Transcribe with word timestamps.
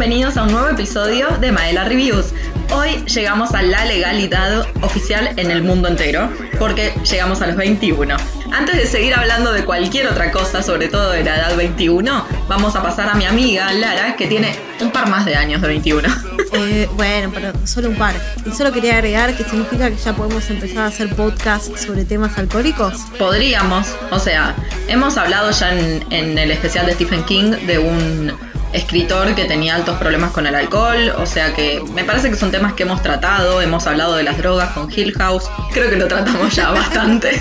bienvenidos 0.00 0.38
a 0.38 0.44
un 0.44 0.52
nuevo 0.52 0.70
episodio 0.70 1.28
de 1.42 1.52
Maela 1.52 1.84
Reviews. 1.84 2.32
Hoy 2.70 3.04
llegamos 3.04 3.52
a 3.52 3.60
la 3.60 3.84
legalidad 3.84 4.66
oficial 4.80 5.34
en 5.36 5.50
el 5.50 5.62
mundo 5.62 5.88
entero, 5.88 6.30
porque 6.58 6.94
llegamos 7.04 7.42
a 7.42 7.48
los 7.48 7.56
21. 7.56 8.16
Antes 8.50 8.76
de 8.76 8.86
seguir 8.86 9.12
hablando 9.12 9.52
de 9.52 9.62
cualquier 9.66 10.06
otra 10.06 10.32
cosa, 10.32 10.62
sobre 10.62 10.88
todo 10.88 11.10
de 11.10 11.22
la 11.22 11.36
edad 11.36 11.54
21, 11.54 12.24
vamos 12.48 12.76
a 12.76 12.82
pasar 12.82 13.10
a 13.10 13.14
mi 13.14 13.26
amiga 13.26 13.70
Lara, 13.74 14.16
que 14.16 14.26
tiene 14.26 14.58
un 14.80 14.90
par 14.90 15.06
más 15.10 15.26
de 15.26 15.36
años 15.36 15.60
de 15.60 15.68
21. 15.68 16.08
Eh, 16.52 16.88
bueno, 16.96 17.30
pero 17.32 17.52
solo 17.64 17.90
un 17.90 17.94
par. 17.94 18.12
Y 18.44 18.50
solo 18.50 18.72
quería 18.72 18.94
agregar 18.94 19.36
que 19.36 19.44
significa 19.44 19.88
que 19.88 19.96
ya 19.96 20.14
podemos 20.14 20.50
empezar 20.50 20.78
a 20.78 20.86
hacer 20.86 21.14
podcasts 21.14 21.80
sobre 21.80 22.04
temas 22.04 22.36
alcohólicos. 22.38 23.02
Podríamos, 23.20 23.86
o 24.10 24.18
sea, 24.18 24.56
hemos 24.88 25.16
hablado 25.16 25.52
ya 25.52 25.72
en, 25.72 26.04
en 26.12 26.36
el 26.36 26.50
especial 26.50 26.86
de 26.86 26.94
Stephen 26.94 27.22
King 27.22 27.52
de 27.68 27.78
un 27.78 28.32
escritor 28.72 29.34
que 29.34 29.44
tenía 29.44 29.74
altos 29.74 29.98
problemas 29.98 30.30
con 30.32 30.46
el 30.46 30.54
alcohol, 30.54 31.12
o 31.16 31.26
sea 31.26 31.54
que 31.54 31.82
me 31.94 32.04
parece 32.04 32.30
que 32.30 32.36
son 32.36 32.50
temas 32.50 32.74
que 32.74 32.84
hemos 32.84 33.02
tratado, 33.02 33.60
hemos 33.60 33.86
hablado 33.86 34.14
de 34.16 34.22
las 34.22 34.38
drogas 34.38 34.70
con 34.70 34.90
Hill 34.90 35.12
House, 35.14 35.50
creo 35.72 35.90
que 35.90 35.96
lo 35.96 36.08
tratamos 36.08 36.54
ya 36.54 36.70
bastante. 36.72 37.40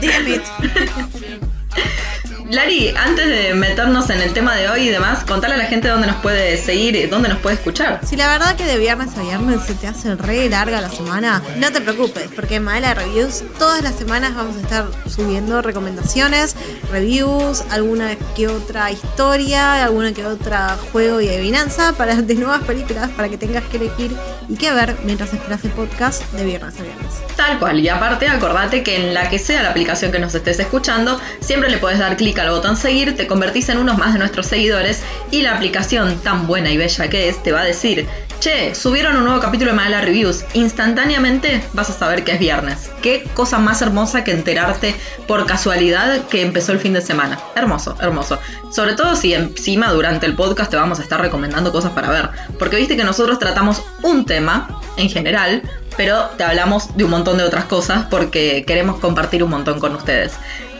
Damn 0.00 0.28
it. 0.28 0.42
Lari, 2.48 2.94
antes 2.96 3.26
de 3.26 3.54
meternos 3.54 4.08
en 4.08 4.20
el 4.20 4.32
tema 4.32 4.54
de 4.54 4.68
hoy 4.68 4.82
y 4.82 4.88
demás, 4.88 5.24
contale 5.24 5.54
a 5.54 5.56
la 5.56 5.64
gente 5.64 5.88
dónde 5.88 6.06
nos 6.06 6.16
puede 6.16 6.56
seguir 6.56 7.10
dónde 7.10 7.28
nos 7.28 7.38
puede 7.38 7.56
escuchar. 7.56 8.00
Si 8.04 8.16
la 8.16 8.28
verdad 8.28 8.54
que 8.54 8.64
de 8.64 8.78
viernes 8.78 9.16
a 9.16 9.22
viernes 9.22 9.64
se 9.66 9.74
te 9.74 9.88
hace 9.88 10.14
re 10.14 10.48
larga 10.48 10.80
la 10.80 10.88
semana, 10.88 11.42
no 11.56 11.72
te 11.72 11.80
preocupes, 11.80 12.28
porque 12.34 12.56
en 12.56 12.64
Maela 12.64 12.94
Reviews 12.94 13.42
todas 13.58 13.82
las 13.82 13.96
semanas 13.96 14.36
vamos 14.36 14.56
a 14.56 14.60
estar 14.60 14.86
subiendo 15.08 15.60
recomendaciones, 15.60 16.54
reviews, 16.92 17.64
alguna 17.70 18.14
que 18.36 18.46
otra 18.46 18.92
historia, 18.92 19.84
alguna 19.84 20.12
que 20.12 20.24
otra 20.24 20.76
juego 20.92 21.20
y 21.20 21.28
adivinanza 21.28 21.94
para 21.94 22.14
de 22.14 22.34
nuevas 22.36 22.62
películas 22.62 23.10
para 23.10 23.28
que 23.28 23.38
tengas 23.38 23.64
que 23.64 23.78
elegir 23.78 24.12
y 24.48 24.54
que 24.54 24.72
ver 24.72 24.96
mientras 25.04 25.34
esperas 25.34 25.64
el 25.64 25.72
podcast 25.72 26.22
de 26.32 26.44
viernes 26.44 26.78
a 26.78 26.82
viernes. 26.84 27.12
Tal 27.34 27.58
cual, 27.58 27.80
y 27.80 27.88
aparte 27.88 28.28
acordate 28.28 28.84
que 28.84 28.96
en 28.96 29.14
la 29.14 29.28
que 29.28 29.40
sea 29.40 29.64
la 29.64 29.70
aplicación 29.70 30.12
que 30.12 30.20
nos 30.20 30.34
estés 30.34 30.60
escuchando, 30.60 31.20
siempre 31.40 31.70
le 31.70 31.78
puedes 31.78 31.98
dar 31.98 32.16
clic 32.16 32.35
al 32.40 32.50
botón 32.50 32.76
seguir, 32.76 33.16
te 33.16 33.26
convertís 33.26 33.68
en 33.68 33.78
unos 33.78 33.98
más 33.98 34.12
de 34.12 34.18
nuestros 34.18 34.46
seguidores 34.46 35.02
y 35.30 35.42
la 35.42 35.54
aplicación 35.54 36.18
tan 36.20 36.46
buena 36.46 36.70
y 36.70 36.76
bella 36.76 37.08
que 37.08 37.28
es 37.28 37.42
te 37.42 37.52
va 37.52 37.60
a 37.60 37.64
decir, 37.64 38.06
che, 38.40 38.74
subieron 38.74 39.16
un 39.16 39.24
nuevo 39.24 39.40
capítulo 39.40 39.70
de 39.70 39.76
Mala 39.76 40.00
Reviews, 40.00 40.44
instantáneamente 40.54 41.62
vas 41.72 41.90
a 41.90 41.92
saber 41.92 42.24
que 42.24 42.32
es 42.32 42.38
viernes. 42.38 42.90
Qué 43.02 43.28
cosa 43.34 43.58
más 43.58 43.82
hermosa 43.82 44.24
que 44.24 44.32
enterarte 44.32 44.94
por 45.26 45.46
casualidad 45.46 46.26
que 46.26 46.42
empezó 46.42 46.72
el 46.72 46.78
fin 46.78 46.92
de 46.92 47.00
semana. 47.00 47.38
Hermoso, 47.54 47.96
hermoso. 48.00 48.38
Sobre 48.70 48.94
todo 48.94 49.16
si 49.16 49.34
encima 49.34 49.90
durante 49.92 50.26
el 50.26 50.34
podcast 50.34 50.70
te 50.70 50.76
vamos 50.76 51.00
a 51.00 51.02
estar 51.02 51.20
recomendando 51.20 51.72
cosas 51.72 51.92
para 51.92 52.10
ver, 52.10 52.30
porque 52.58 52.76
viste 52.76 52.96
que 52.96 53.04
nosotros 53.04 53.38
tratamos 53.38 53.82
un 54.02 54.26
tema 54.26 54.80
en 54.96 55.08
general, 55.08 55.62
pero 55.96 56.30
te 56.36 56.44
hablamos 56.44 56.96
de 56.96 57.04
un 57.04 57.10
montón 57.10 57.38
de 57.38 57.44
otras 57.44 57.64
cosas 57.64 58.06
porque 58.10 58.64
queremos 58.66 58.98
compartir 59.00 59.42
un 59.42 59.50
montón 59.50 59.80
con 59.80 59.94
ustedes. 59.94 60.34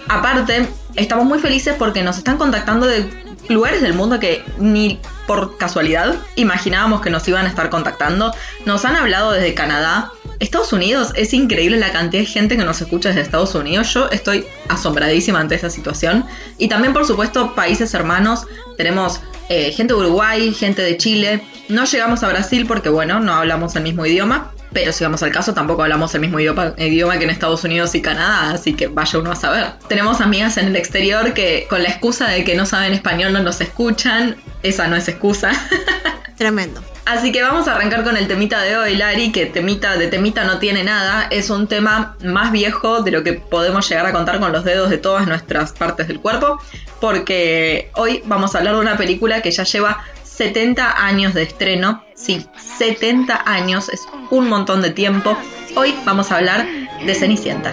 Aparte, 0.09 0.69
estamos 0.97 1.27
muy 1.27 1.39
felices 1.39 1.75
porque 1.79 2.03
nos 2.03 2.19
están 2.19 2.39
contactando 2.39 2.87
de 2.87 3.09
lugares 3.49 3.83
del 3.83 3.95
mundo 3.95 4.19
que 4.19 4.45
ni 4.59 5.01
por 5.27 5.57
casualidad 5.57 6.17
imaginábamos 6.35 7.01
que 7.01 7.11
nos 7.11 7.27
iban 7.29 7.47
a 7.47 7.49
estar 7.49 7.71
contactando. 7.71 8.35
Nos 8.65 8.85
han 8.85 8.97
hablado 8.97 9.33
desde 9.33 9.55
Canadá. 9.55 10.13
Estados 10.41 10.73
Unidos, 10.73 11.13
es 11.17 11.33
increíble 11.33 11.79
la 11.79 11.93
cantidad 11.93 12.23
de 12.23 12.27
gente 12.27 12.57
que 12.57 12.65
nos 12.65 12.81
escucha 12.81 13.09
desde 13.09 13.23
Estados 13.23 13.55
Unidos. 13.55 13.93
Yo 13.95 14.09
estoy 14.11 14.45
asombradísima 14.69 15.41
ante 15.41 15.55
esta 15.55 15.71
situación. 15.71 16.25
Y 16.59 16.69
también, 16.69 16.93
por 16.93 17.07
supuesto, 17.07 17.55
países 17.55 17.95
hermanos. 17.95 18.47
Tenemos 18.77 19.21
eh, 19.49 19.73
gente 19.73 19.95
de 19.95 20.01
Uruguay, 20.01 20.53
gente 20.53 20.83
de 20.83 20.97
Chile. 20.97 21.43
No 21.69 21.85
llegamos 21.85 22.23
a 22.23 22.29
Brasil 22.29 22.67
porque, 22.67 22.89
bueno, 22.89 23.21
no 23.21 23.35
hablamos 23.35 23.75
el 23.77 23.83
mismo 23.83 24.05
idioma. 24.05 24.53
Pero 24.73 24.93
si 24.93 25.05
vamos 25.05 25.23
al 25.23 25.33
caso, 25.33 25.55
tampoco 25.55 25.83
hablamos 25.83 26.15
el 26.15 26.21
mismo 26.21 26.39
idioma, 26.39 26.75
idioma, 26.77 27.19
que 27.19 27.25
en 27.25 27.31
Estados 27.31 27.65
Unidos 27.65 27.95
y 27.95 28.03
Canadá, 28.03 28.51
así 28.51 28.75
que 28.75 28.89
vaya 28.89 29.19
uno 29.19 29.33
a 29.33 29.37
saber. 29.37 29.73
Tenemos 29.89 30.21
amigas 30.21 30.59
en 30.59 30.67
el 30.67 30.77
exterior 30.77 31.33
que 31.33 31.67
con 31.71 31.83
la 31.83 31.89
excusa 31.89 32.29
de 32.29 32.45
que 32.45 32.57
no 32.57 32.67
saben 32.67 32.93
español 32.93 33.33
no 33.33 33.43
nos 33.43 33.61
escuchan. 33.61 34.37
Esa 34.63 34.87
no 34.89 34.97
es 34.97 35.09
excusa. 35.09 35.53
Tremendo. 36.37 36.83
Así 37.07 37.31
que 37.31 37.41
vamos 37.41 37.69
a 37.69 37.77
arrancar 37.77 38.03
con 38.03 38.17
el 38.17 38.27
temita 38.27 38.61
de 38.63 38.77
hoy, 38.77 38.97
Lari, 38.97 39.31
que 39.31 39.47
temita 39.47 39.97
de 39.97 40.09
temita 40.09 40.43
no 40.43 40.59
tiene 40.59 40.83
nada. 40.83 41.29
Es 41.31 41.51
un 41.51 41.69
tema 41.69 42.17
más 42.25 42.51
viejo 42.51 43.03
de 43.03 43.13
lo 43.13 43.23
que 43.23 43.35
podemos 43.35 43.89
llegar 43.89 44.07
a 44.07 44.13
contar 44.13 44.41
con 44.41 44.51
los 44.51 44.65
dedos 44.65 44.91
de 44.91 44.99
todas 44.99 45.29
nuestras 45.29 45.73
partes 45.73 46.09
del 46.09 46.19
cuerpo, 46.19 46.61
porque 47.01 47.93
hoy 47.95 48.23
vamos 48.25 48.55
a 48.55 48.59
hablar 48.59 48.75
de 48.75 48.81
una 48.81 48.97
película 48.97 49.41
que 49.41 49.53
ya 49.53 49.63
lleva 49.63 50.05
70 50.25 51.07
años 51.07 51.33
de 51.33 51.45
estreno. 51.45 52.03
Sí, 52.17 52.45
70 52.79 53.41
años, 53.47 53.89
es 53.89 54.01
un 54.31 54.49
montón 54.49 54.83
de 54.83 54.91
tiempo. 54.91 55.39
Hoy 55.77 55.95
vamos 56.05 56.33
a 56.33 56.39
hablar 56.39 56.67
de 57.05 57.15
Cenicienta. 57.15 57.73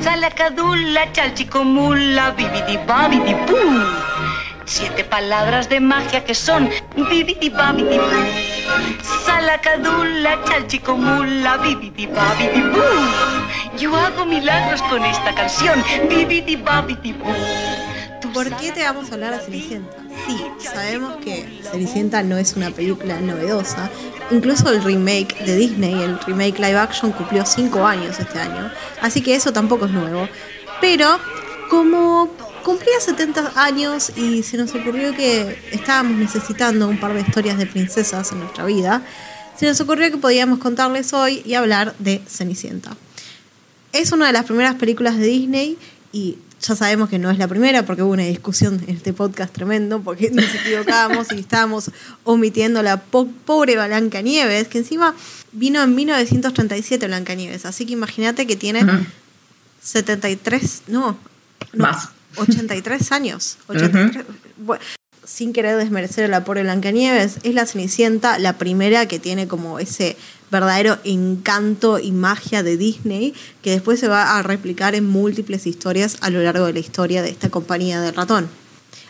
Salacadula. 0.00 1.12
Siete 4.66 5.04
palabras 5.04 5.68
de 5.68 5.78
magia 5.80 6.24
que 6.24 6.34
son 6.34 6.70
bibidi 6.96 7.50
babidi. 7.50 8.00
Salacadula, 9.24 10.42
chalchicomula, 10.44 11.58
bibidi 11.58 12.06
babidi 12.06 12.62
boo. 12.62 13.78
Yo 13.78 13.94
hago 13.94 14.24
milagros 14.24 14.80
con 14.82 15.04
esta 15.04 15.34
canción, 15.34 15.84
bibidi 16.08 16.56
babidi 16.56 17.12
boo. 17.12 17.34
¿Por 18.32 18.56
qué 18.56 18.72
te 18.72 18.82
vamos 18.82 19.10
a 19.10 19.14
hablar 19.14 19.32
de 19.38 19.44
Cenicienta? 19.44 19.96
Sí, 20.26 20.44
sabemos 20.58 21.18
que 21.18 21.60
Cenicienta 21.70 22.22
no 22.22 22.36
es 22.36 22.56
una 22.56 22.70
película 22.70 23.20
novedosa. 23.20 23.90
Incluso 24.30 24.70
el 24.70 24.82
remake 24.82 25.38
de 25.44 25.54
Disney, 25.54 26.02
el 26.02 26.18
remake 26.20 26.58
live 26.58 26.78
action, 26.78 27.12
cumplió 27.12 27.46
5 27.46 27.86
años 27.86 28.18
este 28.18 28.40
año. 28.40 28.72
Así 29.02 29.20
que 29.22 29.36
eso 29.36 29.52
tampoco 29.52 29.84
es 29.84 29.92
nuevo. 29.92 30.28
Pero 30.80 31.20
como 31.70 32.28
cumplía 32.64 32.98
70 32.98 33.52
años 33.54 34.10
y 34.16 34.42
se 34.42 34.56
nos 34.56 34.74
ocurrió 34.74 35.14
que 35.14 35.56
estábamos 35.70 36.16
necesitando 36.18 36.88
un 36.88 36.98
par 36.98 37.12
de 37.12 37.20
historias 37.20 37.58
de 37.58 37.66
princesas 37.66 38.32
en 38.32 38.40
nuestra 38.40 38.64
vida, 38.64 39.02
se 39.56 39.66
nos 39.66 39.80
ocurrió 39.80 40.10
que 40.10 40.16
podíamos 40.16 40.58
contarles 40.58 41.12
hoy 41.12 41.42
y 41.44 41.54
hablar 41.54 41.94
de 41.98 42.22
Cenicienta. 42.26 42.96
Es 43.92 44.10
una 44.10 44.26
de 44.26 44.32
las 44.32 44.46
primeras 44.46 44.74
películas 44.76 45.18
de 45.18 45.26
Disney 45.26 45.78
y 46.10 46.38
ya 46.60 46.74
sabemos 46.74 47.10
que 47.10 47.18
no 47.18 47.30
es 47.30 47.38
la 47.38 47.46
primera 47.46 47.84
porque 47.84 48.02
hubo 48.02 48.12
una 48.12 48.24
discusión 48.24 48.82
en 48.86 48.96
este 48.96 49.12
podcast 49.12 49.52
tremendo 49.52 50.00
porque 50.00 50.30
nos 50.30 50.52
equivocábamos 50.54 51.30
y 51.32 51.40
estábamos 51.40 51.90
omitiendo 52.24 52.82
la 52.82 52.96
po 52.96 53.28
pobre 53.44 53.74
Blanca 53.74 54.22
Nieves, 54.22 54.68
que 54.68 54.78
encima 54.78 55.14
vino 55.52 55.82
en 55.82 55.94
1937 55.94 57.06
Blanca 57.06 57.34
Nieves, 57.34 57.66
así 57.66 57.84
que 57.84 57.92
imagínate 57.92 58.46
que 58.46 58.56
tiene 58.56 58.82
73, 59.82 60.84
no, 60.88 61.18
no 61.74 61.84
Más. 61.84 62.08
83 62.36 63.12
años. 63.12 63.58
83, 63.68 64.24
bueno, 64.58 64.82
sin 65.24 65.52
querer 65.52 65.76
desmerecer 65.76 66.24
a 66.26 66.28
la 66.28 66.44
pobre 66.44 66.62
Blancanieves, 66.62 67.38
es 67.42 67.54
la 67.54 67.66
Cenicienta 67.66 68.38
la 68.38 68.58
primera 68.58 69.06
que 69.06 69.18
tiene 69.18 69.48
como 69.48 69.78
ese 69.78 70.16
verdadero 70.50 70.98
encanto 71.04 71.98
y 71.98 72.12
magia 72.12 72.62
de 72.62 72.76
Disney 72.76 73.34
que 73.62 73.70
después 73.70 73.98
se 73.98 74.08
va 74.08 74.38
a 74.38 74.42
replicar 74.42 74.94
en 74.94 75.06
múltiples 75.06 75.66
historias 75.66 76.18
a 76.20 76.30
lo 76.30 76.42
largo 76.42 76.66
de 76.66 76.74
la 76.74 76.78
historia 76.78 77.22
de 77.22 77.30
esta 77.30 77.50
compañía 77.50 78.00
del 78.00 78.14
ratón. 78.14 78.48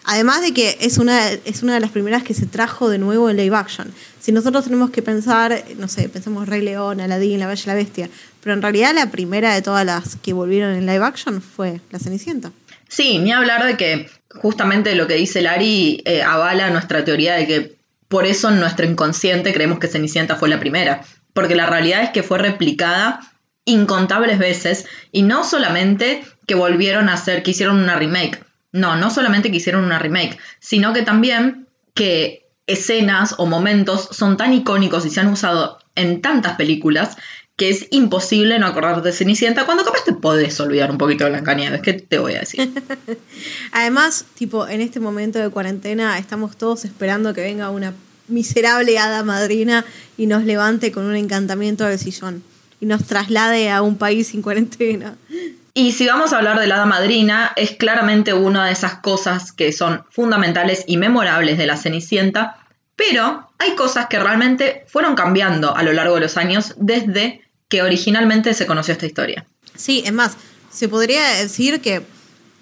Además 0.07 0.43
de 0.43 0.53
que 0.53 0.77
es 0.81 0.99
una, 0.99 1.31
es 1.31 1.63
una 1.63 1.75
de 1.75 1.81
las 1.81 1.91
primeras 1.91 2.23
que 2.23 2.35
se 2.35 2.45
trajo 2.45 2.91
de 2.91 2.99
nuevo 2.99 3.31
en 3.31 3.39
live 3.39 3.57
action. 3.57 3.91
Si 4.21 4.33
nosotros 4.33 4.65
tenemos 4.65 4.91
que 4.91 5.01
pensar, 5.01 5.65
no 5.79 5.89
sé, 5.89 6.11
pensemos 6.11 6.47
Rey 6.47 6.61
León, 6.61 7.01
Aladdin, 7.01 7.41
La 7.41 7.47
Bella 7.47 7.63
y 7.63 7.67
la 7.67 7.75
Bestia, 7.75 8.11
pero 8.43 8.55
en 8.55 8.61
realidad 8.61 8.95
la 8.95 9.11
primera 9.11 9.55
de 9.55 9.63
todas 9.63 9.87
las 9.87 10.17
que 10.17 10.35
volvieron 10.35 10.75
en 10.75 10.85
live 10.85 11.05
action 11.05 11.41
fue 11.41 11.81
La 11.91 11.99
Cenicienta. 11.99 12.53
Sí, 12.95 13.19
ni 13.19 13.33
hablar 13.33 13.65
de 13.65 13.77
que 13.77 14.09
justamente 14.37 14.95
lo 14.95 15.09
que 15.09 15.15
dice 15.15 15.43
Lari 15.43 16.01
eh, 16.05 16.23
avala 16.23 16.71
nuestra 16.71 17.05
teoría 17.05 17.35
de 17.35 17.45
que 17.45 17.77
por 18.07 18.25
eso 18.25 18.51
en 18.51 18.61
nuestro 18.61 18.87
inconsciente 18.87 19.53
creemos 19.53 19.81
que 19.81 19.89
Cenicienta 19.89 20.37
fue 20.37 20.49
la 20.49 20.61
primera. 20.61 21.03
Porque 21.33 21.57
la 21.57 21.67
realidad 21.67 22.05
es 22.05 22.11
que 22.11 22.23
fue 22.23 22.39
replicada 22.39 23.19
incontables 23.65 24.39
veces 24.39 24.87
y 25.11 25.23
no 25.23 25.43
solamente 25.43 26.23
que 26.47 26.55
volvieron 26.55 27.09
a 27.09 27.15
hacer, 27.15 27.43
que 27.43 27.51
hicieron 27.51 27.79
una 27.79 27.97
remake. 27.97 28.45
No, 28.71 28.95
no 28.95 29.11
solamente 29.11 29.51
que 29.51 29.57
hicieron 29.57 29.83
una 29.83 29.99
remake, 29.99 30.39
sino 30.61 30.93
que 30.93 31.03
también 31.03 31.67
que 31.95 32.47
escenas 32.69 33.35
o 33.39 33.47
momentos 33.47 34.09
son 34.13 34.37
tan 34.37 34.53
icónicos 34.53 35.05
y 35.05 35.11
se 35.11 35.19
han 35.19 35.27
usado 35.27 35.81
en 35.97 36.23
tantas 36.23 36.55
películas 36.55 37.17
que 37.57 37.71
es 37.71 37.87
imposible 37.91 38.59
no 38.59 38.67
acordarte 38.67 39.09
de 39.09 39.13
Cenicienta 39.13 39.65
cuando 39.65 39.85
capaz 39.85 40.05
te 40.05 40.13
podés 40.13 40.59
olvidar 40.59 40.91
un 40.91 40.99
poquito 40.99 41.25
de 41.25 41.31
Blancanieves, 41.31 41.83
¿qué 41.83 41.93
te 41.93 42.19
voy 42.19 42.35
a 42.35 42.41
decir? 42.41 42.73
Además, 43.73 44.25
tipo, 44.35 44.67
en 44.67 44.81
este 44.81 44.99
momento 44.99 45.39
de 45.39 45.51
cuarentena 45.51 46.19
estamos 46.19 46.57
todos 46.57 46.85
esperando 46.85 47.33
que 47.33 47.43
venga 47.43 47.71
una 47.71 47.95
miserable 48.27 48.99
hada 48.99 49.23
madrina 49.23 49.85
y 50.17 50.27
nos 50.27 50.45
levante 50.45 50.91
con 50.91 51.05
un 51.05 51.15
encantamiento 51.15 51.85
del 51.85 51.99
sillón 51.99 52.43
y 52.81 52.87
nos 52.87 53.05
traslade 53.07 53.71
a 53.71 53.83
un 53.83 53.99
país 53.99 54.29
sin 54.29 54.43
cuarentena. 54.43 55.17
Y 55.75 55.93
si 55.93 56.07
vamos 56.07 56.33
a 56.33 56.39
hablar 56.39 56.59
de 56.59 56.67
la 56.67 56.77
hada 56.77 56.87
madrina, 56.87 57.53
es 57.57 57.73
claramente 57.73 58.33
una 58.33 58.67
de 58.67 58.73
esas 58.73 58.97
cosas 58.97 59.53
que 59.53 59.73
son 59.73 60.05
fundamentales 60.11 60.85
y 60.87 60.97
memorables 60.97 61.59
de 61.59 61.67
la 61.67 61.77
Cenicienta, 61.77 62.59
pero 62.97 63.49
hay 63.59 63.75
cosas 63.75 64.07
que 64.07 64.19
realmente 64.19 64.85
fueron 64.89 65.15
cambiando 65.15 65.77
a 65.77 65.83
lo 65.83 65.93
largo 65.93 66.15
de 66.15 66.23
los 66.23 66.37
años 66.37 66.75
desde 66.79 67.44
que 67.75 67.83
originalmente 67.83 68.55
se 68.55 68.67
conoció 68.67 68.93
esta 68.93 69.05
historia. 69.05 69.45
Sí, 69.75 70.05
es 70.07 70.13
más, 70.13 70.37
se 70.73 70.89
podría 70.89 71.29
decir 71.31 71.81
que 71.81 72.03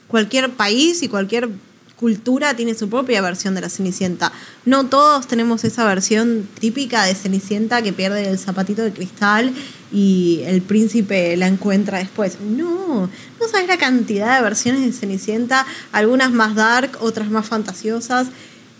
cualquier 0.09 0.49
país 0.49 1.03
y 1.03 1.09
cualquier 1.09 1.50
cultura 1.97 2.56
tiene 2.56 2.75
su 2.75 2.88
propia 2.88 3.20
versión 3.20 3.55
de 3.55 3.61
la 3.61 3.69
Cenicienta. 3.69 4.32
No 4.64 4.87
todos 4.87 5.26
tenemos 5.26 5.64
esa 5.64 5.85
versión 5.85 6.49
típica 6.59 7.05
de 7.05 7.14
Cenicienta 7.14 7.82
que 7.82 7.93
pierde 7.93 8.26
el 8.26 8.38
zapatito 8.38 8.81
de 8.81 8.94
cristal 8.94 9.53
y 9.93 10.41
el 10.47 10.62
príncipe 10.62 11.37
la 11.37 11.47
encuentra 11.47 11.99
después. 11.99 12.41
No, 12.41 13.11
no 13.38 13.49
sabes 13.50 13.69
la 13.69 13.76
cantidad 13.76 14.38
de 14.38 14.43
versiones 14.43 14.81
de 14.81 14.93
Cenicienta, 14.93 15.67
algunas 15.93 16.32
más 16.32 16.55
dark, 16.55 16.97
otras 17.03 17.29
más 17.29 17.47
fantasiosas, 17.47 18.29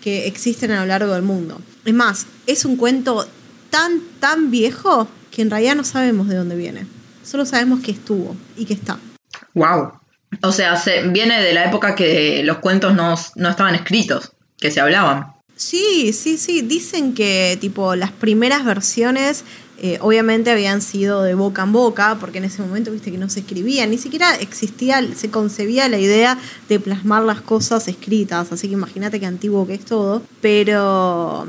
que 0.01 0.27
existen 0.27 0.71
a 0.71 0.81
lo 0.81 0.87
largo 0.87 1.13
del 1.13 1.25
mundo. 1.25 1.61
Es 1.85 1.93
más, 1.93 2.25
es 2.47 2.65
un 2.65 2.77
cuento 2.77 3.29
tan, 3.69 4.01
tan 4.19 4.51
viejo 4.51 5.09
que 5.33 5.43
en 5.43 5.51
realidad 5.51 5.75
no 5.75 5.83
sabemos 5.83 6.29
de 6.29 6.37
dónde 6.37 6.55
viene. 6.55 6.87
Solo 7.25 7.45
sabemos 7.45 7.81
que 7.81 7.91
estuvo 7.91 8.37
y 8.57 8.67
que 8.67 8.75
está. 8.75 8.99
¡Wow! 9.55 9.93
O 10.43 10.53
sea, 10.53 10.77
se, 10.77 11.09
viene 11.09 11.43
de 11.43 11.53
la 11.53 11.65
época 11.65 11.95
que 11.95 12.43
los 12.45 12.59
cuentos 12.59 12.95
no, 12.95 13.17
no 13.35 13.49
estaban 13.49 13.75
escritos, 13.75 14.33
que 14.59 14.71
se 14.71 14.81
hablaban. 14.81 15.33
Sí, 15.57 16.13
sí, 16.13 16.39
sí. 16.39 16.63
Dicen 16.63 17.15
que 17.15 17.59
tipo 17.61 17.97
las 17.97 18.13
primeras 18.13 18.65
versiones 18.65 19.45
eh, 19.79 19.99
obviamente 20.01 20.51
habían 20.51 20.81
sido 20.81 21.23
de 21.23 21.35
boca 21.35 21.63
en 21.65 21.73
boca, 21.73 22.17
porque 22.21 22.39
en 22.39 22.45
ese 22.45 22.63
momento 22.63 22.93
viste 22.93 23.11
que 23.11 23.19
no 23.19 23.29
se 23.29 23.41
escribía, 23.41 23.85
ni 23.87 23.99
siquiera 23.99 24.35
existía, 24.37 25.03
se 25.15 25.31
concebía 25.31 25.89
la 25.89 25.99
idea 25.99 26.39
de 26.69 26.79
plasmar 26.79 27.25
las 27.25 27.41
cosas 27.41 27.89
escritas, 27.89 28.53
así 28.53 28.69
que 28.69 28.75
imagínate 28.75 29.19
qué 29.19 29.27
antiguo 29.27 29.67
que 29.67 29.75
es 29.75 29.85
todo, 29.85 30.23
pero 30.41 31.49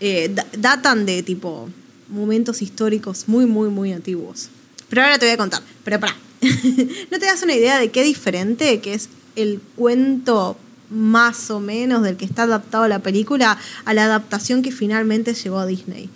eh, 0.00 0.34
datan 0.58 1.06
de 1.06 1.22
tipo 1.22 1.70
momentos 2.12 2.62
históricos 2.62 3.24
muy, 3.26 3.46
muy, 3.46 3.68
muy 3.68 3.92
antiguos. 3.92 4.48
Pero 4.88 5.02
ahora 5.02 5.18
te 5.18 5.26
voy 5.26 5.34
a 5.34 5.38
contar, 5.38 5.62
pero 5.84 5.98
para 5.98 6.14
¿No 7.10 7.18
te 7.18 7.26
das 7.26 7.42
una 7.42 7.54
idea 7.54 7.78
de 7.78 7.90
qué 7.90 8.02
diferente 8.02 8.80
que 8.80 8.94
es 8.94 9.08
el 9.36 9.60
cuento 9.76 10.56
más 10.90 11.50
o 11.50 11.60
menos 11.60 12.02
del 12.02 12.16
que 12.16 12.24
está 12.24 12.42
adaptado 12.42 12.84
a 12.84 12.88
la 12.88 12.98
película 12.98 13.56
a 13.84 13.94
la 13.94 14.04
adaptación 14.04 14.62
que 14.62 14.72
finalmente 14.72 15.34
llegó 15.34 15.58
a 15.58 15.66
Disney? 15.66 16.10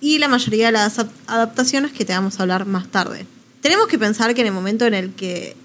Y 0.00 0.18
la 0.18 0.28
mayoría 0.28 0.66
de 0.66 0.72
las 0.72 0.98
adaptaciones 1.26 1.92
que 1.92 2.04
te 2.04 2.12
vamos 2.12 2.38
a 2.38 2.42
hablar 2.42 2.66
más 2.66 2.88
tarde. 2.88 3.26
Tenemos 3.60 3.86
que 3.86 3.98
pensar 3.98 4.34
que 4.34 4.40
en 4.40 4.46
el 4.48 4.52
momento 4.52 4.86
en 4.86 4.94
el 4.94 5.12
que 5.12 5.56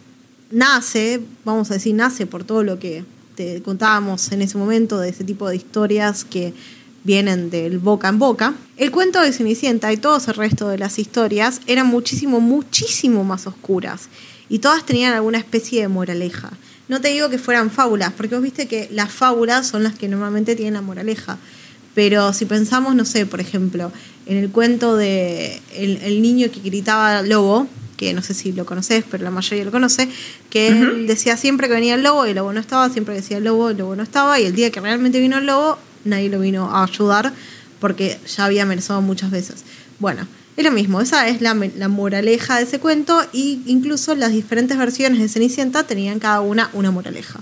nace, 0.50 1.22
vamos 1.45 1.72
a 1.72 1.75
decir 1.75 1.95
nace 1.95 2.25
por 2.25 2.44
todo 2.44 2.63
lo 2.63 2.80
que 2.80 3.06
te 3.36 3.62
contábamos 3.62 4.31
en 4.31 4.42
ese 4.42 4.57
momento 4.57 5.00
de 5.00 5.10
ese 5.10 5.24
tipo 5.24 5.48
de 5.48 5.56
historias 5.56 6.25
que 6.25 6.54
vienen 7.03 7.50
del 7.50 7.80
boca 7.80 8.09
en 8.09 8.19
boca. 8.19 8.53
El 8.77 8.92
cuento 8.92 9.21
de 9.21 9.33
Cenicienta 9.33 9.92
y 9.92 9.98
todo 9.98 10.18
el 10.18 10.33
resto 10.33 10.68
de 10.68 10.77
las 10.77 11.00
historias 11.00 11.62
eran 11.68 11.88
muchísimo, 11.88 12.39
muchísimo 12.39 13.24
más 13.24 13.48
oscuras 13.48 14.09
y 14.50 14.59
todas 14.59 14.86
tenían 14.86 15.13
alguna 15.13 15.38
especie 15.38 15.81
de 15.81 15.88
moraleja. 15.88 16.51
No 16.88 17.00
te 17.00 17.07
digo 17.07 17.30
que 17.30 17.38
fueran 17.38 17.71
fábulas, 17.71 18.12
porque 18.12 18.36
vos 18.36 18.44
viste 18.44 18.68
que 18.68 18.89
las 18.92 19.12
fábulas 19.12 19.65
son 19.65 19.83
las 19.83 19.95
que 19.95 20.09
normalmente 20.09 20.57
tienen 20.57 20.74
la 20.74 20.81
moraleja. 20.81 21.38
Pero 21.95 22.33
si 22.33 22.45
pensamos, 22.45 22.94
no 22.95 23.06
sé, 23.06 23.25
por 23.25 23.39
ejemplo, 23.39 23.92
en 24.25 24.38
el 24.38 24.50
cuento 24.50 24.97
de 24.97 25.62
el, 25.74 26.21
niño 26.21 26.50
que 26.51 26.59
gritaba 26.59 27.21
lobo, 27.21 27.68
que 27.95 28.13
no 28.13 28.21
sé 28.21 28.33
si 28.33 28.51
lo 28.51 28.65
conoces, 28.65 29.04
pero 29.09 29.24
la 29.24 29.31
mayoría 29.31 29.63
lo 29.63 29.71
conoce, 29.71 30.09
que 30.50 30.68
él 30.68 31.07
decía 31.07 31.38
siempre 31.38 31.68
que 31.68 31.75
venía 31.75 31.95
el 31.95 32.04
lobo 32.04 32.25
y 32.25 32.31
el 32.31 32.36
lobo 32.36 32.51
no 32.51 32.59
estaba, 32.59 32.89
siempre 32.89 33.15
decía 33.15 33.38
el 33.38 33.45
lobo, 33.45 33.69
el 33.69 33.77
lobo 33.77 33.95
no 33.95 34.04
estaba, 34.04 34.39
y 34.39 34.45
el 34.45 34.56
día 34.56 34.69
que 34.69 34.81
realmente 34.81 35.19
vino 35.19 35.38
el 35.38 35.45
lobo, 35.45 35.77
nadie 36.06 36.30
lo 36.30 36.39
vino 36.39 36.69
a 36.75 36.83
ayudar 36.83 37.31
porque 37.80 38.19
ya 38.27 38.45
había 38.45 38.63
amenazado 38.63 39.01
muchas 39.01 39.31
veces. 39.31 39.63
Bueno, 40.00 40.27
es 40.57 40.63
lo 40.63 40.71
mismo, 40.71 41.01
esa 41.01 41.27
es 41.27 41.42
la, 41.42 41.53
la, 41.77 41.88
moraleja 41.88 42.57
de 42.57 42.63
ese 42.63 42.80
cuento 42.80 43.19
y 43.33 43.62
incluso 43.65 44.15
las 44.15 44.31
diferentes 44.31 44.77
versiones 44.77 45.19
de 45.19 45.30
Cenicienta 45.30 45.83
tenían 45.83 46.19
cada 46.19 46.42
una 46.42 46.69
una 46.74 46.92
moraleja. 46.92 47.39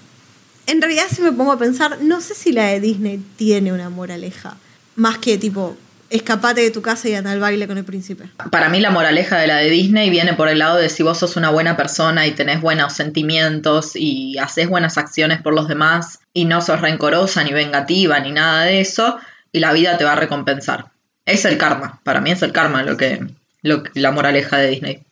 En 0.68 0.82
realidad 0.82 1.06
si 1.12 1.22
me 1.22 1.32
pongo 1.32 1.52
a 1.52 1.58
pensar, 1.58 1.98
no 2.02 2.22
sé 2.22 2.36
si 2.36 2.52
la 2.52 2.66
de 2.66 2.80
Disney 2.80 3.24
tiene 3.36 3.74
una 3.74 3.90
moraleja, 3.90 4.58
más 4.96 5.18
que 5.18 5.38
tipo, 5.38 5.76
escapate 6.10 6.62
de 6.62 6.72
tu 6.72 6.82
casa 6.82 7.10
y 7.10 7.16
anda 7.16 7.32
al 7.32 7.40
baile 7.40 7.68
con 7.68 7.78
el 7.78 7.86
príncipe. 7.86 8.26
Para 8.52 8.70
mí 8.70 8.80
la 8.80 8.92
moraleja 8.92 9.38
de 9.38 9.48
la 9.48 9.58
de 9.58 9.70
Disney 9.70 10.10
viene 10.10 10.34
por 10.34 10.48
el 10.48 10.60
lado 10.60 10.78
de 10.78 10.90
si 10.90 11.04
vos 11.04 11.18
sos 11.18 11.36
una 11.36 11.50
buena 11.50 11.78
persona 11.78 12.28
y 12.28 12.32
tenés 12.32 12.62
buenos 12.62 12.94
sentimientos 12.94 13.96
y 13.96 14.38
haces 14.38 14.70
buenas 14.70 14.98
acciones 14.98 15.42
por 15.42 15.54
los 15.54 15.68
demás 15.68 16.20
y 16.40 16.46
no 16.46 16.62
sos 16.62 16.80
rencorosa 16.80 17.44
ni 17.44 17.52
vengativa 17.52 18.18
ni 18.22 18.32
nada 18.32 18.64
de 18.64 18.80
eso, 18.80 19.20
y 19.52 19.60
la 19.60 19.74
vida 19.74 19.98
te 19.98 20.06
va 20.06 20.14
a 20.14 20.16
recompensar. 20.16 20.86
Es 21.26 21.44
el 21.44 21.58
karma, 21.58 22.00
para 22.06 22.22
mí 22.22 22.32
es 22.32 22.42
el 22.44 22.54
karma 22.54 22.82
lo 22.84 22.96
que, 22.96 23.28
lo, 23.62 23.84
la 23.94 24.12
moraleja 24.12 24.58
de 24.58 24.70
Disney. 24.70 25.04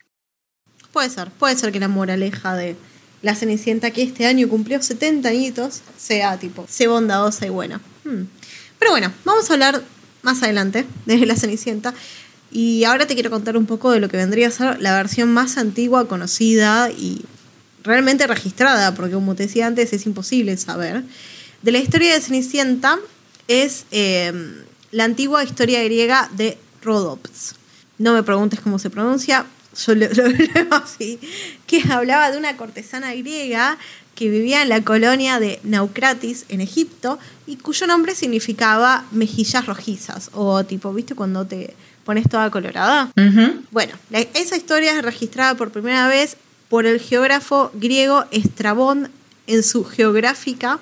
Puede 0.90 1.10
ser, 1.10 1.28
puede 1.28 1.54
ser 1.56 1.70
que 1.70 1.80
la 1.80 1.88
moraleja 1.88 2.56
de 2.56 2.76
la 3.20 3.34
Cenicienta 3.34 3.90
que 3.90 4.02
este 4.02 4.24
año 4.24 4.48
cumplió 4.48 4.80
70 4.80 5.28
añitos 5.28 5.82
sea 5.98 6.38
tipo, 6.38 6.64
sé 6.66 6.86
bondadosa 6.86 7.44
y 7.44 7.50
buena. 7.50 7.82
Hmm. 8.04 8.22
Pero 8.78 8.92
bueno, 8.92 9.12
vamos 9.26 9.50
a 9.50 9.52
hablar 9.52 9.82
más 10.22 10.42
adelante 10.42 10.86
de 11.04 11.26
la 11.26 11.36
Cenicienta. 11.36 11.92
Y 12.50 12.84
ahora 12.84 13.06
te 13.06 13.12
quiero 13.12 13.28
contar 13.28 13.58
un 13.58 13.66
poco 13.66 13.90
de 13.90 14.00
lo 14.00 14.08
que 14.08 14.16
vendría 14.16 14.48
a 14.48 14.50
ser 14.50 14.80
la 14.80 14.94
versión 14.94 15.30
más 15.34 15.58
antigua, 15.58 16.08
conocida 16.08 16.90
y 16.90 17.26
realmente 17.82 18.26
registrada, 18.26 18.94
porque 18.94 19.14
como 19.14 19.34
te 19.34 19.44
decía 19.44 19.66
antes 19.66 19.92
es 19.92 20.06
imposible 20.06 20.56
saber. 20.56 21.02
De 21.62 21.72
la 21.72 21.78
historia 21.78 22.14
de 22.14 22.20
Cenicienta 22.20 22.98
es 23.48 23.86
eh, 23.90 24.32
la 24.90 25.04
antigua 25.04 25.44
historia 25.44 25.82
griega 25.82 26.30
de 26.36 26.58
Rhodops. 26.82 27.54
No 27.98 28.14
me 28.14 28.22
preguntes 28.22 28.60
cómo 28.60 28.78
se 28.78 28.90
pronuncia, 28.90 29.46
yo 29.86 29.94
lo, 29.94 30.08
lo 30.14 30.28
leo 30.28 30.68
así, 30.70 31.18
que 31.66 31.82
hablaba 31.90 32.30
de 32.30 32.38
una 32.38 32.56
cortesana 32.56 33.14
griega 33.14 33.78
que 34.18 34.28
vivía 34.28 34.62
en 34.62 34.68
la 34.68 34.82
colonia 34.82 35.38
de 35.38 35.60
Naucratis, 35.62 36.44
en 36.48 36.60
Egipto, 36.60 37.20
y 37.46 37.54
cuyo 37.54 37.86
nombre 37.86 38.16
significaba 38.16 39.04
mejillas 39.12 39.66
rojizas, 39.66 40.30
o 40.34 40.64
tipo, 40.64 40.92
¿viste 40.92 41.14
cuando 41.14 41.46
te 41.46 41.74
pones 42.04 42.28
toda 42.28 42.50
colorada? 42.50 43.12
Bueno, 43.70 43.94
esa 44.34 44.56
historia 44.56 44.96
es 44.96 45.02
registrada 45.02 45.54
por 45.54 45.70
primera 45.70 46.08
vez 46.08 46.36
por 46.68 46.86
el 46.86 47.00
geógrafo 47.00 47.70
griego 47.74 48.24
Estrabón 48.30 49.10
en 49.46 49.62
su 49.62 49.84
Geográfica, 49.84 50.78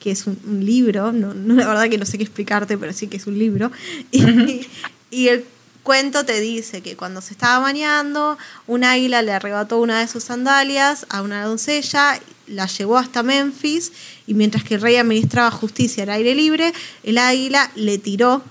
que 0.00 0.10
es 0.10 0.26
un, 0.26 0.38
libro, 0.64 1.12
no, 1.12 1.34
la 1.34 1.66
verdad 1.66 1.88
que 1.88 1.98
no 1.98 2.06
sé 2.06 2.18
qué 2.18 2.24
explicarte, 2.24 2.78
pero 2.78 2.92
sí 2.92 3.08
que 3.08 3.16
es 3.16 3.26
un 3.26 3.38
libro, 3.38 3.70
y, 4.12 5.28
el 5.28 5.44
cuento 5.82 6.24
te 6.24 6.40
dice 6.40 6.80
que 6.80 6.96
cuando 6.96 7.20
se 7.20 7.32
estaba 7.32 7.58
bañando, 7.58 8.38
un 8.66 8.84
águila 8.84 9.22
le 9.22 9.32
arrebató 9.32 9.80
una 9.80 10.00
de 10.00 10.08
sus 10.08 10.24
sandalias 10.24 11.06
a 11.10 11.22
una 11.22 11.44
doncella 11.44 12.20
la 12.46 12.66
llevó 12.66 12.98
hasta 12.98 13.22
Memphis 13.22 13.92
y 14.26 14.34
mientras 14.34 14.64
que 14.64 14.74
el 14.74 14.80
rey 14.80 14.96
administraba 14.96 15.50
justicia 15.50 16.02
al 16.02 16.10
aire 16.10 16.34
libre, 16.34 16.72
el 17.02 17.18
águila 17.18 17.70
le 17.74 17.98
tiró 17.98 18.42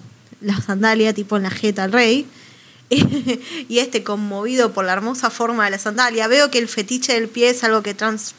la 0.42 0.60
sandalia 0.60 1.14
tipo 1.14 1.38
en 1.38 1.44
la 1.44 1.52
jeta 1.52 1.84
al 1.84 1.92
rey. 1.92 2.26
y 3.70 3.80
este, 3.80 4.04
conmovido 4.04 4.74
por 4.74 4.86
la 4.86 4.94
hermosa 4.94 5.30
forma 5.30 5.66
de 5.66 5.72
la 5.72 5.80
sandalia, 5.80 6.28
veo 6.28 6.52
que 6.52 6.60
el 6.60 6.68
fetiche 6.68 7.14
del 7.14 7.28
pie 7.28 7.50
es 7.50 7.64
algo 7.64 7.82
que 7.84 7.94
trans 7.94 8.36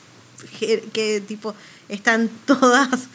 que 0.59 1.23
todas 2.47 3.09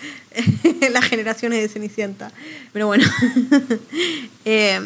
las 0.91 1.05
generaciones 1.05 1.61
de 1.61 1.69
Cenicienta. 1.69 2.31
Pero 2.73 2.87
bueno. 2.87 3.05
eh, 4.45 4.79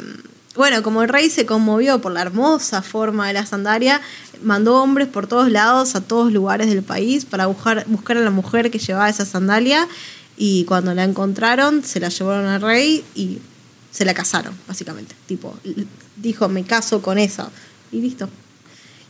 bueno, 0.55 0.83
como 0.83 1.01
el 1.01 1.09
rey 1.09 1.31
se 1.31 1.47
conmovió 1.47 1.99
por 1.99 2.11
la 2.11 2.21
hermosa 2.21 2.83
forma 2.83 3.27
de 3.27 3.33
la 3.33 3.43
sandalia, 3.43 4.01
mandó 4.43 4.83
hombres 4.83 5.07
por 5.07 5.25
todos 5.25 5.49
lados, 5.51 5.95
a 5.95 6.01
todos 6.01 6.31
lugares 6.31 6.67
del 6.67 6.83
país, 6.83 7.25
para 7.25 7.47
buscar, 7.47 7.85
buscar 7.87 8.17
a 8.17 8.19
la 8.19 8.29
mujer 8.29 8.69
que 8.69 8.77
llevaba 8.77 9.09
esa 9.09 9.25
sandalia. 9.25 9.87
Y 10.37 10.65
cuando 10.65 10.93
la 10.93 11.05
encontraron, 11.05 11.83
se 11.83 11.99
la 11.99 12.09
llevaron 12.09 12.45
al 12.45 12.61
rey 12.61 13.03
y 13.15 13.39
se 13.93 14.03
la 14.03 14.13
casaron, 14.13 14.53
básicamente. 14.67 15.15
Tipo, 15.27 15.55
dijo, 16.17 16.49
me 16.49 16.65
caso 16.65 17.01
con 17.01 17.17
esa. 17.17 17.49
Y 17.91 18.01
listo. 18.01 18.27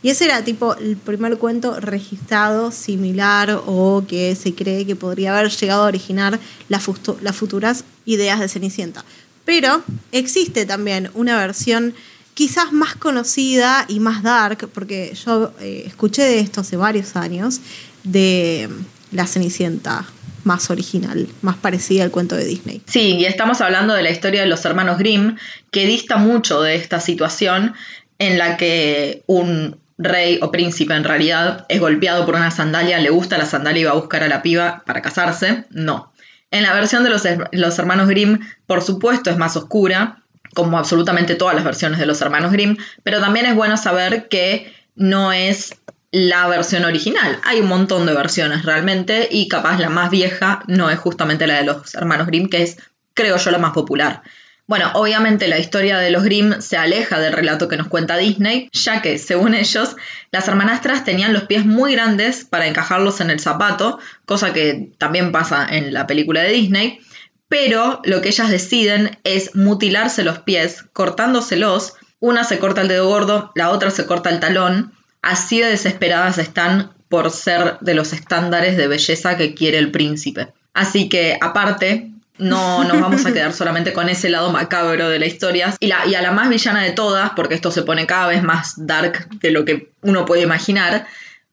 Y 0.02 0.10
ese 0.10 0.26
era 0.26 0.44
tipo 0.44 0.74
el 0.74 0.98
primer 0.98 1.38
cuento 1.38 1.80
registrado 1.80 2.70
similar 2.70 3.62
o 3.66 4.04
que 4.06 4.36
se 4.36 4.54
cree 4.54 4.84
que 4.84 4.94
podría 4.94 5.36
haber 5.36 5.50
llegado 5.50 5.84
a 5.84 5.86
originar 5.86 6.38
las, 6.68 6.82
futuras 6.82 7.84
ideas 8.04 8.38
de 8.38 8.48
Cenicienta. 8.48 9.02
Pero 9.46 9.82
existe 10.12 10.66
también 10.66 11.10
una 11.14 11.38
versión 11.38 11.94
quizás 12.34 12.70
más 12.72 12.96
conocida 12.96 13.86
y 13.88 14.00
más 14.00 14.22
dark, 14.22 14.68
porque 14.74 15.16
yo 15.24 15.54
eh, 15.60 15.84
escuché 15.86 16.22
de 16.22 16.40
esto 16.40 16.60
hace 16.60 16.76
varios 16.76 17.16
años, 17.16 17.60
de 18.02 18.68
La 19.10 19.26
Cenicienta 19.26 20.04
más 20.44 20.70
original, 20.70 21.28
más 21.42 21.56
parecida 21.56 22.04
al 22.04 22.10
cuento 22.10 22.36
de 22.36 22.44
Disney. 22.44 22.82
Sí, 22.86 23.16
y 23.16 23.24
estamos 23.24 23.60
hablando 23.60 23.94
de 23.94 24.02
la 24.02 24.10
historia 24.10 24.42
de 24.42 24.46
los 24.46 24.64
hermanos 24.64 24.98
Grimm, 24.98 25.36
que 25.70 25.86
dista 25.86 26.16
mucho 26.16 26.62
de 26.62 26.74
esta 26.74 27.00
situación 27.00 27.74
en 28.18 28.38
la 28.38 28.56
que 28.56 29.22
un 29.26 29.78
rey 29.98 30.38
o 30.42 30.50
príncipe 30.50 30.94
en 30.94 31.04
realidad 31.04 31.66
es 31.68 31.80
golpeado 31.80 32.26
por 32.26 32.34
una 32.34 32.50
sandalia, 32.50 32.98
le 32.98 33.10
gusta 33.10 33.38
la 33.38 33.46
sandalia 33.46 33.80
y 33.80 33.84
va 33.84 33.92
a 33.92 33.94
buscar 33.94 34.22
a 34.22 34.28
la 34.28 34.42
piba 34.42 34.82
para 34.86 35.02
casarse. 35.02 35.64
No. 35.70 36.12
En 36.50 36.62
la 36.62 36.72
versión 36.72 37.04
de 37.04 37.10
los, 37.10 37.22
los 37.52 37.78
hermanos 37.78 38.08
Grimm, 38.08 38.38
por 38.66 38.82
supuesto, 38.82 39.30
es 39.30 39.36
más 39.36 39.56
oscura, 39.56 40.22
como 40.54 40.78
absolutamente 40.78 41.34
todas 41.34 41.54
las 41.54 41.64
versiones 41.64 41.98
de 41.98 42.06
los 42.06 42.20
hermanos 42.20 42.52
Grimm, 42.52 42.76
pero 43.02 43.20
también 43.20 43.46
es 43.46 43.54
bueno 43.54 43.76
saber 43.76 44.28
que 44.28 44.72
no 44.94 45.32
es 45.32 45.76
la 46.14 46.46
versión 46.46 46.84
original. 46.84 47.40
Hay 47.42 47.58
un 47.58 47.66
montón 47.66 48.06
de 48.06 48.14
versiones 48.14 48.64
realmente 48.64 49.26
y 49.28 49.48
capaz 49.48 49.80
la 49.80 49.88
más 49.88 50.12
vieja 50.12 50.62
no 50.68 50.88
es 50.88 50.98
justamente 51.00 51.48
la 51.48 51.56
de 51.56 51.64
los 51.64 51.92
hermanos 51.96 52.28
Grimm, 52.28 52.48
que 52.48 52.62
es, 52.62 52.76
creo 53.14 53.36
yo, 53.36 53.50
la 53.50 53.58
más 53.58 53.72
popular. 53.72 54.22
Bueno, 54.68 54.92
obviamente 54.94 55.48
la 55.48 55.58
historia 55.58 55.98
de 55.98 56.12
los 56.12 56.22
Grimm 56.22 56.60
se 56.60 56.76
aleja 56.76 57.18
del 57.18 57.32
relato 57.32 57.66
que 57.66 57.76
nos 57.76 57.88
cuenta 57.88 58.16
Disney, 58.16 58.68
ya 58.72 59.02
que, 59.02 59.18
según 59.18 59.54
ellos, 59.54 59.96
las 60.30 60.46
hermanastras 60.46 61.04
tenían 61.04 61.32
los 61.32 61.42
pies 61.42 61.66
muy 61.66 61.94
grandes 61.94 62.44
para 62.44 62.68
encajarlos 62.68 63.20
en 63.20 63.30
el 63.30 63.40
zapato, 63.40 63.98
cosa 64.24 64.52
que 64.52 64.92
también 64.98 65.32
pasa 65.32 65.66
en 65.68 65.92
la 65.92 66.06
película 66.06 66.42
de 66.42 66.52
Disney, 66.52 67.00
pero 67.48 68.00
lo 68.04 68.20
que 68.20 68.28
ellas 68.28 68.50
deciden 68.50 69.18
es 69.24 69.56
mutilarse 69.56 70.22
los 70.22 70.38
pies, 70.38 70.84
cortándoselos, 70.92 71.94
una 72.20 72.44
se 72.44 72.60
corta 72.60 72.82
el 72.82 72.88
dedo 72.88 73.08
gordo, 73.08 73.50
la 73.56 73.70
otra 73.70 73.90
se 73.90 74.06
corta 74.06 74.30
el 74.30 74.38
talón, 74.38 74.94
así 75.24 75.60
de 75.60 75.68
desesperadas 75.68 76.38
están 76.38 76.92
por 77.08 77.30
ser 77.30 77.78
de 77.80 77.94
los 77.94 78.12
estándares 78.12 78.76
de 78.76 78.88
belleza 78.88 79.36
que 79.36 79.54
quiere 79.54 79.78
el 79.78 79.90
príncipe. 79.90 80.52
Así 80.72 81.08
que, 81.08 81.38
aparte, 81.40 82.10
no 82.38 82.82
nos 82.84 83.00
vamos 83.00 83.24
a 83.24 83.32
quedar 83.32 83.52
solamente 83.52 83.92
con 83.92 84.08
ese 84.08 84.28
lado 84.28 84.50
macabro 84.50 85.08
de 85.08 85.18
la 85.18 85.26
historia. 85.26 85.74
Y, 85.78 85.92
a 85.92 86.22
la 86.22 86.32
más 86.32 86.48
villana 86.48 86.82
de 86.82 86.90
todas, 86.90 87.30
porque 87.36 87.54
esto 87.54 87.70
se 87.70 87.82
pone 87.82 88.06
cada 88.06 88.26
vez 88.26 88.42
más 88.42 88.74
dark 88.76 89.28
de 89.38 89.50
lo 89.50 89.64
que 89.64 89.92
uno 90.02 90.24
puede 90.24 90.42
imaginar, 90.42 91.06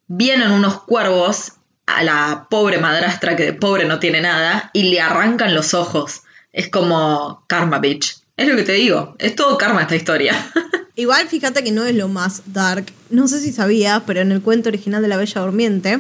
vienen 0.08 0.52
unos 0.52 0.82
cuervos 0.82 1.54
a 1.86 2.04
la 2.04 2.48
pobre 2.50 2.80
madrastra 2.80 3.36
que 3.36 3.44
de 3.44 3.54
pobre 3.54 3.86
no 3.86 4.00
tiene 4.00 4.22
nada 4.22 4.72
y 4.74 4.84
le 4.84 5.02
arrancan 5.02 5.54
los 5.54 5.74
ojos. 5.74 6.24
Es 6.52 6.70
como 6.70 7.44
karma, 7.48 7.80
bitch. 7.80 8.18
Es 8.38 8.48
lo 8.48 8.56
que 8.56 8.64
te 8.64 8.74
digo, 8.74 9.16
es 9.20 9.36
todo 9.36 9.58
karma 9.58 9.82
esta 9.82 9.96
historia. 9.96 10.34
Igual 10.96 11.28
fíjate 11.28 11.64
que 11.64 11.72
no 11.72 11.86
es 11.86 11.96
lo 11.96 12.08
más 12.08 12.44
dark. 12.48 12.86
No 13.10 13.28
sé 13.28 13.40
si 13.40 13.52
sabía, 13.52 14.04
pero 14.06 14.22
en 14.22 14.32
el 14.32 14.42
cuento 14.42 14.70
original 14.70 15.02
de 15.02 15.08
la 15.08 15.18
Bella 15.18 15.42
Durmiente, 15.42 16.00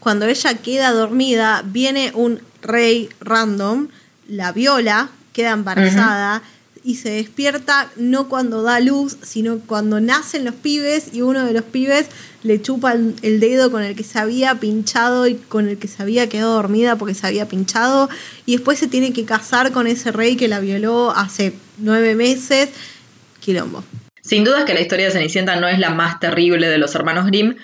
cuando 0.00 0.26
ella 0.26 0.54
queda 0.54 0.92
dormida, 0.92 1.62
viene 1.64 2.12
un 2.14 2.40
rey 2.62 3.08
random 3.20 3.88
la 4.28 4.52
viola, 4.52 5.10
queda 5.32 5.50
embarazada 5.50 6.42
y 6.84 6.96
se 6.96 7.10
despierta 7.10 7.90
no 7.96 8.28
cuando 8.28 8.62
da 8.62 8.80
luz, 8.80 9.16
sino 9.22 9.60
cuando 9.60 10.00
nacen 10.00 10.44
los 10.44 10.54
pibes 10.54 11.14
y 11.14 11.22
uno 11.22 11.44
de 11.44 11.52
los 11.52 11.62
pibes 11.62 12.06
le 12.42 12.60
chupa 12.60 12.92
el, 12.92 13.40
dedo 13.40 13.70
con 13.70 13.82
el 13.82 13.94
que 13.94 14.02
se 14.02 14.18
había 14.18 14.58
pinchado 14.58 15.28
y 15.28 15.36
con 15.36 15.68
el 15.68 15.78
que 15.78 15.86
se 15.86 16.02
había 16.02 16.28
quedado 16.28 16.54
dormida 16.54 16.96
porque 16.96 17.14
se 17.14 17.26
había 17.26 17.46
pinchado 17.46 18.08
y 18.46 18.52
después 18.56 18.78
se 18.78 18.88
tiene 18.88 19.12
que 19.12 19.24
casar 19.24 19.70
con 19.70 19.86
ese 19.86 20.10
rey 20.10 20.36
que 20.36 20.48
la 20.48 20.60
violó 20.60 21.12
hace 21.12 21.54
nueve 21.78 22.14
meses. 22.16 22.70
Quilombo. 23.40 23.84
Sin 24.22 24.44
duda 24.44 24.60
es 24.60 24.64
que 24.64 24.74
la 24.74 24.80
historia 24.80 25.06
de 25.06 25.12
Cenicienta 25.12 25.56
no 25.56 25.68
es 25.68 25.78
la 25.78 25.90
más 25.90 26.20
terrible 26.20 26.68
de 26.68 26.78
los 26.78 26.94
hermanos 26.94 27.26
Grimm, 27.26 27.56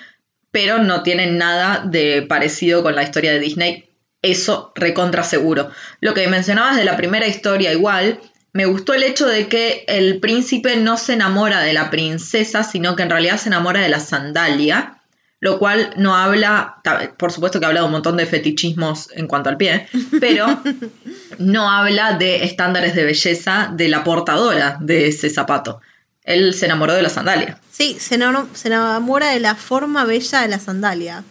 pero 0.51 0.77
no 0.79 1.03
tiene 1.03 1.27
nada 1.27 1.83
de 1.85 2.21
parecido 2.21 2.83
con 2.83 2.95
la 2.95 3.03
historia 3.03 3.31
de 3.31 3.39
Disney 3.39 3.89
eso 4.21 4.71
recontra 4.75 5.23
seguro. 5.23 5.69
Lo 6.01 6.13
que 6.13 6.27
mencionabas 6.27 6.75
de 6.75 6.83
la 6.83 6.97
primera 6.97 7.27
historia 7.27 7.71
igual, 7.71 8.19
me 8.51 8.65
gustó 8.65 8.93
el 8.93 9.03
hecho 9.03 9.27
de 9.27 9.47
que 9.47 9.85
el 9.87 10.19
príncipe 10.19 10.75
no 10.75 10.97
se 10.97 11.13
enamora 11.13 11.61
de 11.61 11.73
la 11.73 11.89
princesa, 11.89 12.63
sino 12.63 12.95
que 12.95 13.03
en 13.03 13.09
realidad 13.09 13.37
se 13.37 13.49
enamora 13.49 13.81
de 13.81 13.89
la 13.89 13.99
sandalia, 13.99 15.03
lo 15.39 15.57
cual 15.57 15.93
no 15.95 16.15
habla, 16.15 16.81
por 17.17 17.31
supuesto 17.31 17.59
que 17.59 17.65
habla 17.65 17.79
de 17.79 17.85
un 17.85 17.93
montón 17.93 18.17
de 18.17 18.25
fetichismos 18.25 19.09
en 19.13 19.27
cuanto 19.27 19.49
al 19.49 19.57
pie, 19.57 19.87
pero 20.19 20.61
no 21.37 21.71
habla 21.71 22.17
de 22.17 22.43
estándares 22.43 22.95
de 22.95 23.05
belleza 23.05 23.71
de 23.73 23.87
la 23.87 24.03
portadora 24.03 24.77
de 24.81 25.07
ese 25.07 25.29
zapato. 25.29 25.79
Él 26.23 26.53
se 26.53 26.65
enamoró 26.65 26.93
de 26.93 27.01
la 27.01 27.09
sandalia. 27.09 27.59
Sí, 27.71 27.97
se 27.99 28.15
enamora 28.15 29.31
de 29.31 29.39
la 29.39 29.55
forma 29.55 30.05
bella 30.05 30.41
de 30.41 30.47
la 30.47 30.59
sandalia. 30.59 31.23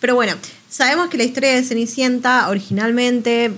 Pero 0.00 0.14
bueno, 0.14 0.34
Sabemos 0.76 1.08
que 1.08 1.16
la 1.16 1.24
historia 1.24 1.54
de 1.54 1.62
Cenicienta 1.62 2.50
originalmente 2.50 3.50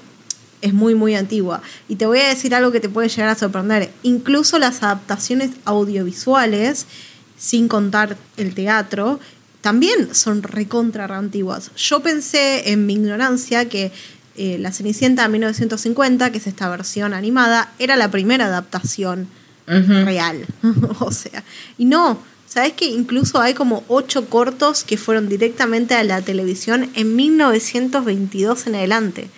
es 0.61 0.73
muy, 0.73 0.95
muy 0.95 1.17
antigua. 1.17 1.63
Y 1.89 1.97
te 1.97 2.07
voy 2.07 2.21
a 2.21 2.29
decir 2.29 2.55
algo 2.55 2.71
que 2.71 2.79
te 2.79 2.89
puede 2.89 3.09
llegar 3.09 3.31
a 3.31 3.35
sorprender. 3.35 3.91
Incluso 4.05 4.59
las 4.61 4.83
adaptaciones 4.85 5.51
audiovisuales, 5.65 6.87
sin 7.37 7.67
contar 7.67 8.17
el 8.37 8.55
teatro, 8.55 9.19
también 9.63 10.15
son 10.15 10.45
recontra 10.45 11.07
antiguas. 11.07 11.73
Yo 11.77 12.01
pensé 12.01 12.71
en 12.71 12.87
mi 12.87 12.93
ignorancia 12.93 13.69
que 13.69 13.91
eh, 14.37 14.59
La 14.61 14.71
Cenicienta 14.71 15.23
de 15.23 15.31
1950, 15.31 16.31
que 16.31 16.39
es 16.39 16.47
esta 16.47 16.69
versión 16.69 17.15
animada, 17.15 17.73
era 17.81 17.97
la 17.97 18.13
primera 18.13 18.47
adaptación 18.47 19.27
real. 19.69 20.47
o 21.01 21.13
sea, 21.13 21.45
y 21.77 21.85
no, 21.85 22.19
¿Sabes 22.49 22.73
que 22.73 22.87
incluso 22.87 23.41
hay 23.41 23.53
como 23.53 23.85
ocho 23.89 24.31
cortos 24.31 24.83
que 24.83 24.97
fueron 24.97 25.29
directamente 25.29 25.95
a 25.95 26.03
la 26.03 26.23
televisión 26.23 26.89
en 26.95 27.15
1922 27.15 28.67
en 28.67 28.75
adelante? 28.75 29.29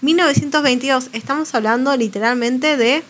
1922, 0.00 1.04
ah. 1.04 1.08
estamos 1.12 1.54
hablando 1.54 1.96
literalmente 1.96 2.76
de 2.76 3.04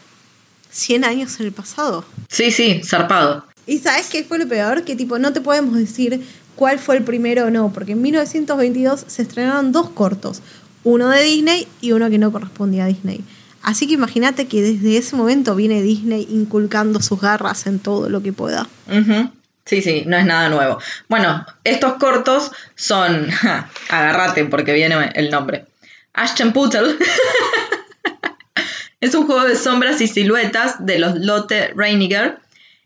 100 0.71 1.05
años 1.05 1.41
en 1.41 1.47
el 1.47 1.53
pasado. 1.53 2.05
Sí, 2.29 2.51
sí, 2.51 2.83
zarpado. 2.85 3.47
¿Y 3.67 3.79
sabes 3.79 4.09
qué 4.11 4.23
fue 4.23 4.39
lo 4.39 4.47
peor? 4.47 4.85
Que 4.85 4.97
tipo, 4.97 5.19
no 5.19 5.33
te 5.33 5.41
podemos 5.41 5.77
decir 5.77 6.23
cuál 6.55 6.79
fue 6.79 6.99
el 6.99 7.05
primero 7.05 7.47
o 7.47 7.51
no, 7.51 7.73
porque 7.73 7.93
en 7.93 8.03
1922 8.03 9.05
se 9.07 9.23
estrenaron 9.23 9.73
dos 9.73 9.91
cortos, 9.91 10.43
uno 10.85 11.09
de 11.09 11.23
Disney 11.23 11.67
y 11.81 11.93
uno 11.93 12.11
que 12.11 12.19
no 12.19 12.33
correspondía 12.33 12.85
a 12.85 12.89
Disney. 12.89 13.25
Así 13.63 13.87
que 13.87 13.95
imagínate 13.95 14.49
que 14.49 14.63
desde 14.63 14.97
ese 14.97 15.17
momento 15.17 15.55
viene 15.55 15.83
Disney 15.83 16.27
inculcando 16.31 17.01
sus 17.01 17.21
garras 17.21 17.67
en 17.67 17.79
todo 17.79 18.09
lo 18.09 18.23
que 18.23 18.33
pueda. 18.33 18.67
Sí, 19.65 19.81
sí, 19.81 20.03
no 20.07 20.17
es 20.17 20.27
nada 20.27 20.49
nuevo. 20.49 20.79
Bueno, 21.09 21.47
estos 21.63 21.95
cortos 21.95 22.51
son, 22.75 23.29
agarrate 23.89 24.45
porque 24.47 24.73
viene 24.73 25.13
el 25.15 25.31
nombre, 25.31 25.67
Ashton 26.13 26.53
Puttel. 26.53 26.99
es 29.01 29.15
un 29.15 29.27
juego 29.27 29.45
de 29.45 29.55
sombras 29.55 30.01
y 30.01 30.09
siluetas 30.09 30.85
de 30.85 30.99
los 30.99 31.17
Lotte 31.17 31.73
Reiniger. 31.77 32.39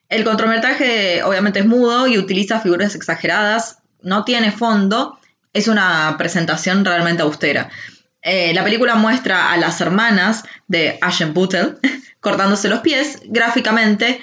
El 0.09 0.25
contrometraje 0.25 1.23
obviamente 1.23 1.61
es 1.61 1.66
mudo 1.66 2.06
y 2.06 2.18
utiliza 2.18 2.61
figuras 2.61 2.95
exageradas, 2.95 3.78
no 4.02 4.25
tiene 4.25 4.52
fondo, 4.52 5.18
es 5.52 5.68
una 5.68 6.14
presentación 6.18 6.85
realmente 6.85 7.23
austera. 7.23 7.71
Eh, 8.28 8.52
la 8.54 8.64
película 8.64 8.97
muestra 8.97 9.52
a 9.52 9.56
las 9.56 9.80
hermanas 9.80 10.42
de 10.66 10.99
Ashen 11.00 11.33
Buttel 11.33 11.78
cortándose 12.21 12.68
los 12.68 12.80
pies 12.80 13.21
gráficamente 13.26 14.21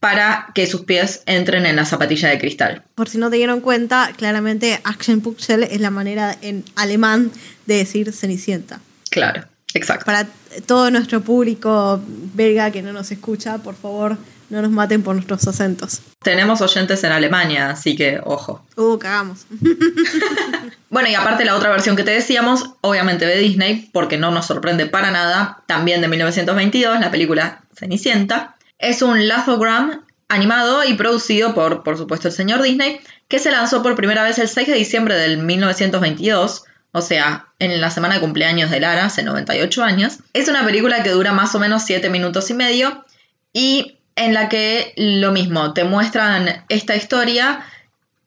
para 0.00 0.50
que 0.56 0.66
sus 0.66 0.82
pies 0.82 1.22
entren 1.26 1.64
en 1.64 1.76
la 1.76 1.84
zapatilla 1.84 2.30
de 2.30 2.38
cristal. 2.40 2.82
Por 2.96 3.08
si 3.08 3.16
no 3.16 3.30
te 3.30 3.36
dieron 3.36 3.60
cuenta, 3.60 4.10
claramente 4.16 4.80
Action 4.82 5.20
Putzel 5.20 5.62
es 5.62 5.80
la 5.80 5.90
manera 5.90 6.36
en 6.42 6.64
alemán 6.74 7.30
de 7.66 7.76
decir 7.76 8.12
Cenicienta. 8.12 8.80
Claro, 9.08 9.44
exacto. 9.72 10.04
Para 10.04 10.26
todo 10.66 10.90
nuestro 10.90 11.20
público 11.20 12.02
belga 12.34 12.72
que 12.72 12.82
no 12.82 12.92
nos 12.92 13.12
escucha, 13.12 13.58
por 13.58 13.76
favor, 13.76 14.18
no 14.50 14.62
nos 14.62 14.70
maten 14.70 15.02
por 15.02 15.14
nuestros 15.14 15.46
acentos. 15.46 16.00
Tenemos 16.22 16.60
oyentes 16.60 17.02
en 17.04 17.12
Alemania, 17.12 17.70
así 17.70 17.96
que 17.96 18.20
ojo. 18.22 18.64
Uh, 18.76 18.98
cagamos. 18.98 19.46
bueno, 20.90 21.08
y 21.08 21.14
aparte 21.14 21.44
la 21.44 21.56
otra 21.56 21.70
versión 21.70 21.96
que 21.96 22.04
te 22.04 22.10
decíamos, 22.10 22.70
obviamente 22.80 23.26
de 23.26 23.38
Disney, 23.38 23.90
porque 23.92 24.16
no 24.16 24.30
nos 24.30 24.46
sorprende 24.46 24.86
para 24.86 25.10
nada, 25.10 25.62
también 25.66 26.00
de 26.00 26.08
1922, 26.08 27.00
la 27.00 27.10
película 27.10 27.62
Cenicienta. 27.74 28.56
Es 28.78 29.02
un 29.02 29.28
lazogram 29.28 30.04
animado 30.28 30.84
y 30.84 30.94
producido 30.94 31.54
por, 31.54 31.82
por 31.82 31.96
supuesto, 31.96 32.28
el 32.28 32.34
señor 32.34 32.62
Disney, 32.62 33.00
que 33.28 33.38
se 33.38 33.50
lanzó 33.50 33.82
por 33.82 33.94
primera 33.94 34.22
vez 34.22 34.38
el 34.38 34.48
6 34.48 34.68
de 34.68 34.74
diciembre 34.74 35.14
del 35.14 35.38
1922 35.38 36.64
o 36.96 37.02
sea, 37.02 37.48
en 37.58 37.80
la 37.80 37.90
semana 37.90 38.14
de 38.14 38.20
cumpleaños 38.20 38.70
de 38.70 38.78
Lara, 38.78 39.06
hace 39.06 39.24
98 39.24 39.82
años. 39.82 40.18
Es 40.32 40.46
una 40.46 40.64
película 40.64 41.02
que 41.02 41.10
dura 41.10 41.32
más 41.32 41.52
o 41.56 41.58
menos 41.58 41.82
7 41.82 42.08
minutos 42.08 42.48
y 42.50 42.54
medio 42.54 43.04
y 43.52 43.98
en 44.16 44.34
la 44.34 44.48
que 44.48 44.92
lo 44.96 45.32
mismo, 45.32 45.72
te 45.72 45.84
muestran 45.84 46.64
esta 46.68 46.94
historia 46.96 47.64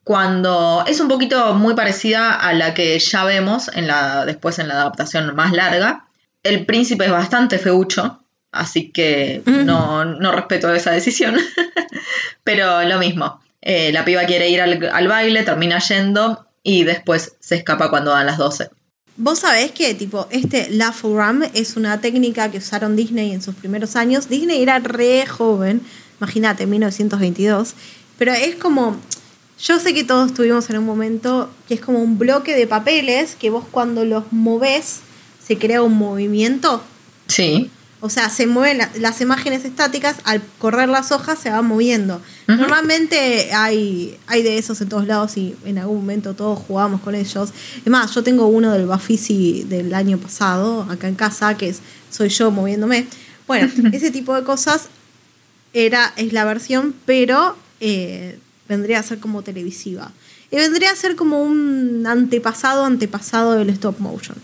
cuando 0.03 0.85
es 0.87 0.99
un 0.99 1.07
poquito 1.07 1.53
muy 1.53 1.75
parecida 1.75 2.33
a 2.33 2.53
la 2.53 2.73
que 2.73 2.97
ya 2.99 3.25
vemos 3.25 3.69
en 3.73 3.87
la, 3.87 4.25
después 4.25 4.59
en 4.59 4.69
la 4.69 4.75
adaptación 4.75 5.35
más 5.35 5.51
larga. 5.51 6.05
El 6.43 6.65
príncipe 6.65 7.05
es 7.05 7.11
bastante 7.11 7.59
feucho, 7.59 8.21
así 8.51 8.91
que 8.91 9.41
no, 9.45 10.05
no 10.05 10.31
respeto 10.31 10.73
esa 10.73 10.91
decisión, 10.91 11.37
pero 12.43 12.83
lo 12.83 12.99
mismo. 12.99 13.41
Eh, 13.61 13.91
la 13.91 14.05
piba 14.05 14.23
quiere 14.23 14.49
ir 14.49 14.61
al, 14.61 14.89
al 14.93 15.07
baile, 15.07 15.43
termina 15.43 15.79
yendo 15.79 16.47
y 16.63 16.83
después 16.83 17.35
se 17.39 17.55
escapa 17.55 17.89
cuando 17.89 18.11
dan 18.11 18.27
las 18.27 18.37
12. 18.37 18.69
Vos 19.17 19.39
sabés 19.39 19.71
que 19.71 19.95
tipo 19.95 20.27
este 20.29 20.69
Laugh 20.69 21.03
es 21.55 21.75
una 21.75 21.99
técnica 22.01 22.51
que 22.51 22.59
usaron 22.59 22.95
Disney 22.95 23.31
en 23.31 23.41
sus 23.41 23.55
primeros 23.55 23.95
años. 23.95 24.29
Disney 24.29 24.61
era 24.61 24.77
re 24.77 25.25
joven, 25.25 25.81
imagínate, 26.19 26.67
1922, 26.67 27.73
pero 28.19 28.33
es 28.33 28.55
como 28.55 28.95
Yo 29.59 29.79
sé 29.79 29.95
que 29.95 30.03
todos 30.03 30.29
estuvimos 30.29 30.69
en 30.69 30.77
un 30.77 30.85
momento 30.85 31.49
que 31.67 31.73
es 31.73 31.81
como 31.81 31.99
un 31.99 32.19
bloque 32.19 32.55
de 32.55 32.67
papeles 32.67 33.35
que 33.35 33.49
vos 33.49 33.65
cuando 33.71 34.05
los 34.05 34.31
movés 34.31 34.99
se 35.43 35.57
crea 35.57 35.81
un 35.81 35.97
movimiento. 35.97 36.83
Sí. 37.27 37.71
O 37.99 38.09
sea, 38.11 38.29
se 38.29 38.45
mueven 38.45 38.77
la- 38.77 38.91
las 38.99 39.21
imágenes 39.21 39.65
estáticas, 39.65 40.17
al 40.23 40.41
correr 40.59 40.87
las 40.87 41.11
hojas 41.11 41.39
se 41.39 41.49
van 41.49 41.65
moviendo. 41.65 42.21
Normalmente 42.47 43.51
hay, 43.53 44.17
hay 44.27 44.43
de 44.43 44.57
esos 44.59 44.79
en 44.81 44.89
todos 44.89 45.07
lados 45.07 45.35
y 45.37 45.55
en 45.65 45.77
algún 45.79 45.97
momento 45.97 46.33
todos 46.35 46.59
jugamos 46.59 47.01
con 47.01 47.15
ellos. 47.15 47.49
Es 47.83 47.87
más, 47.91 48.13
yo 48.13 48.23
tengo 48.23 48.45
uno 48.47 48.71
del 48.71 48.85
Bafisi 48.85 49.63
del 49.67 49.93
año 49.93 50.17
pasado, 50.19 50.83
acá 50.89 51.07
en 51.07 51.15
casa, 51.15 51.57
que 51.57 51.69
es 51.69 51.79
soy 52.11 52.29
yo 52.29 52.51
moviéndome. 52.51 53.07
Bueno, 53.47 53.69
ese 53.93 54.11
tipo 54.11 54.35
de 54.35 54.43
cosas 54.43 54.89
era, 55.73 56.13
es 56.17 56.33
la 56.33 56.45
versión, 56.45 56.93
pero 57.05 57.55
eh, 57.79 58.37
vendría 58.69 58.99
a 58.99 59.03
ser 59.03 59.19
como 59.19 59.41
televisiva. 59.41 60.11
Y 60.51 60.55
vendría 60.55 60.91
a 60.91 60.95
ser 60.95 61.15
como 61.15 61.41
un 61.41 62.05
antepasado, 62.07 62.85
antepasado 62.85 63.53
del 63.53 63.69
stop 63.71 63.99
motion. 63.99 64.37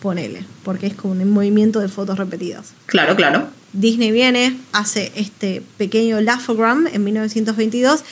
Ponele, 0.00 0.44
porque 0.64 0.86
es 0.86 0.94
como 0.94 1.12
un 1.12 1.30
movimiento 1.30 1.80
de 1.80 1.88
fotos 1.88 2.18
repetidas. 2.18 2.72
Claro, 2.86 3.16
claro. 3.16 3.48
Disney 3.72 4.10
viene, 4.10 4.56
hace 4.72 5.12
este 5.14 5.62
pequeño 5.78 6.20
Laugh-O-Gram 6.20 6.88
en 6.92 7.04
1922 7.04 8.02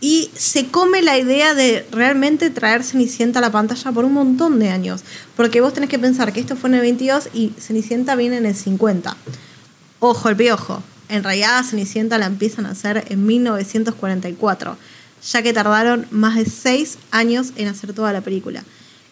y 0.00 0.30
se 0.34 0.66
come 0.66 1.00
la 1.00 1.18
idea 1.18 1.54
de 1.54 1.86
realmente 1.90 2.50
traer 2.50 2.84
Cenicienta 2.84 3.38
a 3.38 3.42
la 3.42 3.50
pantalla 3.50 3.92
por 3.92 4.04
un 4.04 4.12
montón 4.12 4.58
de 4.58 4.68
años. 4.68 5.02
Porque 5.36 5.60
vos 5.60 5.72
tenés 5.72 5.88
que 5.88 5.98
pensar 5.98 6.32
que 6.32 6.40
esto 6.40 6.56
fue 6.56 6.68
en 6.68 6.74
el 6.74 6.80
22 6.82 7.30
y 7.32 7.52
Cenicienta 7.58 8.14
viene 8.14 8.36
en 8.36 8.46
el 8.46 8.54
50. 8.54 9.16
Ojo 10.00 10.28
el 10.28 10.36
piojo. 10.36 10.82
En 11.08 11.22
realidad 11.22 11.64
Cenicienta 11.64 12.18
la 12.18 12.26
empiezan 12.26 12.66
a 12.66 12.70
hacer 12.70 13.04
en 13.08 13.24
1944, 13.24 14.76
ya 15.30 15.42
que 15.42 15.52
tardaron 15.52 16.06
más 16.10 16.36
de 16.36 16.44
6 16.44 16.98
años 17.10 17.52
en 17.56 17.68
hacer 17.68 17.94
toda 17.94 18.12
la 18.12 18.20
película. 18.20 18.64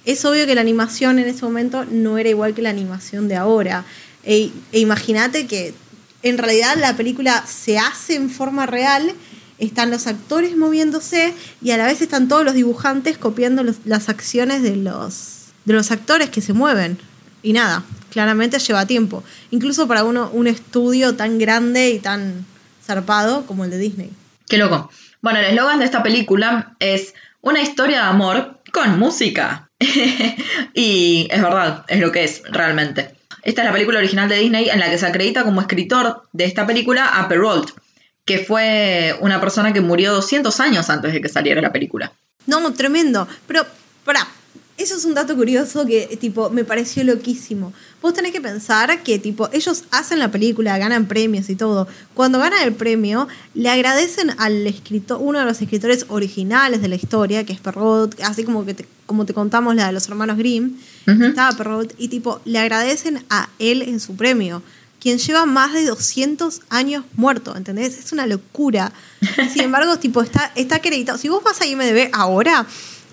Es 0.05 0.25
obvio 0.25 0.47
que 0.47 0.55
la 0.55 0.61
animación 0.61 1.19
en 1.19 1.29
ese 1.29 1.45
momento 1.45 1.85
no 1.85 2.19
era 2.19 2.29
igual 2.29 2.55
que 2.55 2.63
la 2.63 2.71
animación 2.71 3.29
de 3.29 3.37
ahora. 3.37 3.85
E, 4.23 4.51
e 4.73 4.81
imagínate 4.81 5.47
que 5.47 5.75
en 6.23 6.39
realidad 6.39 6.77
la 6.79 6.97
película 6.97 7.45
se 7.47 7.79
hace 7.79 8.15
en 8.15 8.31
forma 8.31 8.67
real, 8.67 9.13
están 9.59 9.91
los 9.91 10.07
actores 10.07 10.57
moviéndose 10.57 11.35
y 11.63 11.71
a 11.71 11.77
la 11.77 11.87
vez 11.87 12.01
están 12.01 12.29
todos 12.29 12.45
los 12.45 12.55
dibujantes 12.55 13.19
copiando 13.19 13.63
las 13.85 14.09
acciones 14.09 14.63
de 14.63 14.77
los, 14.77 15.53
de 15.65 15.75
los 15.75 15.91
actores 15.91 16.31
que 16.31 16.41
se 16.41 16.53
mueven. 16.53 16.99
Y 17.43 17.53
nada, 17.53 17.85
claramente 18.11 18.59
lleva 18.59 18.87
tiempo. 18.87 19.23
Incluso 19.51 19.87
para 19.87 20.05
uno, 20.05 20.31
un 20.33 20.47
estudio 20.47 21.15
tan 21.15 21.39
grande 21.39 21.91
y 21.91 21.99
tan 21.99 22.47
zarpado 22.83 23.47
como 23.47 23.65
el 23.65 23.71
de 23.71 23.79
Disney. 23.79 24.11
Qué 24.49 24.57
loco. 24.57 24.91
Bueno, 25.21 25.41
el 25.41 25.47
eslogan 25.47 25.79
de 25.79 25.85
esta 25.85 26.03
película 26.03 26.75
es 26.79 27.15
una 27.43 27.61
historia 27.61 27.99
de 27.99 28.07
amor 28.07 28.61
con 28.73 28.99
música. 28.99 29.71
y 30.75 31.29
es 31.31 31.43
verdad, 31.43 31.85
es 31.89 32.01
lo 32.01 32.13
que 32.13 32.25
es 32.25 32.43
realmente. 32.51 33.15
Esta 33.43 33.63
es 33.63 33.67
la 33.67 33.73
película 33.73 33.99
original 33.99 34.29
de 34.29 34.39
Disney 34.39 34.69
en 34.71 34.81
la 34.81 34.91
que 34.91 34.99
se 34.99 35.07
acredita 35.07 35.45
como 35.45 35.61
escritor 35.61 36.23
de 36.33 36.45
esta 36.45 36.67
película 36.67 37.07
a 37.07 37.29
Perrault, 37.29 37.71
que 38.25 38.39
fue 38.39 39.15
una 39.21 39.41
persona 39.41 39.73
que 39.73 39.83
murió 39.83 40.15
200 40.15 40.61
años 40.61 40.89
antes 40.89 41.13
de 41.13 41.21
que 41.21 41.29
saliera 41.29 41.61
la 41.61 41.73
película. 41.73 42.13
No, 42.47 42.73
tremendo. 42.73 43.29
Pero, 43.47 43.67
pará, 44.05 44.27
eso 44.77 44.97
es 44.97 45.05
un 45.05 45.15
dato 45.15 45.37
curioso 45.37 45.87
que, 45.87 46.17
tipo, 46.21 46.51
me 46.51 46.65
pareció 46.65 47.05
loquísimo. 47.05 47.73
Vos 48.03 48.13
tenés 48.13 48.33
que 48.33 48.41
pensar 48.41 49.03
que, 49.03 49.19
tipo, 49.19 49.49
ellos 49.53 49.85
hacen 49.91 50.19
la 50.19 50.31
película, 50.31 50.77
ganan 50.79 51.07
premios 51.07 51.49
y 51.49 51.55
todo. 51.55 51.87
Cuando 52.13 52.39
ganan 52.39 52.63
el 52.63 52.73
premio, 52.73 53.29
le 53.55 53.69
agradecen 53.69 54.31
al 54.39 54.67
escritor, 54.67 55.19
uno 55.21 55.39
de 55.39 55.45
los 55.45 55.61
escritores 55.63 56.07
originales 56.09 56.83
de 56.83 56.89
la 56.89 56.97
historia, 56.97 57.45
que 57.45 57.53
es 57.53 57.61
Perrault, 57.61 58.21
así 58.23 58.43
como 58.43 58.65
que 58.65 58.75
te, 58.75 58.87
como 59.07 59.27
te 59.27 59.35
contamos 59.35 59.75
la 59.75 59.87
de 59.87 59.93
los 59.93 60.09
hermanos 60.09 60.37
Grimm, 60.37 60.77
estaba 61.07 61.57
Perrault, 61.57 61.93
y, 61.99 62.09
tipo, 62.09 62.41
le 62.45 62.59
agradecen 62.59 63.25
a 63.31 63.49
él 63.59 63.83
en 63.83 64.01
su 64.01 64.17
premio. 64.17 64.63
Quien 65.01 65.19
lleva 65.19 65.45
más 65.45 65.75
de 65.75 65.85
200 65.85 66.63
años 66.71 67.05
muerto, 67.15 67.55
¿entendés? 67.57 67.99
Es 67.99 68.13
una 68.13 68.27
locura. 68.27 68.93
Sin 69.53 69.63
embargo, 69.63 69.99
tipo, 69.99 70.23
está, 70.23 70.51
está 70.55 70.77
acreditado. 70.77 71.19
Si 71.19 71.29
vos 71.29 71.45
vas 71.45 71.61
a 71.61 71.67
IMDB 71.67 72.09
ahora, 72.13 72.67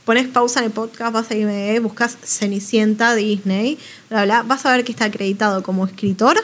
pones 0.05 0.27
pausa 0.27 0.59
en 0.61 0.67
el 0.67 0.71
podcast, 0.71 1.13
vas 1.13 1.29
a 1.31 1.35
IMDB, 1.35 1.81
buscas 1.81 2.17
Cenicienta 2.23 3.13
Disney, 3.15 3.77
bla, 4.09 4.23
bla, 4.23 4.43
vas 4.43 4.65
a 4.65 4.71
ver 4.71 4.85
que 4.85 4.91
está 4.91 5.05
acreditado 5.05 5.63
como 5.63 5.85
escritor 5.85 6.37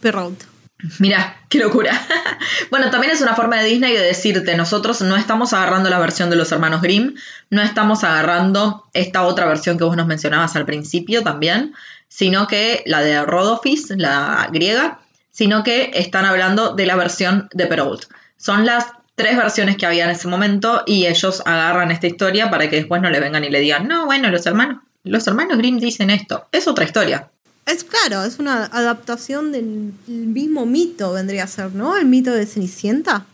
Perrault. 0.00 0.49
Mirá, 0.98 1.36
qué 1.48 1.58
locura. 1.58 1.92
bueno, 2.70 2.90
también 2.90 3.12
es 3.12 3.20
una 3.20 3.34
forma 3.34 3.56
de 3.56 3.68
Disney 3.68 3.92
de 3.92 4.02
decirte, 4.02 4.56
nosotros 4.56 5.00
no 5.02 5.16
estamos 5.16 5.52
agarrando 5.52 5.90
la 5.90 5.98
versión 5.98 6.30
de 6.30 6.36
los 6.36 6.52
hermanos 6.52 6.82
Grimm, 6.82 7.14
no 7.50 7.62
estamos 7.62 8.04
agarrando 8.04 8.86
esta 8.92 9.22
otra 9.22 9.46
versión 9.46 9.78
que 9.78 9.84
vos 9.84 9.96
nos 9.96 10.06
mencionabas 10.06 10.56
al 10.56 10.66
principio 10.66 11.22
también, 11.22 11.74
sino 12.08 12.46
que 12.46 12.82
la 12.86 13.00
de 13.00 13.22
Rodofis, 13.22 13.90
la 13.90 14.48
griega, 14.52 15.00
sino 15.30 15.62
que 15.62 15.90
están 15.94 16.24
hablando 16.24 16.74
de 16.74 16.86
la 16.86 16.96
versión 16.96 17.48
de 17.52 17.66
Perrault. 17.66 18.04
Son 18.36 18.64
las 18.66 18.86
tres 19.14 19.36
versiones 19.36 19.76
que 19.76 19.86
había 19.86 20.04
en 20.04 20.10
ese 20.10 20.28
momento 20.28 20.82
y 20.86 21.06
ellos 21.06 21.42
agarran 21.44 21.90
esta 21.90 22.06
historia 22.06 22.50
para 22.50 22.70
que 22.70 22.76
después 22.76 23.02
no 23.02 23.10
le 23.10 23.20
vengan 23.20 23.44
y 23.44 23.50
le 23.50 23.60
digan, 23.60 23.86
no, 23.86 24.06
bueno, 24.06 24.30
los 24.30 24.46
hermanos, 24.46 24.78
los 25.04 25.26
hermanos 25.26 25.58
Grimm 25.58 25.78
dicen 25.78 26.10
esto. 26.10 26.48
Es 26.52 26.66
otra 26.66 26.84
historia. 26.84 27.30
Es 27.72 27.84
claro, 27.84 28.24
es 28.24 28.38
una 28.38 28.64
adaptación 28.64 29.52
del 29.52 29.92
mismo 30.06 30.66
mito, 30.66 31.12
vendría 31.12 31.44
a 31.44 31.46
ser, 31.46 31.72
¿no? 31.74 31.96
El 31.96 32.06
mito 32.06 32.32
de 32.32 32.46
Cenicienta. 32.46 33.24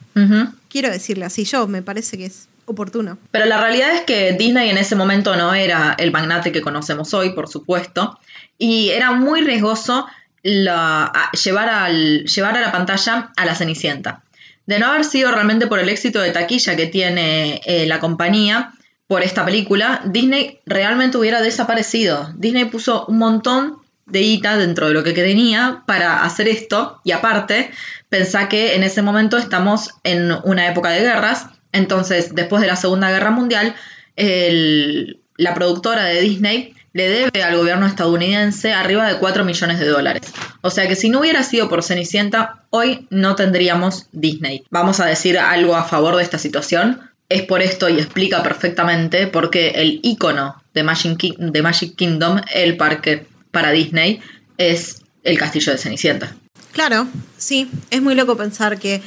Quiero 0.68 0.90
decirle 0.90 1.24
así 1.24 1.44
yo, 1.44 1.66
me 1.66 1.82
parece 1.82 2.16
que 2.18 2.26
es 2.26 2.48
oportuno. 2.66 3.16
Pero 3.30 3.44
la 3.46 3.60
realidad 3.60 3.94
es 3.94 4.00
que 4.02 4.32
Disney 4.32 4.70
en 4.70 4.78
ese 4.78 4.96
momento 4.96 5.36
no 5.36 5.54
era 5.54 5.94
el 5.98 6.10
magnate 6.10 6.52
que 6.52 6.60
conocemos 6.62 7.14
hoy, 7.14 7.30
por 7.30 7.48
supuesto, 7.48 8.18
y 8.58 8.88
era 8.90 9.12
muy 9.12 9.40
riesgoso 9.42 10.06
la- 10.42 11.04
a- 11.04 11.30
llevar, 11.32 11.68
al, 11.68 12.24
llevar 12.24 12.56
a 12.56 12.60
la 12.60 12.72
pantalla 12.72 13.30
a 13.36 13.44
la 13.46 13.54
Cenicienta. 13.54 14.22
De 14.66 14.78
no 14.80 14.86
haber 14.86 15.04
sido 15.04 15.30
realmente 15.30 15.66
por 15.68 15.78
el 15.78 15.88
éxito 15.88 16.20
de 16.20 16.30
taquilla 16.32 16.74
que 16.76 16.86
tiene 16.86 17.60
eh, 17.66 17.86
la 17.86 18.00
compañía 18.00 18.72
por 19.06 19.22
esta 19.22 19.44
película, 19.44 20.02
Disney 20.06 20.58
realmente 20.66 21.16
hubiera 21.18 21.40
desaparecido. 21.40 22.32
Disney 22.36 22.64
puso 22.64 23.06
un 23.06 23.18
montón 23.18 23.76
de 24.06 24.20
guita 24.20 24.56
dentro 24.56 24.88
de 24.88 24.94
lo 24.94 25.02
que 25.02 25.12
tenía 25.12 25.82
para 25.86 26.22
hacer 26.24 26.48
esto 26.48 27.00
y 27.04 27.12
aparte 27.12 27.70
pensá 28.08 28.48
que 28.48 28.74
en 28.74 28.82
ese 28.82 29.02
momento 29.02 29.36
estamos 29.36 29.90
en 30.04 30.32
una 30.44 30.68
época 30.68 30.90
de 30.90 31.00
guerras 31.00 31.46
entonces 31.72 32.34
después 32.34 32.62
de 32.62 32.68
la 32.68 32.76
Segunda 32.76 33.10
Guerra 33.10 33.30
Mundial 33.30 33.74
la 34.16 35.54
productora 35.54 36.04
de 36.04 36.20
Disney 36.20 36.74
le 36.92 37.10
debe 37.10 37.42
al 37.42 37.56
gobierno 37.56 37.84
estadounidense 37.84 38.72
arriba 38.72 39.06
de 39.06 39.18
4 39.18 39.44
millones 39.44 39.78
de 39.78 39.86
dólares. 39.86 40.32
O 40.62 40.70
sea 40.70 40.88
que 40.88 40.96
si 40.96 41.10
no 41.10 41.20
hubiera 41.20 41.42
sido 41.42 41.68
por 41.68 41.82
Cenicienta, 41.82 42.62
hoy 42.70 43.06
no 43.10 43.34
tendríamos 43.34 44.08
Disney. 44.12 44.64
Vamos 44.70 44.98
a 45.00 45.04
decir 45.04 45.38
algo 45.38 45.76
a 45.76 45.84
favor 45.84 46.16
de 46.16 46.22
esta 46.22 46.38
situación. 46.38 47.02
Es 47.28 47.42
por 47.42 47.60
esto 47.60 47.90
y 47.90 47.98
explica 47.98 48.42
perfectamente 48.42 49.26
por 49.26 49.50
qué 49.50 49.72
el 49.74 50.00
icono 50.02 50.62
de 50.72 50.84
Magic 50.84 51.96
Kingdom, 51.96 52.40
el 52.54 52.78
parque 52.78 53.26
para 53.56 53.70
Disney, 53.70 54.20
es 54.58 54.98
el 55.24 55.38
castillo 55.38 55.72
de 55.72 55.78
Cenicienta. 55.78 56.36
Claro, 56.72 57.06
sí, 57.38 57.70
es 57.88 58.02
muy 58.02 58.14
loco 58.14 58.36
pensar 58.36 58.78
que 58.78 59.00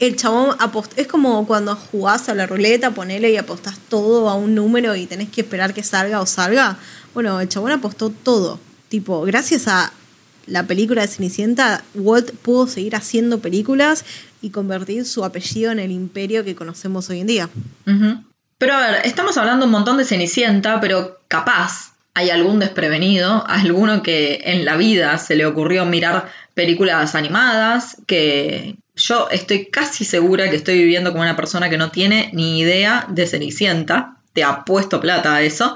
el 0.00 0.16
chabón 0.16 0.56
apost 0.58 0.98
es 0.98 1.06
como 1.06 1.46
cuando 1.46 1.76
jugás 1.76 2.28
a 2.28 2.34
la 2.34 2.48
ruleta, 2.48 2.90
ponele 2.90 3.30
y 3.30 3.36
apostás 3.36 3.78
todo 3.88 4.28
a 4.28 4.34
un 4.34 4.56
número 4.56 4.96
y 4.96 5.06
tenés 5.06 5.28
que 5.28 5.42
esperar 5.42 5.72
que 5.72 5.84
salga 5.84 6.20
o 6.20 6.26
salga. 6.26 6.78
Bueno, 7.14 7.40
el 7.40 7.48
chabón 7.48 7.70
apostó 7.70 8.10
todo. 8.10 8.58
Tipo, 8.88 9.22
gracias 9.22 9.68
a 9.68 9.92
la 10.46 10.66
película 10.66 11.02
de 11.02 11.06
Cenicienta, 11.06 11.84
Walt 11.94 12.32
pudo 12.42 12.66
seguir 12.66 12.96
haciendo 12.96 13.38
películas 13.38 14.04
y 14.40 14.50
convertir 14.50 15.04
su 15.04 15.24
apellido 15.24 15.70
en 15.70 15.78
el 15.78 15.92
imperio 15.92 16.42
que 16.42 16.56
conocemos 16.56 17.08
hoy 17.08 17.20
en 17.20 17.28
día. 17.28 17.48
Pero 18.58 18.74
a 18.74 18.80
ver, 18.80 19.02
estamos 19.04 19.36
hablando 19.36 19.66
un 19.66 19.70
montón 19.70 19.96
de 19.96 20.04
Cenicienta, 20.04 20.80
pero 20.80 21.20
capaz 21.28 21.91
hay 22.14 22.30
algún 22.30 22.58
desprevenido, 22.58 23.44
alguno 23.46 24.02
que 24.02 24.42
en 24.44 24.64
la 24.64 24.76
vida 24.76 25.16
se 25.18 25.34
le 25.34 25.46
ocurrió 25.46 25.84
mirar 25.86 26.30
películas 26.54 27.14
animadas, 27.14 27.96
que 28.06 28.76
yo 28.94 29.28
estoy 29.30 29.66
casi 29.66 30.04
segura 30.04 30.50
que 30.50 30.56
estoy 30.56 30.78
viviendo 30.78 31.10
como 31.10 31.22
una 31.22 31.36
persona 31.36 31.70
que 31.70 31.78
no 31.78 31.90
tiene 31.90 32.30
ni 32.34 32.60
idea 32.60 33.06
de 33.08 33.26
Cenicienta, 33.26 34.16
te 34.34 34.44
apuesto 34.44 35.00
plata 35.00 35.34
a 35.34 35.42
eso. 35.42 35.74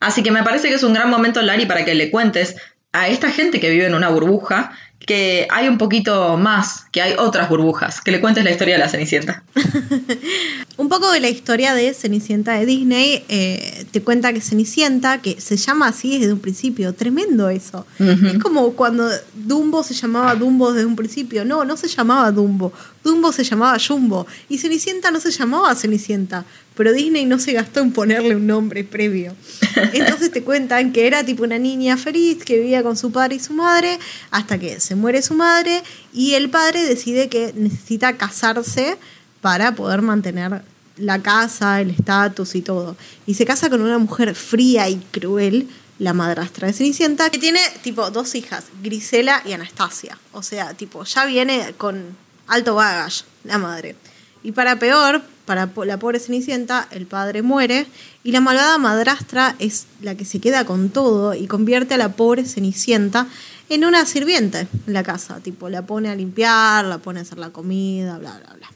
Así 0.00 0.22
que 0.22 0.30
me 0.30 0.42
parece 0.42 0.68
que 0.68 0.74
es 0.74 0.82
un 0.82 0.92
gran 0.92 1.10
momento, 1.10 1.40
Lari, 1.42 1.66
para 1.66 1.84
que 1.84 1.94
le 1.94 2.10
cuentes 2.10 2.56
a 2.92 3.08
esta 3.08 3.30
gente 3.30 3.60
que 3.60 3.70
vive 3.70 3.86
en 3.86 3.94
una 3.94 4.10
burbuja 4.10 4.72
que 5.08 5.46
hay 5.50 5.68
un 5.68 5.78
poquito 5.78 6.36
más, 6.36 6.84
que 6.92 7.00
hay 7.00 7.14
otras 7.16 7.48
burbujas, 7.48 8.02
que 8.02 8.10
le 8.10 8.20
cuentes 8.20 8.44
la 8.44 8.50
historia 8.50 8.74
de 8.74 8.80
la 8.80 8.90
Cenicienta. 8.90 9.42
un 10.76 10.90
poco 10.90 11.10
de 11.10 11.20
la 11.20 11.30
historia 11.30 11.72
de 11.74 11.94
Cenicienta 11.94 12.58
de 12.58 12.66
Disney, 12.66 13.24
eh, 13.28 13.77
te 13.90 14.02
cuenta 14.02 14.32
que 14.32 14.40
Cenicienta, 14.40 15.20
que 15.22 15.40
se 15.40 15.56
llama 15.56 15.88
así 15.88 16.18
desde 16.18 16.32
un 16.32 16.40
principio, 16.40 16.92
tremendo 16.94 17.48
eso. 17.48 17.86
Es 17.98 18.38
como 18.38 18.72
cuando 18.72 19.08
Dumbo 19.34 19.82
se 19.82 19.94
llamaba 19.94 20.34
Dumbo 20.34 20.72
desde 20.72 20.86
un 20.86 20.96
principio, 20.96 21.44
no, 21.44 21.64
no 21.64 21.76
se 21.76 21.88
llamaba 21.88 22.30
Dumbo, 22.30 22.72
Dumbo 23.02 23.32
se 23.32 23.44
llamaba 23.44 23.78
Jumbo 23.78 24.26
y 24.48 24.58
Cenicienta 24.58 25.10
no 25.10 25.20
se 25.20 25.30
llamaba 25.30 25.74
Cenicienta, 25.74 26.44
pero 26.74 26.92
Disney 26.92 27.24
no 27.24 27.38
se 27.38 27.52
gastó 27.52 27.80
en 27.80 27.92
ponerle 27.92 28.36
un 28.36 28.46
nombre 28.46 28.84
previo. 28.84 29.34
Entonces 29.92 30.30
te 30.30 30.42
cuentan 30.42 30.92
que 30.92 31.06
era 31.06 31.24
tipo 31.24 31.44
una 31.44 31.58
niña 31.58 31.96
feliz 31.96 32.44
que 32.44 32.58
vivía 32.58 32.82
con 32.82 32.96
su 32.96 33.10
padre 33.10 33.36
y 33.36 33.40
su 33.40 33.52
madre 33.52 33.98
hasta 34.30 34.58
que 34.58 34.80
se 34.80 34.94
muere 34.94 35.22
su 35.22 35.34
madre 35.34 35.82
y 36.12 36.34
el 36.34 36.50
padre 36.50 36.84
decide 36.84 37.28
que 37.28 37.52
necesita 37.56 38.16
casarse 38.16 38.96
para 39.40 39.74
poder 39.74 40.02
mantener 40.02 40.62
la 40.98 41.20
casa, 41.22 41.80
el 41.80 41.90
estatus 41.90 42.54
y 42.54 42.62
todo. 42.62 42.96
Y 43.26 43.34
se 43.34 43.44
casa 43.44 43.70
con 43.70 43.82
una 43.82 43.98
mujer 43.98 44.34
fría 44.34 44.88
y 44.88 44.96
cruel, 44.96 45.68
la 45.98 46.14
madrastra 46.14 46.68
de 46.68 46.72
Cenicienta, 46.72 47.28
que 47.30 47.38
tiene 47.38 47.60
tipo 47.82 48.10
dos 48.10 48.34
hijas, 48.34 48.66
Grisela 48.82 49.42
y 49.44 49.52
Anastasia. 49.52 50.16
O 50.32 50.42
sea, 50.42 50.74
tipo, 50.74 51.04
ya 51.04 51.24
viene 51.26 51.74
con 51.76 52.16
alto 52.46 52.74
baggage 52.74 53.24
la 53.44 53.58
madre. 53.58 53.96
Y 54.42 54.52
para 54.52 54.78
peor, 54.78 55.22
para 55.44 55.68
la 55.84 55.98
pobre 55.98 56.20
Cenicienta, 56.20 56.86
el 56.92 57.06
padre 57.06 57.42
muere 57.42 57.86
y 58.22 58.32
la 58.32 58.40
malvada 58.40 58.78
madrastra 58.78 59.56
es 59.58 59.86
la 60.00 60.14
que 60.14 60.24
se 60.24 60.40
queda 60.40 60.64
con 60.64 60.90
todo 60.90 61.34
y 61.34 61.46
convierte 61.46 61.94
a 61.94 61.98
la 61.98 62.12
pobre 62.12 62.44
Cenicienta 62.44 63.26
en 63.68 63.84
una 63.84 64.06
sirviente 64.06 64.68
en 64.86 64.92
la 64.92 65.02
casa. 65.02 65.40
Tipo, 65.40 65.68
la 65.68 65.82
pone 65.82 66.08
a 66.08 66.14
limpiar, 66.14 66.84
la 66.84 66.98
pone 66.98 67.18
a 67.18 67.22
hacer 67.22 67.38
la 67.38 67.50
comida, 67.50 68.18
bla, 68.18 68.38
bla, 68.38 68.54
bla. 68.54 68.68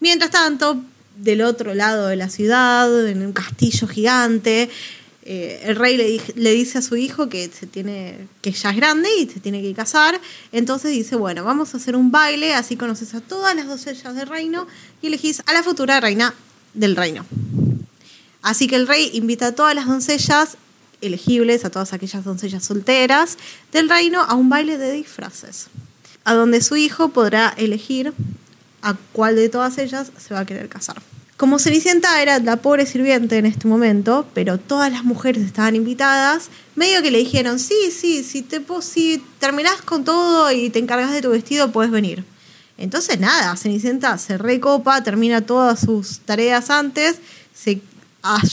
Mientras 0.00 0.30
tanto, 0.30 0.82
del 1.16 1.42
otro 1.42 1.74
lado 1.74 2.08
de 2.08 2.16
la 2.16 2.28
ciudad, 2.28 3.08
en 3.08 3.24
un 3.24 3.32
castillo 3.32 3.86
gigante, 3.86 4.70
eh, 5.26 5.62
el 5.64 5.76
rey 5.76 5.96
le, 5.96 6.20
le, 6.34 6.52
dice 6.52 6.78
a 6.78 6.82
su 6.82 6.96
hijo 6.96 7.30
que, 7.30 7.48
se 7.48 7.66
tiene, 7.66 8.28
que 8.42 8.52
ya 8.52 8.70
es 8.70 8.76
grande 8.76 9.08
y 9.18 9.26
se 9.26 9.40
tiene 9.40 9.62
que 9.62 9.72
casar. 9.72 10.20
Entonces 10.52 10.90
dice, 10.90 11.16
bueno, 11.16 11.44
vamos 11.44 11.72
a 11.72 11.78
hacer 11.78 11.96
un 11.96 12.10
baile, 12.10 12.54
así 12.54 12.76
conoces 12.76 13.14
a 13.14 13.22
todas 13.22 13.56
las 13.56 13.66
doncellas 13.66 14.14
del 14.14 14.28
reino 14.28 14.66
y 15.00 15.06
elegís 15.06 15.42
a 15.46 15.54
la 15.54 15.62
futura 15.62 15.98
reina 15.98 16.34
del 16.74 16.94
reino. 16.94 17.24
Así 18.42 18.66
que 18.66 18.76
el 18.76 18.86
rey 18.86 19.10
invita 19.14 19.48
a 19.48 19.52
todas 19.52 19.74
las 19.74 19.86
doncellas 19.86 20.58
elegibles, 21.00 21.64
a 21.64 21.70
todas 21.70 21.94
aquellas 21.94 22.24
doncellas 22.24 22.64
solteras 22.64 23.38
del 23.72 23.88
reino, 23.88 24.20
a 24.20 24.34
un 24.34 24.50
baile 24.50 24.76
de 24.76 24.92
disfraces, 24.92 25.68
a 26.24 26.34
donde 26.34 26.60
su 26.60 26.76
hijo 26.76 27.08
podrá 27.08 27.54
elegir 27.56 28.12
a 28.84 28.94
cuál 29.12 29.34
de 29.34 29.48
todas 29.48 29.78
ellas 29.78 30.12
se 30.16 30.34
va 30.34 30.40
a 30.40 30.46
querer 30.46 30.68
casar. 30.68 31.00
Como 31.38 31.58
Cenicienta 31.58 32.22
era 32.22 32.38
la 32.38 32.56
pobre 32.56 32.86
sirviente 32.86 33.38
en 33.38 33.46
este 33.46 33.66
momento, 33.66 34.26
pero 34.34 34.58
todas 34.58 34.92
las 34.92 35.02
mujeres 35.02 35.42
estaban 35.42 35.74
invitadas, 35.74 36.48
medio 36.76 37.02
que 37.02 37.10
le 37.10 37.18
dijeron, 37.18 37.58
sí, 37.58 37.90
sí, 37.90 38.22
si, 38.22 38.42
te, 38.42 38.62
si 38.82 39.24
terminás 39.40 39.82
con 39.82 40.04
todo 40.04 40.52
y 40.52 40.70
te 40.70 40.78
encargas 40.78 41.12
de 41.12 41.22
tu 41.22 41.30
vestido, 41.30 41.72
puedes 41.72 41.90
venir. 41.90 42.24
Entonces 42.76 43.18
nada, 43.18 43.56
Cenicienta 43.56 44.16
se 44.18 44.38
recopa, 44.38 45.02
termina 45.02 45.40
todas 45.40 45.80
sus 45.80 46.20
tareas 46.20 46.70
antes, 46.70 47.16
se, 47.52 47.80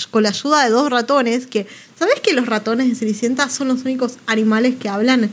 con 0.09 0.23
la 0.23 0.29
ayuda 0.29 0.63
de 0.63 0.69
dos 0.69 0.89
ratones, 0.89 1.45
que, 1.47 1.67
¿sabes 1.99 2.19
que 2.21 2.33
los 2.33 2.47
ratones 2.47 2.87
de 2.87 2.95
Cenicienta 2.95 3.49
son 3.49 3.67
los 3.67 3.81
únicos 3.81 4.13
animales 4.27 4.75
que 4.77 4.89
hablan 4.89 5.29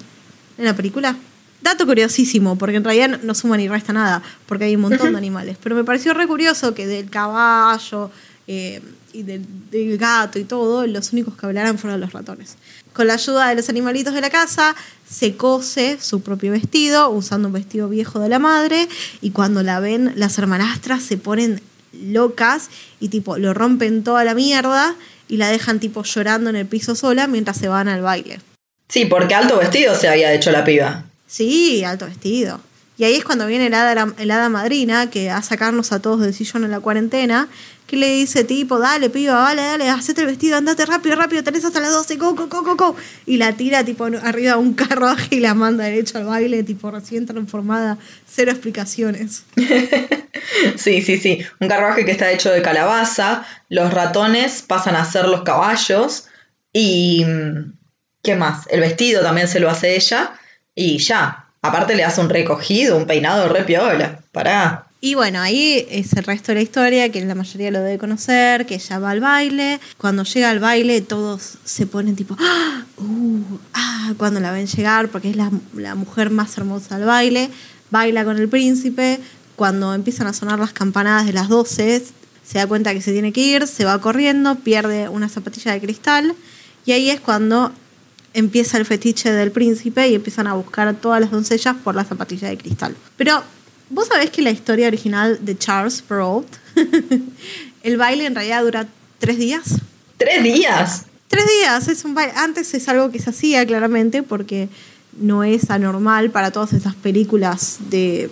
en 0.59 0.65
la 0.65 0.75
película? 0.75 1.17
Dato 1.61 1.87
curiosísimo, 1.87 2.57
porque 2.57 2.77
en 2.77 2.85
realidad 2.85 3.21
no 3.23 3.35
suma 3.35 3.57
ni 3.57 3.69
resta 3.69 3.93
nada, 3.93 4.23
porque 4.47 4.65
hay 4.65 4.77
un 4.77 4.83
montón 4.83 5.13
de 5.13 5.19
animales. 5.19 5.57
Pero 5.63 5.75
me 5.75 5.85
pareció 5.85 6.15
re 6.15 6.27
curioso 6.27 6.73
que 6.75 6.87
del 6.87 7.11
caballo 7.11 8.11
eh, 8.47 8.81
y 9.13 9.23
del, 9.23 9.99
gato 9.99 10.39
y 10.39 10.45
todo, 10.45 10.87
los 10.87 11.13
únicos 11.13 11.37
que 11.37 11.47
hablaran 11.47 11.79
fueron 11.79 12.01
los 12.01 12.13
ratones. 12.13 12.57
Con 12.93 13.09
la 13.09 13.15
ayuda 13.15 13.49
de 13.49 13.57
los 13.57 13.69
animalitos 13.69 14.15
de 14.15 14.21
la 14.21 14.31
casa, 14.31 14.77
se 15.09 15.37
cose 15.37 15.99
su 16.01 16.23
propio 16.23 16.53
vestido, 16.53 17.11
usando 17.11 17.49
un 17.49 17.55
vestido 17.55 17.89
viejo 17.89 18.21
de 18.21 18.29
la 18.29 18.39
madre, 18.39 18.89
y 19.21 19.31
cuando 19.31 19.63
la 19.63 19.81
ven, 19.81 20.13
las 20.17 20.39
hermanastras 20.39 21.03
se 21.03 21.17
ponen 21.17 21.61
locas 21.93 22.69
y 23.01 23.09
tipo 23.09 23.39
lo 23.39 23.55
rompen 23.55 24.05
toda 24.05 24.23
la 24.23 24.35
mierda 24.35 24.95
y 25.27 25.39
la 25.39 25.49
dejan 25.49 25.81
tipo 25.81 26.03
llorando 26.05 26.51
en 26.51 26.57
el 26.57 26.67
piso 26.67 26.95
sola 26.95 27.27
mientras 27.27 27.57
se 27.57 27.69
van 27.69 27.89
al 27.89 28.03
baile. 28.03 28.41
Sí, 28.89 29.05
porque 29.05 29.35
alto 29.35 29.59
vestido 29.59 29.95
se 29.95 30.09
había 30.09 30.33
hecho 30.33 30.51
la 30.51 30.65
piba. 30.65 31.05
Sí, 31.29 31.85
alto 31.85 32.07
vestido. 32.07 32.61
Y 32.97 33.05
ahí 33.05 33.15
es 33.15 33.25
cuando 33.25 33.47
viene 33.47 33.67
el 33.67 33.75
hada, 33.75 34.49
madrina, 34.49 35.09
que 35.09 35.31
a 35.31 35.41
sacarnos 35.41 35.93
a 35.93 36.01
todos 36.01 36.21
del 36.21 36.35
sillón 36.35 36.65
en 36.65 36.73
la 36.73 36.81
cuarentena, 36.81 37.49
que 37.87 37.97
le 37.97 38.09
dice 38.09 38.43
tipo, 38.43 38.81
dale, 38.81 39.09
piba, 39.09 39.35
dale, 39.35 39.63
dale, 39.63 39.89
hacete 39.89 40.23
el 40.23 40.27
vestido, 40.27 40.57
andate 40.57 40.85
rápido, 40.85 41.15
rápido, 41.15 41.45
tenés 41.45 41.65
hasta 41.65 41.79
las 41.79 41.93
12, 41.93 42.17
go, 42.17 42.35
go, 42.35 42.49
go, 42.49 42.63
go, 42.63 42.75
go. 42.75 42.97
Y 43.25 43.37
la 43.37 43.53
tira 43.53 43.85
tipo 43.85 44.07
arriba 44.07 44.55
de 44.55 44.59
un 44.59 44.75
carruaje 44.75 45.29
y 45.37 45.41
la 45.41 45.55
manda 45.55 45.85
derecho 45.85 46.19
al 46.19 46.25
baile, 46.25 46.65
tipo 46.65 46.91
recién 46.91 47.25
transformada, 47.25 47.99
cero 48.27 48.51
explicaciones. 48.51 49.45
sí, 50.77 51.01
sí, 51.01 51.19
sí. 51.19 51.39
Un 51.61 51.69
carruaje 51.69 52.05
que 52.05 52.11
está 52.11 52.33
hecho 52.33 52.51
de 52.51 52.63
calabaza, 52.63 53.47
los 53.69 53.95
ratones 53.95 54.63
pasan 54.63 54.97
a 54.97 55.05
ser 55.05 55.29
los 55.29 55.43
caballos 55.43 56.27
y... 56.73 57.25
Mm, 57.25 57.75
¿Qué 58.21 58.35
más? 58.35 58.67
El 58.69 58.81
vestido 58.81 59.23
también 59.23 59.47
se 59.47 59.61
lo 59.61 59.71
hace 59.71 59.95
ella 59.95 60.38
y 60.79 60.99
ya. 60.99 61.45
Aparte 61.61 61.97
le 61.97 62.05
hace 62.05 62.21
un 62.21 62.31
recogido, 62.31 62.97
un 62.97 63.07
peinado 63.07 63.49
re 63.49 63.65
piola. 63.65 64.21
Pará. 64.31 64.87
Y 65.01 65.15
bueno, 65.15 65.41
ahí 65.41 65.87
es 65.91 66.13
el 66.15 66.25
resto 66.25 66.53
de 66.53 66.57
la 66.57 66.63
historia, 66.63 67.11
que 67.11 67.25
la 67.25 67.35
mayoría 67.35 67.71
lo 67.71 67.81
debe 67.81 67.99
conocer, 67.99 68.65
que 68.65 68.77
ella 68.77 68.99
va 69.01 69.11
al 69.11 69.21
baile. 69.21 69.81
Cuando 69.97 70.23
llega 70.23 70.51
al 70.51 70.61
baile, 70.61 71.01
todos 71.01 71.59
se 71.65 71.87
ponen 71.87 72.15
tipo, 72.15 72.37
¡Ah! 72.39 72.85
Uh, 72.97 73.59
¡ah! 73.75 74.13
Cuando 74.17 74.41
la 74.41 74.53
ven 74.53 74.67
llegar, 74.67 75.09
porque 75.09 75.31
es 75.31 75.37
la, 75.37 75.51
la 75.75 75.95
mujer 75.97 76.31
más 76.31 76.57
hermosa 76.57 76.97
del 76.97 77.07
baile. 77.07 77.51
Baila 77.91 78.25
con 78.25 78.39
el 78.39 78.49
príncipe. 78.49 79.19
Cuando 79.57 79.95
empiezan 79.95 80.29
a 80.29 80.33
sonar 80.33 80.61
las 80.61 80.73
campanadas 80.73 81.27
de 81.27 81.33
las 81.33 81.49
12, 81.49 82.05
se 82.45 82.59
da 82.59 82.67
cuenta 82.69 82.95
que 82.95 83.03
se 83.03 83.13
tiene 83.13 83.33
que 83.33 83.41
ir, 83.41 83.67
se 83.67 83.85
va 83.85 84.01
corriendo, 84.01 84.55
pierde 84.55 85.09
una 85.09 85.29
zapatilla 85.29 85.73
de 85.73 85.81
cristal. 85.81 86.35
Y 86.87 86.93
ahí 86.93 87.11
es 87.11 87.21
cuando 87.21 87.73
empieza 88.39 88.79
el 88.79 88.85
fetiche 88.85 89.33
del 89.33 89.51
príncipe 89.51 90.09
y 90.09 90.15
empiezan 90.15 90.47
a 90.47 90.55
buscar 90.55 90.89
a 90.89 90.95
todas 90.95 91.21
las 91.21 91.31
doncellas 91.31 91.77
por 91.83 91.95
la 91.95 92.05
zapatilla 92.05 92.49
de 92.49 92.57
cristal. 92.57 92.97
Pero, 93.17 93.43
¿vos 93.91 94.09
sabés 94.09 94.31
que 94.31 94.43
la 94.43 94.51
historia 94.51 94.87
original 94.87 95.39
de 95.43 95.59
Charles 95.59 96.03
Perrault, 96.03 96.49
el 97.83 97.97
baile 97.97 98.27
en 98.27 98.35
realidad 98.35 98.63
dura 98.63 98.87
tres 99.19 99.39
días? 99.39 99.81
¿Tres 100.17 100.43
días? 100.43 101.05
Tres 101.27 101.45
días, 101.59 101.89
es 101.89 102.05
un 102.05 102.15
baile. 102.15 102.33
Antes 102.37 102.73
es 102.75 102.89
algo 102.89 103.11
que 103.11 103.19
se 103.19 103.31
hacía 103.31 103.67
claramente 103.67 104.23
porque 104.23 104.69
no 105.19 105.43
es 105.43 105.71
anormal 105.71 106.31
para 106.31 106.53
todas 106.53 106.73
estas 106.73 106.95
películas 106.95 107.79
de 107.91 108.31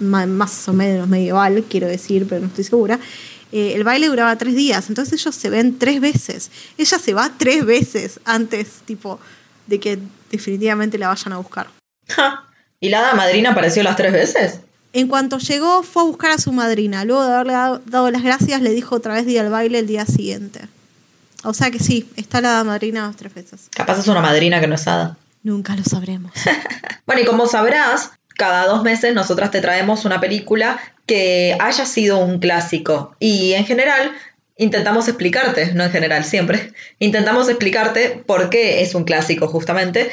más 0.00 0.68
o 0.68 0.72
menos 0.72 1.08
medieval, 1.08 1.64
quiero 1.68 1.86
decir, 1.86 2.26
pero 2.28 2.40
no 2.40 2.46
estoy 2.46 2.64
segura. 2.64 2.98
Eh, 3.52 3.72
el 3.74 3.84
baile 3.84 4.06
duraba 4.06 4.36
tres 4.36 4.54
días, 4.54 4.88
entonces 4.88 5.20
ellos 5.20 5.34
se 5.34 5.50
ven 5.50 5.78
tres 5.78 6.00
veces. 6.00 6.50
Ella 6.78 6.98
se 6.98 7.14
va 7.14 7.30
tres 7.36 7.64
veces 7.64 8.20
antes, 8.24 8.82
tipo, 8.84 9.18
de 9.66 9.80
que 9.80 9.98
definitivamente 10.30 10.98
la 10.98 11.08
vayan 11.08 11.32
a 11.32 11.38
buscar. 11.38 11.68
¿Y 12.80 12.88
la 12.88 13.00
hada 13.00 13.14
madrina 13.14 13.50
apareció 13.50 13.82
las 13.82 13.96
tres 13.96 14.12
veces? 14.12 14.60
En 14.92 15.06
cuanto 15.06 15.38
llegó, 15.38 15.82
fue 15.82 16.02
a 16.02 16.06
buscar 16.06 16.30
a 16.32 16.38
su 16.38 16.52
madrina. 16.52 17.04
Luego 17.04 17.24
de 17.24 17.32
haberle 17.32 17.52
dado, 17.52 18.10
las 18.10 18.22
gracias, 18.22 18.60
le 18.62 18.70
dijo 18.70 18.96
otra 18.96 19.14
vez 19.14 19.26
día 19.26 19.42
al 19.42 19.50
baile 19.50 19.78
el 19.78 19.86
día 19.86 20.06
siguiente. 20.06 20.60
O 21.44 21.54
sea 21.54 21.70
que 21.70 21.78
sí, 21.78 22.10
está 22.16 22.40
la 22.40 22.54
hada 22.54 22.64
madrina 22.64 23.06
dos 23.06 23.16
tres 23.16 23.32
veces. 23.32 23.68
Capaz 23.70 23.98
es 23.98 24.08
una 24.08 24.20
madrina 24.20 24.60
que 24.60 24.66
no 24.66 24.74
es 24.74 24.86
hada. 24.88 25.16
Nunca 25.42 25.76
lo 25.76 25.84
sabremos. 25.84 26.32
bueno, 27.06 27.22
y 27.22 27.24
como 27.24 27.46
sabrás, 27.46 28.10
cada 28.40 28.64
dos 28.64 28.82
meses 28.82 29.12
nosotras 29.12 29.50
te 29.50 29.60
traemos 29.60 30.06
una 30.06 30.18
película 30.18 30.80
que 31.04 31.58
haya 31.60 31.84
sido 31.84 32.16
un 32.16 32.38
clásico. 32.38 33.14
Y 33.20 33.52
en 33.52 33.66
general 33.66 34.12
intentamos 34.56 35.08
explicarte, 35.08 35.74
no 35.74 35.84
en 35.84 35.90
general, 35.90 36.24
siempre, 36.24 36.72
intentamos 36.98 37.50
explicarte 37.50 38.22
por 38.24 38.48
qué 38.48 38.80
es 38.80 38.94
un 38.94 39.04
clásico 39.04 39.46
justamente. 39.46 40.10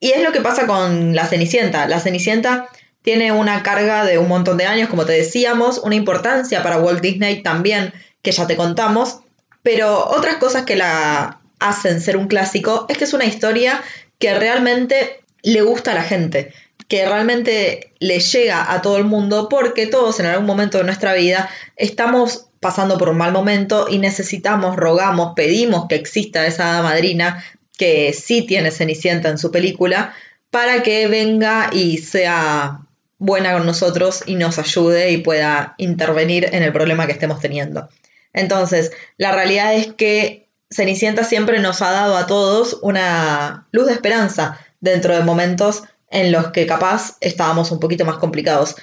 Y 0.00 0.10
es 0.10 0.24
lo 0.24 0.32
que 0.32 0.40
pasa 0.40 0.66
con 0.66 1.14
La 1.14 1.24
Cenicienta. 1.26 1.86
La 1.86 2.00
Cenicienta 2.00 2.68
tiene 3.02 3.30
una 3.30 3.62
carga 3.62 4.04
de 4.04 4.18
un 4.18 4.26
montón 4.26 4.56
de 4.56 4.66
años, 4.66 4.88
como 4.88 5.06
te 5.06 5.12
decíamos, 5.12 5.78
una 5.78 5.94
importancia 5.94 6.64
para 6.64 6.78
Walt 6.78 7.00
Disney 7.00 7.44
también, 7.44 7.92
que 8.22 8.32
ya 8.32 8.48
te 8.48 8.56
contamos, 8.56 9.20
pero 9.62 10.04
otras 10.08 10.38
cosas 10.38 10.64
que 10.64 10.74
la 10.74 11.42
hacen 11.60 12.00
ser 12.00 12.16
un 12.16 12.26
clásico 12.26 12.86
es 12.88 12.98
que 12.98 13.04
es 13.04 13.12
una 13.12 13.24
historia 13.24 13.80
que 14.18 14.34
realmente 14.34 15.20
le 15.42 15.62
gusta 15.62 15.92
a 15.92 15.94
la 15.94 16.02
gente 16.02 16.52
que 16.88 17.04
realmente 17.04 17.92
le 18.00 18.18
llega 18.18 18.72
a 18.72 18.82
todo 18.82 18.96
el 18.96 19.04
mundo 19.04 19.48
porque 19.48 19.86
todos 19.86 20.18
en 20.20 20.26
algún 20.26 20.46
momento 20.46 20.78
de 20.78 20.84
nuestra 20.84 21.12
vida 21.12 21.48
estamos 21.76 22.46
pasando 22.60 22.98
por 22.98 23.10
un 23.10 23.18
mal 23.18 23.32
momento 23.32 23.86
y 23.88 23.98
necesitamos, 23.98 24.76
rogamos, 24.76 25.34
pedimos 25.36 25.86
que 25.86 25.94
exista 25.94 26.46
esa 26.46 26.82
madrina 26.82 27.44
que 27.76 28.12
sí 28.12 28.42
tiene 28.42 28.70
Cenicienta 28.70 29.28
en 29.28 29.38
su 29.38 29.50
película 29.50 30.14
para 30.50 30.82
que 30.82 31.06
venga 31.08 31.70
y 31.72 31.98
sea 31.98 32.80
buena 33.18 33.52
con 33.52 33.66
nosotros 33.66 34.22
y 34.26 34.34
nos 34.36 34.58
ayude 34.58 35.10
y 35.10 35.18
pueda 35.18 35.74
intervenir 35.76 36.48
en 36.52 36.62
el 36.62 36.72
problema 36.72 37.06
que 37.06 37.12
estemos 37.12 37.40
teniendo. 37.40 37.88
Entonces, 38.32 38.92
la 39.16 39.32
realidad 39.32 39.74
es 39.74 39.92
que 39.92 40.48
Cenicienta 40.70 41.24
siempre 41.24 41.60
nos 41.60 41.82
ha 41.82 41.90
dado 41.90 42.16
a 42.16 42.26
todos 42.26 42.78
una 42.82 43.66
luz 43.72 43.86
de 43.86 43.92
esperanza 43.92 44.58
dentro 44.80 45.14
de 45.14 45.22
momentos 45.22 45.84
en 46.10 46.32
los 46.32 46.48
que 46.48 46.66
capaz 46.66 47.16
estábamos 47.20 47.70
un 47.70 47.80
poquito 47.80 48.04
más 48.04 48.16
complicados. 48.16 48.76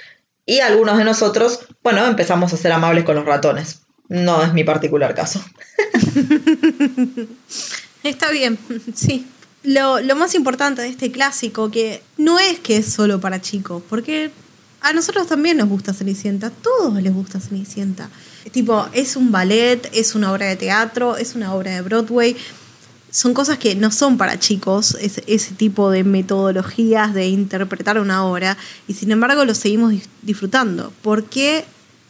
Y 0.45 0.59
algunos 0.59 0.97
de 0.97 1.03
nosotros, 1.03 1.59
bueno, 1.83 2.05
empezamos 2.05 2.53
a 2.53 2.57
ser 2.57 2.71
amables 2.71 3.03
con 3.03 3.15
los 3.15 3.25
ratones. 3.25 3.81
No 4.07 4.43
es 4.43 4.53
mi 4.53 4.63
particular 4.63 5.15
caso. 5.15 5.43
Está 8.03 8.29
bien, 8.29 8.59
sí. 8.95 9.27
Lo, 9.63 9.99
lo, 9.99 10.15
más 10.15 10.35
importante 10.35 10.83
de 10.83 10.89
este 10.89 11.11
clásico, 11.11 11.71
que 11.71 12.03
no 12.17 12.38
es 12.38 12.59
que 12.59 12.77
es 12.77 12.85
solo 12.85 13.19
para 13.19 13.41
chicos, 13.41 13.81
porque 13.89 14.29
a 14.81 14.93
nosotros 14.93 15.25
también 15.25 15.57
nos 15.57 15.67
gusta 15.67 15.95
Cenicienta, 15.95 16.47
a 16.47 16.51
todos 16.51 17.01
les 17.01 17.11
gusta 17.11 17.39
Cenicienta. 17.39 18.11
Tipo, 18.51 18.88
es 18.93 19.15
un 19.15 19.31
ballet, 19.31 19.89
es 19.91 20.13
una 20.13 20.31
obra 20.31 20.45
de 20.45 20.55
teatro, 20.55 21.17
es 21.17 21.33
una 21.33 21.55
obra 21.55 21.71
de 21.71 21.81
Broadway. 21.81 22.38
Son 23.15 23.34
cosas 23.34 23.58
que 23.58 23.75
no 23.75 23.91
son 23.91 24.17
para 24.17 24.39
chicos, 24.39 24.97
ese, 24.99 25.54
tipo 25.54 25.89
de 25.89 26.04
metodologías 26.04 27.13
de 27.13 27.28
interpretar 27.28 27.97
una 27.97 28.25
obra, 28.25 28.58
y 28.89 28.93
sin 28.93 29.10
embargo 29.10 29.45
lo 29.45 29.56
seguimos 29.56 29.93
disfrutando. 30.21 30.91
¿Por 31.01 31.23
qué, 31.23 31.63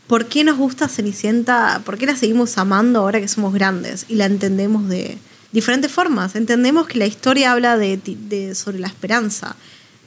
¿Por 0.07 0.25
qué 0.25 0.43
nos 0.43 0.57
gusta 0.57 0.87
Cenicienta? 0.87 1.83
¿Por 1.85 1.99
qué 1.99 2.07
la 2.07 2.15
seguimos 2.15 2.57
amando 2.57 3.01
ahora 3.01 3.21
que 3.21 3.27
somos 3.27 3.53
grandes 3.53 4.07
y 4.09 4.15
la 4.15 4.25
entendemos 4.25 4.89
de 4.89 5.19
diferentes 5.51 5.91
formas? 5.91 6.35
Entendemos 6.35 6.87
que 6.87 6.97
la 6.97 7.05
historia 7.05 7.51
habla 7.51 7.77
de, 7.77 7.97
de 8.03 8.55
sobre 8.55 8.79
la 8.79 8.87
esperanza 8.87 9.55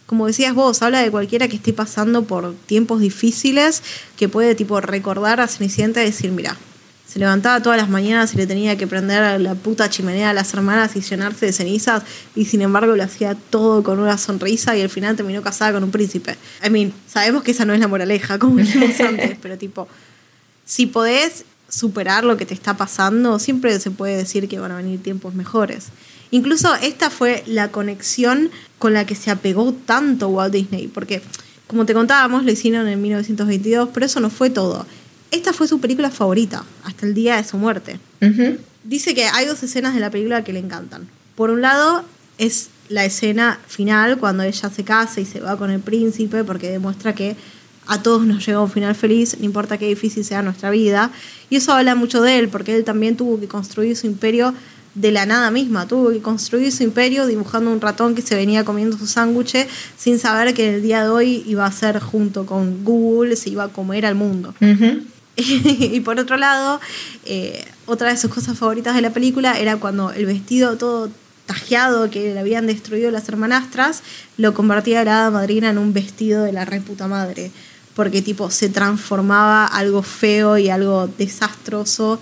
como 0.06 0.26
decías 0.26 0.54
vos, 0.54 0.80
habla 0.80 1.00
de 1.02 1.10
cualquiera 1.10 1.48
que 1.48 1.56
esté 1.56 1.74
pasando 1.74 2.24
por 2.24 2.54
tiempos 2.64 3.00
difíciles, 3.00 3.82
que 4.16 4.26
puede 4.26 4.54
tipo 4.54 4.80
recordar 4.80 5.38
a 5.38 5.46
Cenicienta 5.46 6.02
y 6.02 6.06
decir, 6.06 6.32
mira, 6.32 6.56
se 7.08 7.18
levantaba 7.18 7.62
todas 7.62 7.78
las 7.78 7.88
mañanas 7.88 8.34
y 8.34 8.36
le 8.36 8.46
tenía 8.46 8.76
que 8.76 8.86
prender 8.86 9.40
la 9.40 9.54
puta 9.54 9.88
chimenea 9.88 10.28
a 10.30 10.34
las 10.34 10.52
hermanas 10.52 10.94
y 10.94 11.00
llenarse 11.00 11.46
de 11.46 11.54
cenizas 11.54 12.02
y 12.36 12.44
sin 12.44 12.60
embargo 12.60 12.94
lo 12.94 13.02
hacía 13.02 13.34
todo 13.34 13.82
con 13.82 13.98
una 13.98 14.18
sonrisa 14.18 14.76
y 14.76 14.82
al 14.82 14.90
final 14.90 15.16
terminó 15.16 15.40
casada 15.40 15.72
con 15.72 15.84
un 15.84 15.90
príncipe. 15.90 16.36
I 16.62 16.68
mean, 16.68 16.92
sabemos 17.06 17.42
que 17.42 17.52
esa 17.52 17.64
no 17.64 17.72
es 17.72 17.80
la 17.80 17.88
moraleja, 17.88 18.38
como 18.38 18.58
dijimos 18.58 19.00
antes, 19.00 19.38
pero 19.42 19.56
tipo, 19.56 19.88
si 20.66 20.84
podés 20.84 21.46
superar 21.66 22.24
lo 22.24 22.36
que 22.36 22.44
te 22.44 22.52
está 22.52 22.76
pasando, 22.76 23.38
siempre 23.38 23.80
se 23.80 23.90
puede 23.90 24.14
decir 24.16 24.46
que 24.46 24.58
van 24.58 24.72
a 24.72 24.76
venir 24.76 25.02
tiempos 25.02 25.34
mejores. 25.34 25.86
Incluso 26.30 26.74
esta 26.74 27.08
fue 27.08 27.42
la 27.46 27.70
conexión 27.70 28.50
con 28.78 28.92
la 28.92 29.06
que 29.06 29.14
se 29.14 29.30
apegó 29.30 29.72
tanto 29.72 30.28
Walt 30.28 30.52
Disney, 30.52 30.88
porque 30.88 31.22
como 31.66 31.86
te 31.86 31.94
contábamos, 31.94 32.44
lo 32.44 32.50
hicieron 32.50 32.86
en 32.88 33.00
1922, 33.00 33.90
pero 33.94 34.06
eso 34.06 34.20
no 34.20 34.28
fue 34.30 34.50
todo. 34.50 34.86
Esta 35.30 35.52
fue 35.52 35.68
su 35.68 35.80
película 35.80 36.10
favorita, 36.10 36.64
hasta 36.84 37.06
el 37.06 37.14
día 37.14 37.36
de 37.36 37.44
su 37.44 37.56
muerte. 37.58 38.00
Dice 38.84 39.14
que 39.14 39.24
hay 39.24 39.46
dos 39.46 39.62
escenas 39.62 39.94
de 39.94 40.00
la 40.00 40.10
película 40.10 40.44
que 40.44 40.52
le 40.52 40.60
encantan. 40.60 41.08
Por 41.34 41.50
un 41.50 41.60
lado, 41.60 42.04
es 42.38 42.70
la 42.88 43.04
escena 43.04 43.58
final, 43.66 44.18
cuando 44.18 44.42
ella 44.42 44.70
se 44.70 44.84
casa 44.84 45.20
y 45.20 45.26
se 45.26 45.40
va 45.40 45.56
con 45.58 45.70
el 45.70 45.80
príncipe, 45.80 46.44
porque 46.44 46.70
demuestra 46.70 47.14
que 47.14 47.36
a 47.86 48.02
todos 48.02 48.26
nos 48.26 48.44
llega 48.46 48.60
un 48.60 48.70
final 48.70 48.94
feliz, 48.94 49.36
no 49.38 49.44
importa 49.44 49.78
qué 49.78 49.86
difícil 49.86 50.24
sea 50.24 50.42
nuestra 50.42 50.70
vida. 50.70 51.10
Y 51.50 51.56
eso 51.56 51.72
habla 51.72 51.94
mucho 51.94 52.22
de 52.22 52.38
él, 52.38 52.48
porque 52.48 52.76
él 52.76 52.84
también 52.84 53.16
tuvo 53.16 53.40
que 53.40 53.48
construir 53.48 53.96
su 53.96 54.06
imperio 54.06 54.54
de 54.94 55.12
la 55.12 55.26
nada 55.26 55.50
misma. 55.50 55.86
Tuvo 55.86 56.10
que 56.10 56.20
construir 56.20 56.72
su 56.72 56.82
imperio 56.82 57.26
dibujando 57.26 57.70
un 57.70 57.80
ratón 57.80 58.14
que 58.14 58.22
se 58.22 58.34
venía 58.34 58.64
comiendo 58.64 58.98
su 58.98 59.06
sándwich 59.06 59.66
sin 59.96 60.18
saber 60.18 60.54
que 60.54 60.76
el 60.76 60.82
día 60.82 61.02
de 61.02 61.08
hoy 61.08 61.42
iba 61.46 61.64
a 61.64 61.72
ser 61.72 62.00
junto 62.00 62.46
con 62.46 62.84
Google, 62.84 63.36
se 63.36 63.50
iba 63.50 63.64
a 63.64 63.68
comer 63.68 64.06
al 64.06 64.14
mundo. 64.14 64.54
y 65.94 66.00
por 66.00 66.18
otro 66.18 66.36
lado, 66.36 66.80
eh, 67.24 67.64
otra 67.86 68.10
de 68.10 68.16
sus 68.16 68.32
cosas 68.32 68.58
favoritas 68.58 68.94
de 68.94 69.02
la 69.02 69.10
película 69.10 69.58
era 69.58 69.76
cuando 69.76 70.10
el 70.10 70.26
vestido 70.26 70.76
todo 70.76 71.10
tajeado 71.46 72.10
que 72.10 72.34
le 72.34 72.40
habían 72.40 72.66
destruido 72.66 73.10
las 73.10 73.28
hermanastras, 73.28 74.02
lo 74.36 74.52
convertía 74.52 75.04
la 75.04 75.20
hada 75.20 75.30
madrina 75.30 75.70
en 75.70 75.78
un 75.78 75.92
vestido 75.92 76.42
de 76.42 76.52
la 76.52 76.64
reputa 76.64 77.06
madre. 77.06 77.50
Porque 77.94 78.20
tipo 78.20 78.50
se 78.50 78.68
transformaba 78.68 79.66
algo 79.66 80.02
feo 80.02 80.58
y 80.58 80.68
algo 80.70 81.08
desastroso 81.18 82.20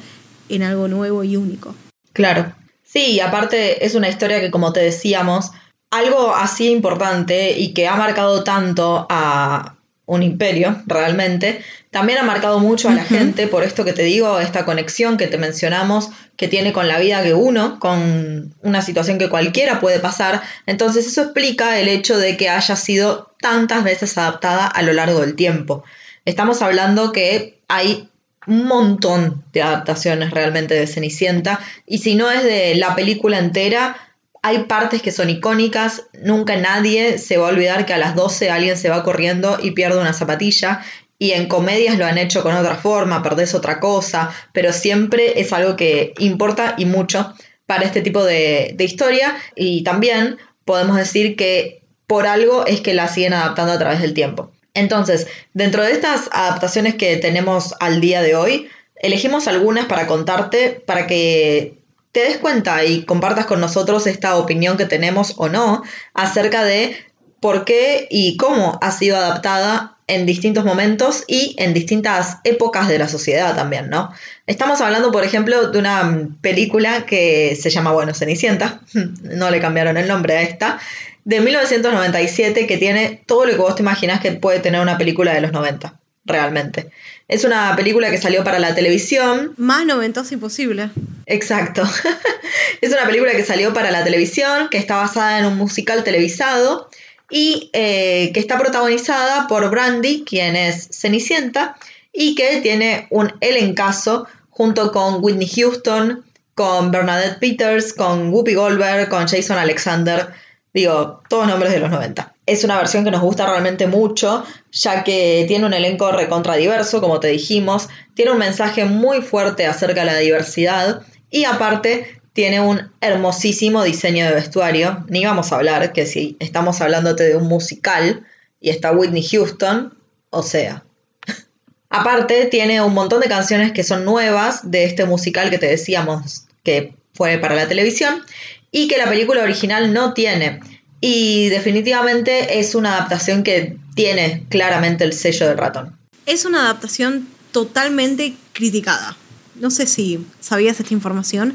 en 0.48 0.62
algo 0.62 0.88
nuevo 0.88 1.24
y 1.24 1.36
único. 1.36 1.74
Claro. 2.12 2.54
Sí, 2.84 3.20
aparte 3.20 3.84
es 3.84 3.94
una 3.94 4.08
historia 4.08 4.40
que, 4.40 4.50
como 4.50 4.72
te 4.72 4.80
decíamos, 4.80 5.50
algo 5.90 6.34
así 6.34 6.70
importante 6.70 7.58
y 7.58 7.74
que 7.74 7.88
ha 7.88 7.96
marcado 7.96 8.42
tanto 8.44 9.06
a 9.10 9.76
un 10.06 10.22
imperio 10.22 10.82
realmente, 10.86 11.62
también 11.96 12.18
ha 12.18 12.24
marcado 12.24 12.60
mucho 12.60 12.90
a 12.90 12.92
la 12.92 13.04
gente 13.04 13.46
por 13.46 13.62
esto 13.62 13.82
que 13.82 13.94
te 13.94 14.02
digo, 14.02 14.38
esta 14.38 14.66
conexión 14.66 15.16
que 15.16 15.28
te 15.28 15.38
mencionamos 15.38 16.10
que 16.36 16.46
tiene 16.46 16.74
con 16.74 16.88
la 16.88 16.98
vida 16.98 17.22
que 17.22 17.32
uno, 17.32 17.80
con 17.80 18.54
una 18.60 18.82
situación 18.82 19.16
que 19.16 19.30
cualquiera 19.30 19.80
puede 19.80 19.98
pasar. 19.98 20.42
Entonces 20.66 21.06
eso 21.06 21.22
explica 21.22 21.80
el 21.80 21.88
hecho 21.88 22.18
de 22.18 22.36
que 22.36 22.50
haya 22.50 22.76
sido 22.76 23.32
tantas 23.40 23.82
veces 23.82 24.18
adaptada 24.18 24.66
a 24.66 24.82
lo 24.82 24.92
largo 24.92 25.20
del 25.20 25.36
tiempo. 25.36 25.84
Estamos 26.26 26.60
hablando 26.60 27.12
que 27.12 27.60
hay 27.66 28.10
un 28.46 28.66
montón 28.66 29.42
de 29.54 29.62
adaptaciones 29.62 30.32
realmente 30.32 30.74
de 30.74 30.86
Cenicienta. 30.86 31.60
Y 31.86 31.96
si 31.96 32.14
no 32.14 32.30
es 32.30 32.42
de 32.42 32.74
la 32.74 32.94
película 32.94 33.38
entera, 33.38 33.96
hay 34.42 34.64
partes 34.64 35.00
que 35.00 35.12
son 35.12 35.30
icónicas. 35.30 36.02
Nunca 36.22 36.56
nadie 36.56 37.16
se 37.16 37.38
va 37.38 37.46
a 37.46 37.52
olvidar 37.52 37.86
que 37.86 37.94
a 37.94 37.98
las 37.98 38.14
12 38.14 38.50
alguien 38.50 38.76
se 38.76 38.90
va 38.90 39.02
corriendo 39.02 39.58
y 39.62 39.70
pierde 39.70 39.98
una 39.98 40.12
zapatilla. 40.12 40.82
Y 41.18 41.32
en 41.32 41.48
comedias 41.48 41.98
lo 41.98 42.06
han 42.06 42.18
hecho 42.18 42.42
con 42.42 42.54
otra 42.54 42.76
forma, 42.76 43.22
perdés 43.22 43.54
otra 43.54 43.80
cosa, 43.80 44.30
pero 44.52 44.72
siempre 44.72 45.40
es 45.40 45.52
algo 45.52 45.76
que 45.76 46.12
importa 46.18 46.74
y 46.76 46.84
mucho 46.84 47.34
para 47.66 47.84
este 47.84 48.02
tipo 48.02 48.24
de, 48.24 48.74
de 48.76 48.84
historia. 48.84 49.34
Y 49.54 49.82
también 49.82 50.38
podemos 50.64 50.96
decir 50.96 51.36
que 51.36 51.82
por 52.06 52.26
algo 52.26 52.66
es 52.66 52.80
que 52.80 52.94
la 52.94 53.08
siguen 53.08 53.32
adaptando 53.32 53.72
a 53.72 53.78
través 53.78 54.00
del 54.00 54.14
tiempo. 54.14 54.50
Entonces, 54.74 55.26
dentro 55.54 55.82
de 55.82 55.92
estas 55.92 56.28
adaptaciones 56.32 56.96
que 56.96 57.16
tenemos 57.16 57.74
al 57.80 58.00
día 58.00 58.20
de 58.20 58.36
hoy, 58.36 58.68
elegimos 58.96 59.48
algunas 59.48 59.86
para 59.86 60.06
contarte, 60.06 60.82
para 60.84 61.06
que 61.06 61.78
te 62.12 62.20
des 62.20 62.38
cuenta 62.38 62.84
y 62.84 63.04
compartas 63.04 63.46
con 63.46 63.60
nosotros 63.60 64.06
esta 64.06 64.36
opinión 64.36 64.76
que 64.76 64.86
tenemos 64.86 65.34
o 65.36 65.48
no 65.48 65.82
acerca 66.14 66.64
de 66.64 66.96
por 67.40 67.64
qué 67.64 68.06
y 68.10 68.36
cómo 68.36 68.78
ha 68.80 68.90
sido 68.90 69.16
adaptada 69.16 69.95
en 70.08 70.24
distintos 70.24 70.64
momentos 70.64 71.24
y 71.26 71.56
en 71.58 71.74
distintas 71.74 72.38
épocas 72.44 72.88
de 72.88 72.98
la 72.98 73.08
sociedad 73.08 73.56
también, 73.56 73.90
¿no? 73.90 74.12
Estamos 74.46 74.80
hablando, 74.80 75.10
por 75.10 75.24
ejemplo, 75.24 75.70
de 75.70 75.78
una 75.78 76.28
película 76.40 77.06
que 77.06 77.58
se 77.60 77.70
llama, 77.70 77.92
bueno, 77.92 78.14
Cenicienta, 78.14 78.80
no 79.22 79.50
le 79.50 79.60
cambiaron 79.60 79.96
el 79.96 80.06
nombre 80.06 80.36
a 80.36 80.42
esta, 80.42 80.78
de 81.24 81.40
1997 81.40 82.68
que 82.68 82.78
tiene 82.78 83.20
todo 83.26 83.46
lo 83.46 83.52
que 83.52 83.58
vos 83.58 83.74
te 83.74 83.82
imaginas 83.82 84.20
que 84.20 84.32
puede 84.32 84.60
tener 84.60 84.80
una 84.80 84.96
película 84.96 85.34
de 85.34 85.40
los 85.40 85.50
90, 85.50 85.98
realmente. 86.24 86.90
Es 87.26 87.42
una 87.42 87.74
película 87.74 88.08
que 88.12 88.18
salió 88.18 88.44
para 88.44 88.60
la 88.60 88.76
televisión. 88.76 89.54
Más 89.56 89.84
noventosa 89.84 90.34
imposible. 90.34 90.90
Exacto. 91.26 91.82
es 92.80 92.92
una 92.92 93.04
película 93.06 93.32
que 93.32 93.44
salió 93.44 93.74
para 93.74 93.90
la 93.90 94.04
televisión, 94.04 94.68
que 94.70 94.78
está 94.78 94.94
basada 94.94 95.40
en 95.40 95.46
un 95.46 95.56
musical 95.56 96.04
televisado 96.04 96.88
y 97.30 97.70
eh, 97.72 98.30
que 98.32 98.40
está 98.40 98.58
protagonizada 98.58 99.46
por 99.48 99.68
Brandy, 99.70 100.24
quien 100.24 100.56
es 100.56 100.88
Cenicienta, 100.92 101.76
y 102.12 102.34
que 102.34 102.60
tiene 102.60 103.06
un 103.10 103.32
elencazo 103.40 104.26
junto 104.50 104.90
con 104.92 105.22
Whitney 105.22 105.48
Houston, 105.48 106.24
con 106.54 106.90
Bernadette 106.90 107.38
Peters, 107.38 107.92
con 107.92 108.32
Whoopi 108.32 108.54
Goldberg, 108.54 109.10
con 109.10 109.28
Jason 109.28 109.58
Alexander. 109.58 110.32
Digo, 110.72 111.22
todos 111.28 111.46
nombres 111.46 111.72
de 111.72 111.80
los 111.80 111.90
90. 111.90 112.34
Es 112.46 112.64
una 112.64 112.78
versión 112.78 113.04
que 113.04 113.10
nos 113.10 113.20
gusta 113.20 113.44
realmente 113.44 113.86
mucho, 113.86 114.44
ya 114.72 115.04
que 115.04 115.44
tiene 115.48 115.66
un 115.66 115.74
elenco 115.74 116.10
recontradiverso, 116.12 117.00
como 117.00 117.20
te 117.20 117.28
dijimos, 117.28 117.88
tiene 118.14 118.30
un 118.30 118.38
mensaje 118.38 118.86
muy 118.86 119.20
fuerte 119.20 119.66
acerca 119.66 120.00
de 120.00 120.06
la 120.06 120.16
diversidad. 120.16 121.02
Y 121.28 121.44
aparte 121.44 122.15
tiene 122.36 122.60
un 122.60 122.92
hermosísimo 123.00 123.82
diseño 123.82 124.26
de 124.26 124.34
vestuario. 124.34 125.04
Ni 125.08 125.24
vamos 125.24 125.50
a 125.50 125.56
hablar 125.56 125.94
que 125.94 126.04
si 126.04 126.36
estamos 126.38 126.82
hablándote 126.82 127.24
de 127.24 127.34
un 127.34 127.48
musical 127.48 128.26
y 128.60 128.68
está 128.68 128.92
Whitney 128.92 129.26
Houston, 129.26 129.94
o 130.28 130.42
sea. 130.42 130.84
aparte 131.90 132.44
tiene 132.44 132.82
un 132.82 132.92
montón 132.92 133.20
de 133.20 133.28
canciones 133.28 133.72
que 133.72 133.82
son 133.82 134.04
nuevas 134.04 134.70
de 134.70 134.84
este 134.84 135.06
musical 135.06 135.48
que 135.48 135.58
te 135.58 135.66
decíamos 135.66 136.44
que 136.62 136.94
fue 137.14 137.38
para 137.38 137.54
la 137.54 137.68
televisión 137.68 138.22
y 138.70 138.86
que 138.86 138.98
la 138.98 139.08
película 139.08 139.42
original 139.42 139.94
no 139.94 140.12
tiene. 140.12 140.60
Y 141.00 141.48
definitivamente 141.48 142.58
es 142.58 142.74
una 142.74 142.96
adaptación 142.96 143.44
que 143.44 143.78
tiene 143.94 144.44
claramente 144.50 145.04
el 145.04 145.14
sello 145.14 145.48
del 145.48 145.56
ratón. 145.56 145.96
Es 146.26 146.44
una 146.44 146.64
adaptación 146.64 147.26
totalmente 147.50 148.34
criticada. 148.52 149.16
No 149.54 149.70
sé 149.70 149.86
si 149.86 150.26
sabías 150.40 150.78
esta 150.78 150.92
información, 150.92 151.54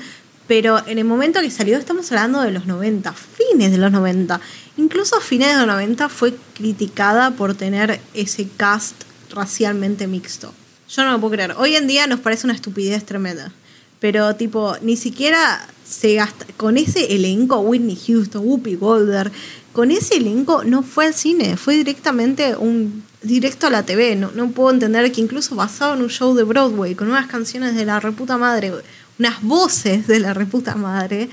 pero 0.52 0.86
en 0.86 0.98
el 0.98 1.06
momento 1.06 1.40
que 1.40 1.50
salió 1.50 1.78
estamos 1.78 2.12
hablando 2.12 2.42
de 2.42 2.52
los 2.52 2.66
90, 2.66 3.14
fines 3.14 3.72
de 3.72 3.78
los 3.78 3.90
90. 3.90 4.42
incluso 4.76 5.16
a 5.16 5.22
fines 5.22 5.48
de 5.48 5.56
los 5.56 5.66
90 5.66 6.10
fue 6.10 6.36
criticada 6.54 7.32
por 7.32 7.56
tener 7.56 8.02
ese 8.14 8.50
cast 8.58 9.04
racialmente 9.34 10.08
mixto. 10.08 10.54
Yo 10.90 11.06
no 11.06 11.14
lo 11.14 11.22
puedo 11.22 11.36
creer. 11.36 11.56
Hoy 11.58 11.78
en 11.78 11.88
día 11.88 12.06
nos 12.06 12.20
parece 12.20 12.48
una 12.48 12.54
estupidez 12.54 13.06
tremenda. 13.06 13.54
Pero 14.02 14.36
tipo, 14.36 14.76
ni 14.82 14.98
siquiera 14.98 15.66
se 15.88 16.16
gasta 16.16 16.46
con 16.58 16.76
ese 16.76 17.16
elenco, 17.16 17.60
Whitney 17.60 17.98
Houston, 18.08 18.46
Whoopi 18.46 18.76
Goldberg, 18.76 19.32
con 19.72 19.90
ese 19.90 20.18
elenco 20.18 20.66
no 20.66 20.84
fue 20.84 21.06
al 21.06 21.14
cine, 21.14 21.56
fue 21.56 21.78
directamente 21.78 22.58
un 22.58 23.06
directo 23.22 23.68
a 23.68 23.70
la 23.70 23.84
TV. 23.84 24.18
No, 24.18 24.32
no 24.36 24.50
puedo 24.52 24.72
entender 24.72 25.10
que 25.14 25.22
incluso 25.22 25.56
basado 25.56 25.94
en 25.94 26.02
un 26.02 26.10
show 26.10 26.34
de 26.36 26.44
Broadway, 26.44 26.94
con 26.94 27.10
unas 27.10 27.28
canciones 27.28 27.76
de 27.76 27.86
la 27.86 28.02
reputa 28.02 28.38
madre, 28.38 28.74
unas 29.22 29.44
voces 29.44 30.08
de 30.08 30.20
la 30.20 30.34
reputa 30.34 30.74
madre, 30.74 31.30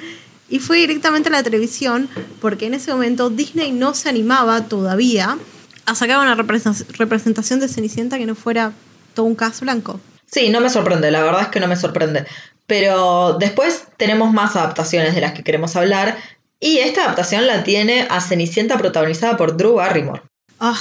y 0.51 0.59
fue 0.59 0.77
directamente 0.77 1.31
a 1.31 1.33
la 1.33 1.43
televisión, 1.43 2.07
porque 2.39 2.67
en 2.67 2.75
ese 2.75 2.93
momento 2.93 3.31
Disney 3.31 3.73
no 3.73 3.95
se 3.95 4.11
animaba 4.11 4.67
todavía 4.67 5.39
a 5.87 5.95
sacar 5.95 6.19
una 6.19 6.35
representación 6.35 7.61
de 7.61 7.69
Cenicienta 7.69 8.19
que 8.19 8.27
no 8.27 8.35
fuera 8.35 8.73
todo 9.15 9.25
un 9.25 9.35
caso 9.35 9.65
blanco. 9.65 10.01
Sí, 10.27 10.51
no 10.51 10.61
me 10.61 10.69
sorprende, 10.69 11.11
la 11.11 11.23
verdad 11.23 11.41
es 11.43 11.49
que 11.49 11.61
no 11.61 11.67
me 11.67 11.77
sorprende. 11.77 12.27
Pero 12.67 13.39
después 13.41 13.85
tenemos 13.97 14.35
más 14.35 14.55
adaptaciones 14.55 15.15
de 15.15 15.23
las 15.23 15.33
que 15.33 15.43
queremos 15.43 15.75
hablar. 15.75 16.19
Y 16.61 16.81
esta 16.81 17.05
adaptación 17.05 17.47
la 17.47 17.65
tiene 17.65 18.07
a 18.11 18.21
Cenicienta 18.21 18.77
protagonizada 18.77 19.39
por 19.39 19.57
Drew 19.57 19.77
Barrymore. 19.77 20.21
Ah, 20.61 20.79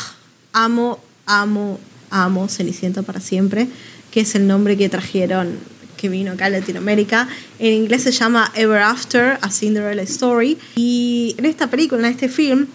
amo, 0.52 1.00
amo, 1.26 1.80
amo 2.10 2.50
Cenicienta 2.50 3.02
para 3.02 3.22
siempre, 3.22 3.70
que 4.12 4.20
es 4.20 4.36
el 4.36 4.46
nombre 4.46 4.76
que 4.76 4.90
trajeron, 4.90 5.58
que 5.98 6.08
vino 6.08 6.32
acá 6.32 6.46
a 6.46 6.50
Latinoamérica. 6.50 7.28
En 7.60 7.74
inglés 7.74 8.04
se 8.04 8.12
llama 8.12 8.52
Ever 8.56 8.82
After, 8.82 9.38
a 9.42 9.52
Cinderella 9.52 10.04
Story. 10.04 10.58
Y 10.76 11.36
en 11.38 11.46
esta 11.46 11.68
película, 11.68 12.08
en 12.08 12.14
este 12.14 12.30
film, 12.30 12.68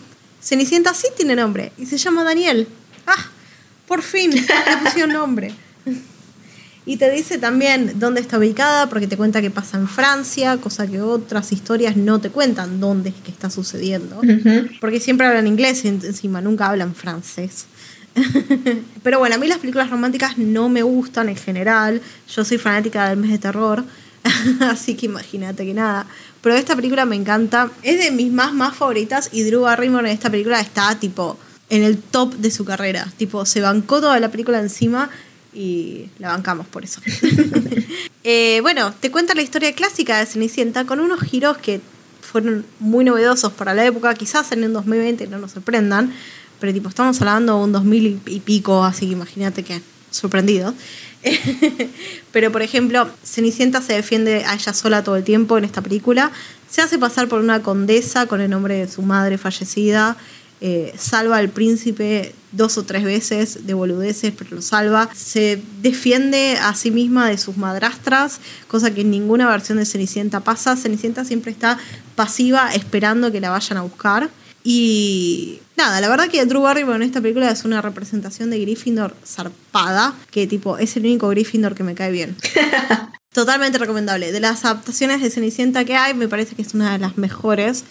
Cenicienta 0.42 0.92
sí 0.92 1.06
tiene 1.16 1.37
nombre 1.37 1.72
y 1.78 1.87
se 1.87 1.96
llama 1.96 2.24
Daniel. 2.24 2.66
Ah, 3.06 3.30
por 3.87 4.02
fin 4.02 4.32
le 4.32 4.76
pusieron 4.82 5.12
nombre. 5.12 5.54
Y 6.85 6.96
te 6.96 7.11
dice 7.12 7.38
también 7.38 7.92
dónde 8.00 8.20
está 8.20 8.38
ubicada, 8.38 8.88
porque 8.88 9.06
te 9.06 9.16
cuenta 9.16 9.40
que 9.40 9.50
pasa 9.50 9.78
en 9.78 9.87
Francia, 9.87 10.56
cosa 10.56 10.88
que 10.88 11.00
otras 11.00 11.52
historias 11.52 11.96
no 11.96 12.20
te 12.20 12.30
cuentan 12.30 12.80
dónde 12.80 13.11
es 13.11 13.14
que 13.24 13.30
está 13.30 13.50
sucediendo. 13.50 14.20
Porque 14.80 14.98
siempre 14.98 15.28
hablan 15.28 15.46
inglés 15.46 15.85
encima 15.85 16.40
nunca 16.40 16.66
hablan 16.66 16.94
francés. 16.96 17.66
Pero 19.03 19.18
bueno, 19.18 19.35
a 19.35 19.38
mí 19.38 19.46
las 19.46 19.59
películas 19.59 19.90
románticas 19.90 20.38
no 20.38 20.68
me 20.68 20.83
gustan 20.83 21.29
en 21.29 21.37
general. 21.37 22.01
Yo 22.35 22.44
soy 22.44 22.59
fanática 22.59 23.09
del 23.09 23.18
mes 23.18 23.31
de 23.31 23.38
terror. 23.38 23.85
Así 24.61 24.94
que 24.94 25.07
imagínate 25.07 25.64
que 25.64 25.75
nada. 25.75 26.07
Pero 26.40 26.55
esta 26.55 26.77
película 26.77 27.05
me 27.05 27.16
encanta. 27.16 27.70
Es 27.83 27.98
de 27.98 28.11
mis 28.11 28.33
más, 28.33 28.55
más 28.55 28.77
favoritas. 28.77 29.31
Y 29.33 29.42
Drew 29.42 29.62
Barrymore 29.62 30.09
en 30.09 30.14
esta 30.14 30.31
película 30.31 30.61
está 30.61 30.98
tipo 30.98 31.38
en 31.70 31.83
el 31.83 31.98
top 31.98 32.35
de 32.35 32.51
su 32.51 32.64
carrera. 32.64 33.11
Tipo, 33.16 33.46
se 33.46 33.61
bancó 33.61 34.01
toda 34.01 34.20
la 34.20 34.31
película 34.31 34.59
encima 34.61 35.11
y 35.55 36.09
la 36.18 36.29
bancamos 36.29 36.66
por 36.66 36.85
eso. 36.85 37.01
Eh, 38.25 38.61
bueno, 38.62 38.94
te 39.01 39.11
cuenta 39.11 39.35
la 39.35 39.42
historia 39.42 39.75
clásica 39.75 40.20
de 40.20 40.27
Cenicienta 40.27 40.85
con 40.85 41.01
unos 41.01 41.20
giros 41.22 41.59
que 41.59 41.81
fueron 42.20 42.64
muy 42.79 43.05
novedosos 43.05 43.53
para 43.53 43.75
la 43.75 43.85
época, 43.85 44.14
quizás 44.14 44.53
en 44.53 44.62
el 44.62 44.72
2020 44.72 45.27
no 45.27 45.38
nos 45.38 45.51
sorprendan, 45.51 46.14
pero 46.62 46.72
tipo 46.72 46.88
estamos 46.88 47.20
hablando 47.20 47.59
de 47.59 47.64
un 47.64 47.72
2000 47.72 48.20
y 48.27 48.40
pico, 48.40 48.85
así 48.85 49.07
que 49.07 49.12
imagínate 49.12 49.64
que 49.64 49.83
sorprendido. 50.12 50.72
pero 52.33 52.53
por 52.53 52.62
ejemplo, 52.62 53.09
Cenicienta 53.25 53.83
se 53.83 53.94
defiende 53.94 54.44
a 54.44 54.55
ella 54.55 54.72
sola 54.72 55.03
todo 55.03 55.16
el 55.16 55.25
tiempo 55.25 55.59
en 55.59 55.64
esta 55.64 55.83
película, 55.83 56.31
se 56.70 56.81
hace 56.81 57.01
pasar 57.01 57.27
por 57.27 57.40
una 57.40 57.62
condesa 57.62 58.27
con 58.27 58.40
el 58.40 58.48
nombre 58.48 58.77
de 58.77 58.88
su 58.88 59.03
madre 59.03 59.38
fallecida 59.38 60.16
eh, 60.64 60.94
salva 60.96 61.38
al 61.38 61.48
príncipe 61.48 62.37
dos 62.53 62.79
o 62.79 62.85
tres 62.85 63.03
veces 63.03 63.66
de 63.66 63.75
boludeces, 63.75 64.33
pero 64.38 64.55
lo 64.55 64.62
salva. 64.62 65.11
Se 65.12 65.61
defiende 65.81 66.57
a 66.57 66.77
sí 66.77 66.92
misma 66.92 67.29
de 67.29 67.37
sus 67.37 67.57
madrastras, 67.57 68.38
cosa 68.68 68.94
que 68.94 69.01
en 69.01 69.11
ninguna 69.11 69.48
versión 69.48 69.79
de 69.79 69.87
Cenicienta 69.87 70.38
pasa. 70.38 70.77
Cenicienta 70.77 71.25
siempre 71.25 71.51
está 71.51 71.79
pasiva 72.14 72.72
esperando 72.75 73.33
que 73.33 73.40
la 73.40 73.51
vayan 73.51 73.79
a 73.79 73.83
buscar. 73.83 74.31
Y 74.62 75.59
nada, 75.83 76.01
la 76.01 76.09
verdad 76.09 76.29
que 76.29 76.45
Drew 76.47 76.62
Barrymore 76.62 76.97
en 76.97 77.03
esta 77.03 77.21
película 77.21 77.51
es 77.51 77.64
una 77.64 77.83
representación 77.83 78.51
de 78.51 78.61
Gryffindor 78.61 79.16
zarpada, 79.27 80.14
que 80.31 80.47
tipo 80.47 80.79
es 80.79 80.97
el 80.97 81.03
único 81.03 81.29
Gryffindor 81.29 81.75
que 81.75 81.83
me 81.83 81.97
cae 81.97 82.12
bien. 82.12 82.37
Totalmente 83.35 83.79
recomendable. 83.79 84.31
De 84.31 84.38
las 84.38 84.64
adaptaciones 84.64 85.23
de 85.23 85.31
Cenicienta 85.31 85.85
que 85.85 85.97
hay, 85.97 86.14
me 86.14 86.29
parece 86.29 86.55
que 86.55 86.62
es 86.62 86.75
una 86.75 86.92
de 86.92 86.99
las 86.99 87.18
mejores 87.18 87.85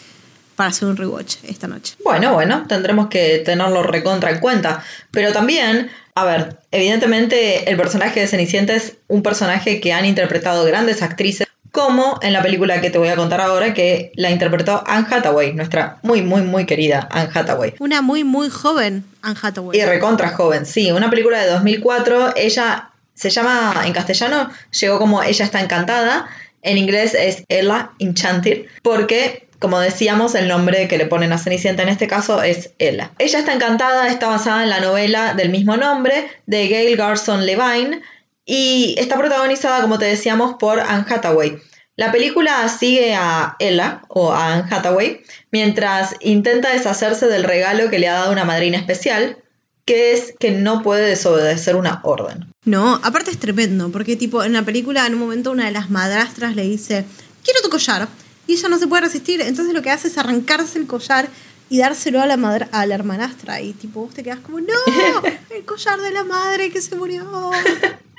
para 0.55 0.69
hacer 0.69 0.87
un 0.87 0.95
rewatch 0.95 1.37
esta 1.43 1.67
noche. 1.67 1.95
Bueno, 2.03 2.33
bueno, 2.33 2.65
tendremos 2.67 3.07
que 3.07 3.39
tenerlo 3.39 3.83
recontra 3.83 4.31
en 4.31 4.39
cuenta. 4.39 4.83
Pero 5.09 5.33
también, 5.33 5.89
a 6.15 6.23
ver, 6.23 6.59
evidentemente 6.71 7.69
el 7.69 7.75
personaje 7.75 8.21
de 8.21 8.27
Cenicienta 8.27 8.73
es 8.73 8.93
un 9.09 9.21
personaje 9.21 9.81
que 9.81 9.91
han 9.91 10.05
interpretado 10.05 10.63
grandes 10.63 11.01
actrices, 11.01 11.47
como 11.85 12.19
en 12.21 12.33
la 12.33 12.41
película 12.41 12.79
que 12.81 12.89
te 12.89 12.97
voy 12.97 13.09
a 13.09 13.15
contar 13.15 13.41
ahora, 13.41 13.73
que 13.73 14.11
la 14.15 14.29
interpretó 14.29 14.83
Anne 14.85 15.07
Hathaway, 15.09 15.53
nuestra 15.53 15.97
muy, 16.03 16.21
muy, 16.21 16.41
muy 16.43 16.65
querida 16.65 17.07
Anne 17.11 17.29
Hathaway. 17.33 17.73
Una 17.79 18.01
muy, 18.01 18.23
muy 18.23 18.49
joven 18.49 19.03
Anne 19.21 19.37
Hathaway. 19.41 19.79
Y 19.79 19.83
recontra 19.83 20.29
joven, 20.29 20.65
sí, 20.65 20.91
una 20.91 21.09
película 21.09 21.39
de 21.39 21.49
2004, 21.49 22.33
ella 22.35 22.89
se 23.13 23.29
llama 23.29 23.83
en 23.85 23.93
castellano, 23.93 24.49
llegó 24.79 24.99
como 24.99 25.23
Ella 25.23 25.45
está 25.45 25.61
encantada, 25.61 26.27
en 26.61 26.77
inglés 26.77 27.13
es 27.13 27.43
Ella 27.49 27.91
Enchanted, 27.99 28.65
porque 28.83 29.47
como 29.59 29.79
decíamos, 29.79 30.33
el 30.33 30.47
nombre 30.47 30.87
que 30.87 30.97
le 30.97 31.05
ponen 31.05 31.33
a 31.33 31.37
Cenicienta 31.37 31.83
en 31.83 31.89
este 31.89 32.07
caso 32.07 32.41
es 32.41 32.71
Ella. 32.79 33.11
Ella 33.19 33.39
está 33.39 33.53
encantada, 33.53 34.07
está 34.07 34.27
basada 34.27 34.63
en 34.63 34.71
la 34.71 34.79
novela 34.79 35.35
del 35.35 35.49
mismo 35.49 35.77
nombre 35.77 36.27
de 36.47 36.67
Gail 36.67 36.97
Garson 36.97 37.45
Levine 37.45 38.01
y 38.43 38.95
está 38.97 39.17
protagonizada, 39.17 39.81
como 39.81 39.99
te 39.99 40.05
decíamos, 40.05 40.55
por 40.55 40.79
Anne 40.79 41.05
Hathaway. 41.07 41.59
La 41.97 42.11
película 42.11 42.67
sigue 42.69 43.13
a 43.15 43.55
Ella 43.59 44.01
o 44.07 44.31
a 44.31 44.53
Anne 44.53 44.67
Hathaway 44.69 45.21
mientras 45.51 46.15
intenta 46.21 46.69
deshacerse 46.69 47.27
del 47.27 47.43
regalo 47.43 47.89
que 47.89 47.99
le 47.99 48.07
ha 48.07 48.13
dado 48.13 48.31
una 48.31 48.45
madrina 48.45 48.77
especial, 48.77 49.37
que 49.85 50.13
es 50.13 50.33
que 50.39 50.51
no 50.51 50.83
puede 50.83 51.07
desobedecer 51.07 51.75
una 51.75 51.99
orden. 52.03 52.51
No, 52.65 52.95
aparte 53.03 53.31
es 53.31 53.39
tremendo, 53.39 53.91
porque 53.91 54.15
tipo 54.15 54.43
en 54.43 54.53
la 54.53 54.63
película 54.63 55.05
en 55.05 55.15
un 55.15 55.19
momento 55.19 55.51
una 55.51 55.65
de 55.65 55.71
las 55.71 55.89
madrastras 55.89 56.55
le 56.55 56.63
dice, 56.63 57.05
quiero 57.43 57.61
tu 57.61 57.69
collar 57.69 58.07
y 58.47 58.53
ella 58.53 58.69
no 58.69 58.79
se 58.79 58.87
puede 58.87 59.03
resistir. 59.03 59.41
Entonces 59.41 59.73
lo 59.73 59.81
que 59.81 59.91
hace 59.91 60.07
es 60.07 60.17
arrancarse 60.17 60.79
el 60.79 60.87
collar 60.87 61.27
y 61.69 61.79
dárselo 61.79 62.21
a 62.21 62.25
la 62.25 62.37
madre, 62.37 62.67
a 62.71 62.85
la 62.85 62.95
hermanastra. 62.95 63.61
Y 63.61 63.73
tipo, 63.73 64.01
vos 64.01 64.13
te 64.13 64.23
quedas 64.23 64.39
como, 64.39 64.59
no, 64.59 64.67
el 65.49 65.65
collar 65.65 65.99
de 65.99 66.11
la 66.11 66.23
madre 66.23 66.71
que 66.71 66.81
se 66.81 66.95
murió. 66.95 67.51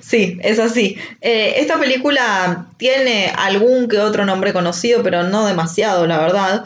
Sí, 0.00 0.38
es 0.42 0.58
así. 0.58 0.96
Eh, 1.20 1.54
esta 1.58 1.78
película 1.78 2.68
tiene 2.76 3.32
algún 3.36 3.88
que 3.88 3.98
otro 3.98 4.24
nombre 4.24 4.52
conocido, 4.52 5.02
pero 5.02 5.24
no 5.24 5.46
demasiado, 5.46 6.06
la 6.06 6.18
verdad. 6.18 6.64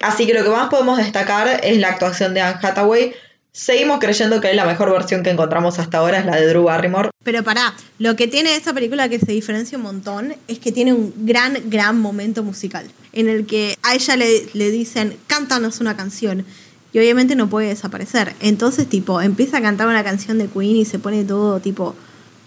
Así 0.00 0.26
que 0.26 0.34
lo 0.34 0.42
que 0.42 0.50
más 0.50 0.68
podemos 0.68 0.98
destacar 0.98 1.60
es 1.62 1.78
la 1.78 1.88
actuación 1.88 2.34
de 2.34 2.40
Anne 2.40 2.58
Hathaway, 2.60 3.14
Seguimos 3.54 4.00
creyendo 4.00 4.40
que 4.40 4.54
la 4.54 4.64
mejor 4.64 4.90
versión 4.90 5.22
que 5.22 5.28
encontramos 5.28 5.78
hasta 5.78 5.98
ahora 5.98 6.18
es 6.18 6.24
la 6.24 6.36
de 6.36 6.46
Drew 6.46 6.62
Barrymore. 6.62 7.10
Pero 7.22 7.44
pará, 7.44 7.74
lo 7.98 8.16
que 8.16 8.26
tiene 8.26 8.56
esta 8.56 8.72
película 8.72 9.10
que 9.10 9.18
se 9.18 9.30
diferencia 9.30 9.76
un 9.76 9.84
montón 9.84 10.34
es 10.48 10.58
que 10.58 10.72
tiene 10.72 10.94
un 10.94 11.12
gran, 11.26 11.58
gran 11.66 12.00
momento 12.00 12.42
musical. 12.42 12.90
En 13.12 13.28
el 13.28 13.44
que 13.44 13.76
a 13.82 13.94
ella 13.94 14.16
le, 14.16 14.48
le 14.54 14.70
dicen, 14.70 15.18
cántanos 15.26 15.80
una 15.80 15.94
canción. 15.94 16.46
Y 16.94 16.98
obviamente 16.98 17.36
no 17.36 17.50
puede 17.50 17.68
desaparecer. 17.68 18.34
Entonces, 18.40 18.88
tipo, 18.88 19.20
empieza 19.20 19.58
a 19.58 19.62
cantar 19.62 19.86
una 19.86 20.02
canción 20.02 20.38
de 20.38 20.46
Queen 20.46 20.76
y 20.76 20.86
se 20.86 20.98
pone 20.98 21.22
todo, 21.24 21.60
tipo, 21.60 21.94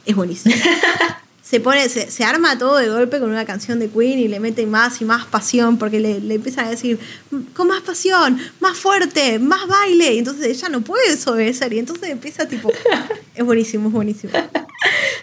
es 0.06 0.16
buenísimo. 0.16 0.56
se 1.46 1.60
pone, 1.60 1.88
se, 1.90 2.24
arma 2.24 2.58
todo 2.58 2.78
de 2.78 2.90
golpe 2.90 3.20
con 3.20 3.30
una 3.30 3.46
canción 3.46 3.78
de 3.80 3.88
Queen 3.88 4.18
y 4.18 4.28
le 4.28 4.40
mete 4.40 4.66
más 4.66 5.00
y 5.02 5.06
más 5.06 5.26
pasión 5.26 5.78
porque 5.78 6.00
le, 6.00 6.20
le 6.20 6.36
empiezan 6.36 6.66
a 6.66 6.72
decir 6.72 6.98
con 7.54 7.68
más 7.68 7.82
pasión, 7.82 8.40
más 8.60 8.78
fuerte, 8.78 9.38
más 9.38 9.68
baile. 9.68 10.14
Y 10.14 10.18
entonces 10.20 10.48
ella 10.48 10.70
no 10.70 10.82
puede 10.82 11.12
desobedecer 11.12 11.72
y 11.74 11.80
entonces 11.80 12.10
empieza 12.10 12.48
tipo, 12.48 12.72
es 13.36 13.46
buenísimo, 13.46 13.90
es 13.90 13.94
buenísimo. 13.94 14.34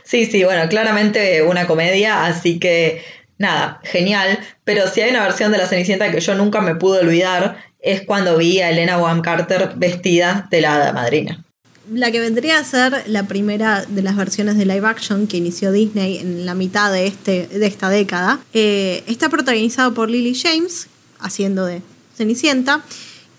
Sí, 0.05 0.26
sí, 0.26 0.45
bueno, 0.45 0.68
claramente 0.68 1.43
una 1.43 1.66
comedia, 1.66 2.24
así 2.24 2.61
que 2.61 3.03
nada, 3.39 3.80
genial. 3.83 4.39
Pero 4.62 4.87
si 4.89 5.01
hay 5.01 5.11
una 5.11 5.24
versión 5.24 5.51
de 5.51 5.59
la 5.59 5.66
Cenicienta 5.66 6.12
que 6.12 6.20
yo 6.20 6.37
nunca 6.37 6.61
me 6.61 6.76
pude 6.76 7.01
olvidar, 7.01 7.64
es 7.80 8.03
cuando 8.03 8.37
vi 8.37 8.61
a 8.61 8.70
Elena 8.70 8.97
Bonham 8.97 9.22
Carter 9.22 9.72
vestida 9.74 10.47
de 10.53 10.61
la 10.61 10.76
hada 10.76 10.93
madrina 10.93 11.45
la 11.93 12.11
que 12.11 12.20
vendría 12.20 12.59
a 12.59 12.64
ser 12.64 13.05
la 13.07 13.26
primera 13.26 13.84
de 13.86 14.03
las 14.03 14.16
versiones 14.16 14.57
de 14.57 14.64
live 14.64 14.86
action 14.86 15.26
que 15.26 15.36
inició 15.36 15.72
Disney 15.72 16.18
en 16.18 16.47
la 16.47 16.55
mitad 16.55 16.93
de, 16.93 17.07
este, 17.07 17.47
de 17.47 17.66
esta 17.66 17.88
década, 17.88 18.40
eh, 18.53 19.05
está 19.07 19.28
protagonizado 19.28 19.95
por 19.95 20.11
Lily 20.11 20.34
James, 20.34 20.88
haciendo 21.18 21.66
de 21.66 21.82
Cenicienta, 22.16 22.82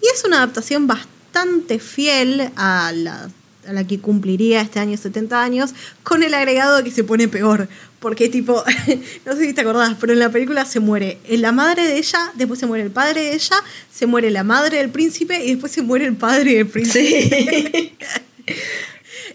y 0.01 0.05
es 0.13 0.23
una 0.25 0.37
adaptación 0.37 0.87
bastante 0.87 1.79
fiel 1.79 2.51
a 2.55 2.91
la 2.93 3.29
a 3.67 3.73
la 3.73 3.85
que 3.85 3.99
cumpliría 3.99 4.61
este 4.61 4.79
año 4.79 4.97
70 4.97 5.41
años, 5.41 5.73
con 6.03 6.23
el 6.23 6.33
agregado 6.33 6.77
de 6.77 6.83
que 6.83 6.91
se 6.91 7.03
pone 7.03 7.27
peor. 7.27 7.67
Porque 7.99 8.27
tipo, 8.29 8.63
no 9.25 9.35
sé 9.35 9.45
si 9.45 9.53
te 9.53 9.61
acordás, 9.61 9.95
pero 9.99 10.13
en 10.13 10.19
la 10.19 10.29
película 10.29 10.65
se 10.65 10.79
muere 10.79 11.19
la 11.29 11.51
madre 11.51 11.83
de 11.87 11.97
ella, 11.97 12.31
después 12.35 12.59
se 12.59 12.65
muere 12.65 12.83
el 12.83 12.91
padre 12.91 13.21
de 13.21 13.33
ella, 13.35 13.55
se 13.91 14.05
muere 14.05 14.31
la 14.31 14.43
madre 14.43 14.77
del 14.77 14.89
príncipe 14.89 15.43
y 15.45 15.51
después 15.51 15.71
se 15.71 15.81
muere 15.81 16.05
el 16.05 16.15
padre 16.15 16.55
del 16.55 16.67
príncipe. 16.67 17.95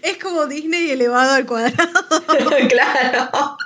es 0.01 0.17
como 0.17 0.45
Disney 0.47 0.91
elevado 0.91 1.33
al 1.33 1.45
cuadrado. 1.45 1.77
claro. 2.69 3.57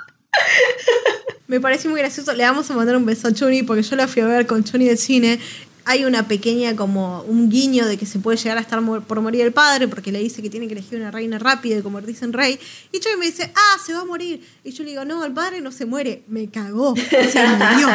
Me 1.46 1.60
parece 1.60 1.88
muy 1.88 2.00
gracioso. 2.00 2.32
Le 2.32 2.44
vamos 2.44 2.70
a 2.70 2.74
mandar 2.74 2.96
un 2.96 3.06
beso 3.06 3.28
a 3.28 3.32
Chuni 3.32 3.62
porque 3.62 3.82
yo 3.82 3.96
la 3.96 4.08
fui 4.08 4.22
a 4.22 4.26
ver 4.26 4.46
con 4.46 4.64
Chuni 4.64 4.86
de 4.86 4.96
cine. 4.96 5.38
Hay 5.86 6.06
una 6.06 6.26
pequeña 6.26 6.74
como 6.74 7.20
un 7.22 7.50
guiño 7.50 7.86
de 7.86 7.98
que 7.98 8.06
se 8.06 8.18
puede 8.18 8.38
llegar 8.38 8.56
a 8.56 8.62
estar 8.62 8.82
por 9.06 9.20
morir 9.20 9.42
el 9.42 9.52
padre 9.52 9.86
porque 9.86 10.10
le 10.10 10.18
dice 10.18 10.40
que 10.40 10.48
tiene 10.48 10.66
que 10.66 10.72
elegir 10.72 10.98
una 10.98 11.10
reina 11.10 11.38
rápida 11.38 11.76
y 11.76 11.82
convertirse 11.82 12.24
en 12.24 12.32
rey. 12.32 12.58
Y 12.90 13.00
Chuni 13.00 13.16
me 13.16 13.26
dice, 13.26 13.52
ah, 13.54 13.78
se 13.84 13.92
va 13.92 14.00
a 14.00 14.04
morir. 14.04 14.46
Y 14.64 14.72
yo 14.72 14.82
le 14.82 14.90
digo, 14.90 15.04
no, 15.04 15.24
el 15.24 15.32
padre 15.32 15.60
no 15.60 15.72
se 15.72 15.84
muere. 15.84 16.22
Me 16.26 16.48
cagó. 16.48 16.94
Se 16.96 17.46
murió. 17.46 17.88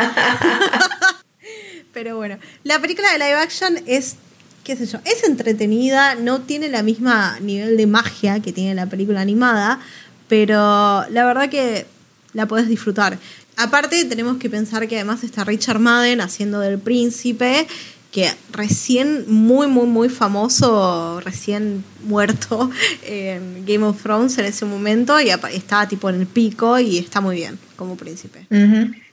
Pero 1.93 2.15
bueno, 2.15 2.37
la 2.63 2.79
película 2.79 3.11
de 3.11 3.17
live 3.17 3.33
action 3.33 3.79
es 3.87 4.17
qué 4.63 4.75
sé 4.75 4.85
yo, 4.85 4.99
es 5.05 5.23
entretenida, 5.23 6.15
no 6.15 6.41
tiene 6.41 6.69
la 6.69 6.83
misma 6.83 7.39
nivel 7.39 7.77
de 7.77 7.87
magia 7.87 8.39
que 8.39 8.51
tiene 8.51 8.75
la 8.75 8.87
película 8.87 9.21
animada, 9.21 9.79
pero 10.27 11.05
la 11.09 11.25
verdad 11.25 11.49
que 11.49 11.85
la 12.33 12.47
puedes 12.47 12.67
disfrutar. 12.67 13.17
Aparte, 13.57 14.05
tenemos 14.05 14.37
que 14.37 14.49
pensar 14.49 14.87
que 14.87 14.95
además 14.95 15.23
está 15.23 15.43
Richard 15.43 15.79
Madden 15.79 16.21
haciendo 16.21 16.59
del 16.59 16.79
príncipe, 16.79 17.67
que 18.11 18.31
recién 18.51 19.25
muy, 19.27 19.67
muy, 19.67 19.85
muy 19.85 20.09
famoso, 20.09 21.19
recién 21.19 21.83
muerto 22.03 22.71
en 23.03 23.65
Game 23.65 23.83
of 23.85 24.01
Thrones 24.01 24.37
en 24.37 24.45
ese 24.45 24.65
momento, 24.65 25.19
y 25.19 25.29
está 25.29 25.87
tipo 25.87 26.09
en 26.09 26.21
el 26.21 26.27
pico 26.27 26.79
y 26.79 26.97
está 26.97 27.21
muy 27.21 27.35
bien 27.35 27.59
como 27.75 27.97
príncipe. 27.97 28.47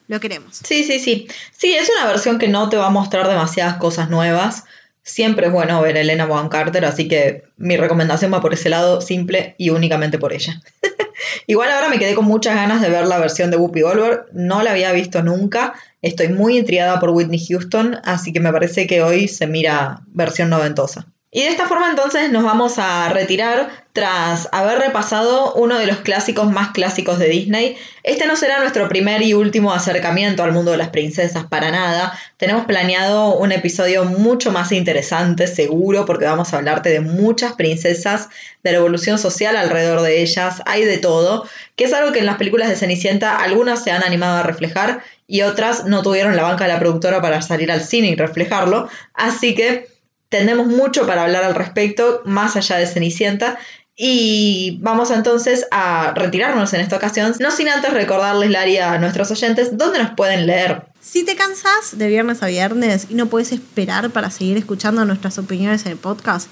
Lo 0.08 0.20
queremos. 0.20 0.60
Sí, 0.62 0.84
sí, 0.84 1.00
sí. 1.00 1.26
Sí, 1.56 1.72
es 1.74 1.90
una 1.98 2.06
versión 2.06 2.38
que 2.38 2.46
no 2.46 2.68
te 2.68 2.76
va 2.76 2.86
a 2.86 2.90
mostrar 2.90 3.26
demasiadas 3.26 3.76
cosas 3.78 4.08
nuevas. 4.08 4.64
Siempre 5.06 5.46
es 5.46 5.52
bueno 5.52 5.80
ver 5.80 5.96
a 5.96 6.00
Elena 6.00 6.26
Bonham 6.26 6.48
Carter, 6.48 6.84
así 6.84 7.06
que 7.06 7.44
mi 7.56 7.76
recomendación 7.76 8.34
va 8.34 8.40
por 8.40 8.52
ese 8.52 8.68
lado, 8.68 9.00
simple 9.00 9.54
y 9.56 9.70
únicamente 9.70 10.18
por 10.18 10.32
ella. 10.32 10.60
Igual 11.46 11.70
ahora 11.70 11.88
me 11.88 12.00
quedé 12.00 12.16
con 12.16 12.24
muchas 12.24 12.56
ganas 12.56 12.82
de 12.82 12.90
ver 12.90 13.06
la 13.06 13.20
versión 13.20 13.52
de 13.52 13.56
Whoopi 13.56 13.82
Goldberg, 13.82 14.26
no 14.32 14.64
la 14.64 14.72
había 14.72 14.90
visto 14.90 15.22
nunca, 15.22 15.74
estoy 16.02 16.30
muy 16.30 16.58
intrigada 16.58 16.98
por 16.98 17.10
Whitney 17.10 17.38
Houston, 17.38 18.00
así 18.02 18.32
que 18.32 18.40
me 18.40 18.52
parece 18.52 18.88
que 18.88 19.00
hoy 19.00 19.28
se 19.28 19.46
mira 19.46 20.00
versión 20.08 20.50
noventosa. 20.50 21.06
Y 21.32 21.42
de 21.42 21.48
esta 21.48 21.66
forma 21.66 21.90
entonces 21.90 22.30
nos 22.30 22.44
vamos 22.44 22.78
a 22.78 23.08
retirar 23.08 23.68
tras 23.92 24.48
haber 24.52 24.78
repasado 24.78 25.54
uno 25.54 25.76
de 25.76 25.86
los 25.86 25.98
clásicos 25.98 26.50
más 26.50 26.70
clásicos 26.70 27.18
de 27.18 27.28
Disney. 27.28 27.76
Este 28.04 28.26
no 28.26 28.36
será 28.36 28.60
nuestro 28.60 28.88
primer 28.88 29.22
y 29.22 29.34
último 29.34 29.72
acercamiento 29.72 30.44
al 30.44 30.52
mundo 30.52 30.70
de 30.70 30.76
las 30.76 30.90
princesas 30.90 31.44
para 31.44 31.70
nada. 31.70 32.16
Tenemos 32.36 32.64
planeado 32.64 33.34
un 33.36 33.52
episodio 33.52 34.04
mucho 34.04 34.52
más 34.52 34.70
interesante, 34.70 35.46
seguro, 35.46 36.06
porque 36.06 36.26
vamos 36.26 36.54
a 36.54 36.58
hablarte 36.58 36.90
de 36.90 37.00
muchas 37.00 37.54
princesas, 37.54 38.28
de 38.62 38.72
la 38.72 38.78
evolución 38.78 39.18
social 39.18 39.56
alrededor 39.56 40.02
de 40.02 40.22
ellas, 40.22 40.62
hay 40.64 40.84
de 40.84 40.98
todo, 40.98 41.48
que 41.74 41.84
es 41.84 41.92
algo 41.92 42.12
que 42.12 42.20
en 42.20 42.26
las 42.26 42.36
películas 42.36 42.68
de 42.68 42.76
Cenicienta 42.76 43.36
algunas 43.36 43.82
se 43.82 43.90
han 43.90 44.04
animado 44.04 44.38
a 44.38 44.42
reflejar 44.42 45.02
y 45.26 45.42
otras 45.42 45.86
no 45.86 46.02
tuvieron 46.02 46.36
la 46.36 46.44
banca 46.44 46.64
de 46.64 46.72
la 46.72 46.78
productora 46.78 47.20
para 47.20 47.42
salir 47.42 47.72
al 47.72 47.82
cine 47.82 48.08
y 48.08 48.14
reflejarlo. 48.14 48.88
Así 49.12 49.54
que 49.54 49.95
tenemos 50.28 50.66
mucho 50.66 51.06
para 51.06 51.24
hablar 51.24 51.44
al 51.44 51.54
respecto, 51.54 52.22
más 52.24 52.56
allá 52.56 52.76
de 52.76 52.86
Cenicienta. 52.86 53.58
Y 53.98 54.78
vamos 54.82 55.10
entonces 55.10 55.66
a 55.70 56.12
retirarnos 56.14 56.74
en 56.74 56.82
esta 56.82 56.96
ocasión, 56.96 57.34
no 57.40 57.50
sin 57.50 57.68
antes 57.68 57.94
recordarles, 57.94 58.50
Lari, 58.50 58.76
a 58.76 58.98
nuestros 58.98 59.30
oyentes, 59.30 59.78
dónde 59.78 59.98
nos 59.98 60.10
pueden 60.10 60.46
leer. 60.46 60.82
Si 61.00 61.24
te 61.24 61.34
cansas 61.34 61.96
de 61.96 62.08
viernes 62.08 62.42
a 62.42 62.46
viernes 62.46 63.06
y 63.08 63.14
no 63.14 63.26
puedes 63.26 63.52
esperar 63.52 64.10
para 64.10 64.30
seguir 64.30 64.58
escuchando 64.58 65.06
nuestras 65.06 65.38
opiniones 65.38 65.86
en 65.86 65.92
el 65.92 65.98
podcast, 65.98 66.48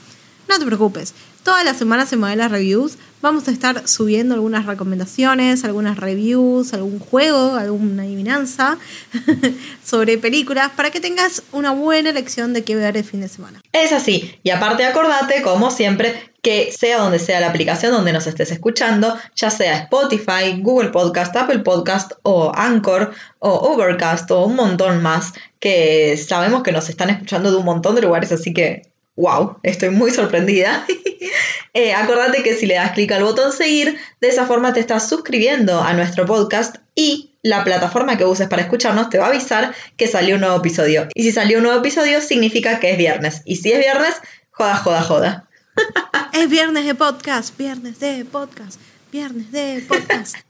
no 0.48 0.58
te 0.58 0.64
preocupes. 0.64 1.12
Todas 1.44 1.62
las 1.62 1.76
semanas 1.76 2.10
en 2.10 2.20
Modelas 2.20 2.50
Reviews 2.50 2.96
vamos 3.20 3.48
a 3.48 3.50
estar 3.50 3.86
subiendo 3.86 4.34
algunas 4.34 4.64
recomendaciones, 4.64 5.62
algunas 5.66 5.98
reviews, 5.98 6.72
algún 6.72 6.98
juego, 6.98 7.56
alguna 7.56 8.04
adivinanza 8.04 8.78
sobre 9.84 10.16
películas 10.16 10.70
para 10.74 10.90
que 10.90 11.00
tengas 11.00 11.42
una 11.52 11.72
buena 11.72 12.08
elección 12.08 12.54
de 12.54 12.64
qué 12.64 12.76
ver 12.76 12.96
el 12.96 13.04
fin 13.04 13.20
de 13.20 13.28
semana. 13.28 13.60
Es 13.72 13.92
así. 13.92 14.34
Y 14.42 14.50
aparte 14.50 14.86
acordate, 14.86 15.42
como 15.42 15.70
siempre, 15.70 16.32
que 16.40 16.72
sea 16.72 16.96
donde 16.96 17.18
sea 17.18 17.40
la 17.40 17.48
aplicación 17.48 17.92
donde 17.92 18.14
nos 18.14 18.26
estés 18.26 18.50
escuchando, 18.50 19.14
ya 19.36 19.50
sea 19.50 19.76
Spotify, 19.80 20.58
Google 20.62 20.88
Podcast, 20.88 21.36
Apple 21.36 21.58
Podcast 21.58 22.12
o 22.22 22.52
Anchor 22.54 23.12
o 23.40 23.50
Overcast 23.50 24.30
o 24.30 24.46
un 24.46 24.56
montón 24.56 25.02
más, 25.02 25.34
que 25.60 26.16
sabemos 26.16 26.62
que 26.62 26.72
nos 26.72 26.88
están 26.88 27.10
escuchando 27.10 27.50
de 27.50 27.58
un 27.58 27.66
montón 27.66 27.96
de 27.96 28.00
lugares, 28.00 28.32
así 28.32 28.54
que 28.54 28.93
wow, 29.16 29.58
estoy 29.62 29.90
muy 29.90 30.10
sorprendida. 30.10 30.84
eh, 31.74 31.94
acordate 31.94 32.42
que 32.42 32.54
si 32.54 32.66
le 32.66 32.74
das 32.74 32.92
clic 32.92 33.12
al 33.12 33.22
botón 33.22 33.52
seguir, 33.52 33.98
de 34.20 34.28
esa 34.28 34.46
forma 34.46 34.72
te 34.72 34.80
estás 34.80 35.08
suscribiendo 35.08 35.80
a 35.80 35.92
nuestro 35.92 36.26
podcast 36.26 36.76
y 36.94 37.30
la 37.42 37.62
plataforma 37.64 38.16
que 38.16 38.24
uses 38.24 38.48
para 38.48 38.62
escucharnos 38.62 39.10
te 39.10 39.18
va 39.18 39.26
a 39.26 39.28
avisar 39.28 39.74
que 39.96 40.08
salió 40.08 40.36
un 40.36 40.40
nuevo 40.40 40.56
episodio. 40.56 41.08
Y 41.14 41.22
si 41.22 41.32
salió 41.32 41.58
un 41.58 41.64
nuevo 41.64 41.78
episodio, 41.78 42.20
significa 42.20 42.80
que 42.80 42.90
es 42.92 42.98
viernes. 42.98 43.42
Y 43.44 43.56
si 43.56 43.72
es 43.72 43.78
viernes, 43.78 44.14
joda, 44.50 44.76
joda, 44.76 45.02
joda. 45.02 45.48
es 46.32 46.48
viernes 46.48 46.86
de 46.86 46.94
podcast, 46.94 47.56
viernes 47.56 48.00
de 48.00 48.24
podcast, 48.24 48.80
viernes 49.12 49.52
de 49.52 49.84
podcast. 49.86 50.36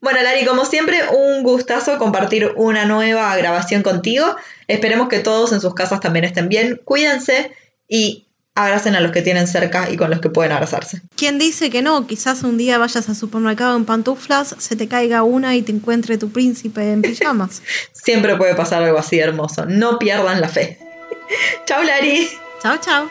Bueno, 0.00 0.20
Lari, 0.22 0.44
como 0.44 0.66
siempre, 0.66 1.00
un 1.16 1.42
gustazo 1.44 1.96
compartir 1.96 2.52
una 2.56 2.84
nueva 2.84 3.34
grabación 3.38 3.82
contigo. 3.82 4.36
Esperemos 4.68 5.08
que 5.08 5.20
todos 5.20 5.52
en 5.52 5.62
sus 5.62 5.72
casas 5.72 6.00
también 6.00 6.26
estén 6.26 6.50
bien. 6.50 6.78
Cuídense 6.84 7.52
y 7.88 8.24
abracen 8.54 8.94
a 8.94 9.00
los 9.00 9.10
que 9.10 9.22
tienen 9.22 9.46
cerca 9.46 9.90
y 9.90 9.96
con 9.96 10.10
los 10.10 10.20
que 10.20 10.30
pueden 10.30 10.52
abrazarse. 10.52 11.02
¿Quién 11.16 11.38
dice 11.38 11.70
que 11.70 11.82
no? 11.82 12.06
Quizás 12.06 12.42
un 12.44 12.56
día 12.56 12.78
vayas 12.78 13.08
al 13.08 13.16
supermercado 13.16 13.76
en 13.76 13.84
pantuflas, 13.84 14.54
se 14.58 14.76
te 14.76 14.86
caiga 14.86 15.22
una 15.24 15.56
y 15.56 15.62
te 15.62 15.72
encuentre 15.72 16.18
tu 16.18 16.30
príncipe 16.30 16.92
en 16.92 17.02
pijamas. 17.02 17.62
Siempre 17.92 18.36
puede 18.36 18.54
pasar 18.54 18.82
algo 18.82 18.98
así 18.98 19.18
hermoso. 19.18 19.66
No 19.66 19.98
pierdan 19.98 20.40
la 20.40 20.48
fe. 20.48 20.78
chao, 21.66 21.82
Lari. 21.82 22.28
Chao, 22.62 22.76
chao. 22.78 23.10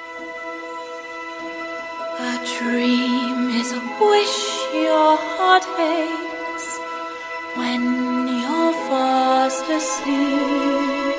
A 2.19 2.39
dream 2.59 3.49
is 3.59 3.73
a 3.73 3.81
wish 3.99 4.37
your 4.73 5.17
heart 5.17 5.65
makes 5.77 6.79
when 7.57 8.27
you're 8.27 8.73
fast 8.87 9.69
asleep. 9.69 11.15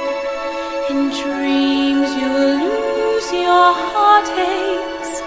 In 0.91 1.11
dreams 1.11 2.15
you 2.17 2.29
will 2.33 2.64
your 3.33 3.75
heart 3.93 4.29
aches, 4.37 5.23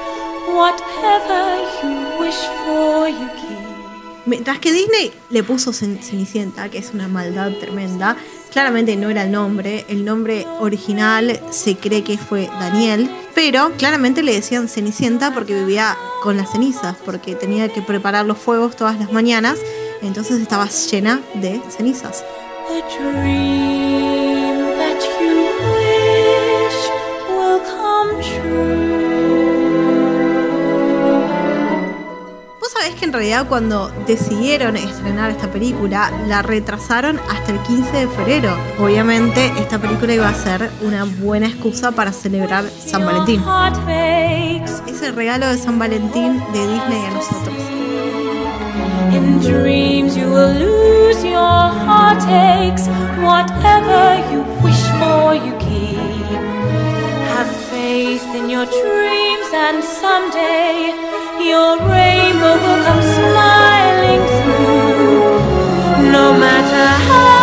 whatever 0.48 1.44
you 1.82 2.20
wish 2.20 2.48
for 2.66 3.08
you 3.10 3.28
Mientras 4.28 4.60
que 4.60 4.74
Disney 4.74 5.14
le 5.30 5.42
puso 5.42 5.72
Cenicienta, 5.72 6.68
que 6.70 6.80
es 6.80 6.92
una 6.94 7.08
maldad 7.08 7.50
tremenda, 7.62 8.18
claramente 8.52 8.98
no 8.98 9.10
era 9.10 9.24
el 9.24 9.32
nombre, 9.32 9.86
el 9.88 10.04
nombre 10.04 10.46
original 10.60 11.40
se 11.50 11.78
cree 11.78 12.04
que 12.04 12.18
fue 12.18 12.50
Daniel, 12.60 13.10
pero 13.34 13.72
claramente 13.78 14.24
le 14.24 14.34
decían 14.34 14.68
Cenicienta 14.68 15.34
porque 15.34 15.54
vivía 15.54 15.98
con 16.22 16.36
las 16.36 16.52
cenizas, 16.52 16.98
porque 17.06 17.36
tenía 17.36 17.70
que 17.70 17.82
preparar 17.82 18.26
los 18.26 18.38
fuegos 18.38 18.76
todas 18.76 19.00
las 19.00 19.14
mañanas, 19.14 19.60
entonces 20.02 20.42
estaba 20.42 20.68
llena 20.68 21.22
de 21.36 21.62
cenizas. 21.70 22.26
En 33.08 33.14
realidad 33.14 33.48
cuando 33.48 33.90
decidieron 34.06 34.76
estrenar 34.76 35.32
esta 35.32 35.50
película 35.50 36.12
la 36.28 36.42
retrasaron 36.42 37.20
hasta 37.30 37.54
el 37.54 37.60
15 37.60 37.92
de 37.92 38.08
febrero. 38.10 38.58
Obviamente 38.80 39.46
esta 39.60 39.80
película 39.80 40.14
iba 40.14 40.28
a 40.28 40.34
ser 40.34 40.70
una 40.82 41.06
buena 41.06 41.48
excusa 41.48 41.94
para 41.94 42.12
celebrar 42.12 42.66
San 42.70 43.06
Valentín. 43.06 43.42
Es 44.88 45.02
el 45.02 45.16
regalo 45.16 45.48
de 45.48 45.58
San 45.58 45.80
Valentín 45.80 46.44
de 46.52 46.68
Disney 46.68 47.06
a 47.06 47.12
nosotros. 47.12 47.56
In 49.14 49.40
dreams 49.40 50.18
you 50.18 50.28
will 50.28 50.54
lose 50.60 51.24
your 51.24 51.72
heartaches, 51.88 52.90
whatever 53.24 54.18
you 54.34 54.44
wish 54.62 54.84
for 55.00 55.34
you 55.34 55.58
faith 57.72 58.36
in 58.36 58.50
your 58.50 58.66
dreams, 58.66 59.50
and 59.54 59.84
someday 59.84 61.07
your 61.42 61.78
rainbow 61.90 62.56
will 62.64 62.84
come 62.88 63.02
smiling 63.02 64.24
through, 64.38 66.12
no 66.12 66.34
matter 66.38 66.88
how. 67.08 67.37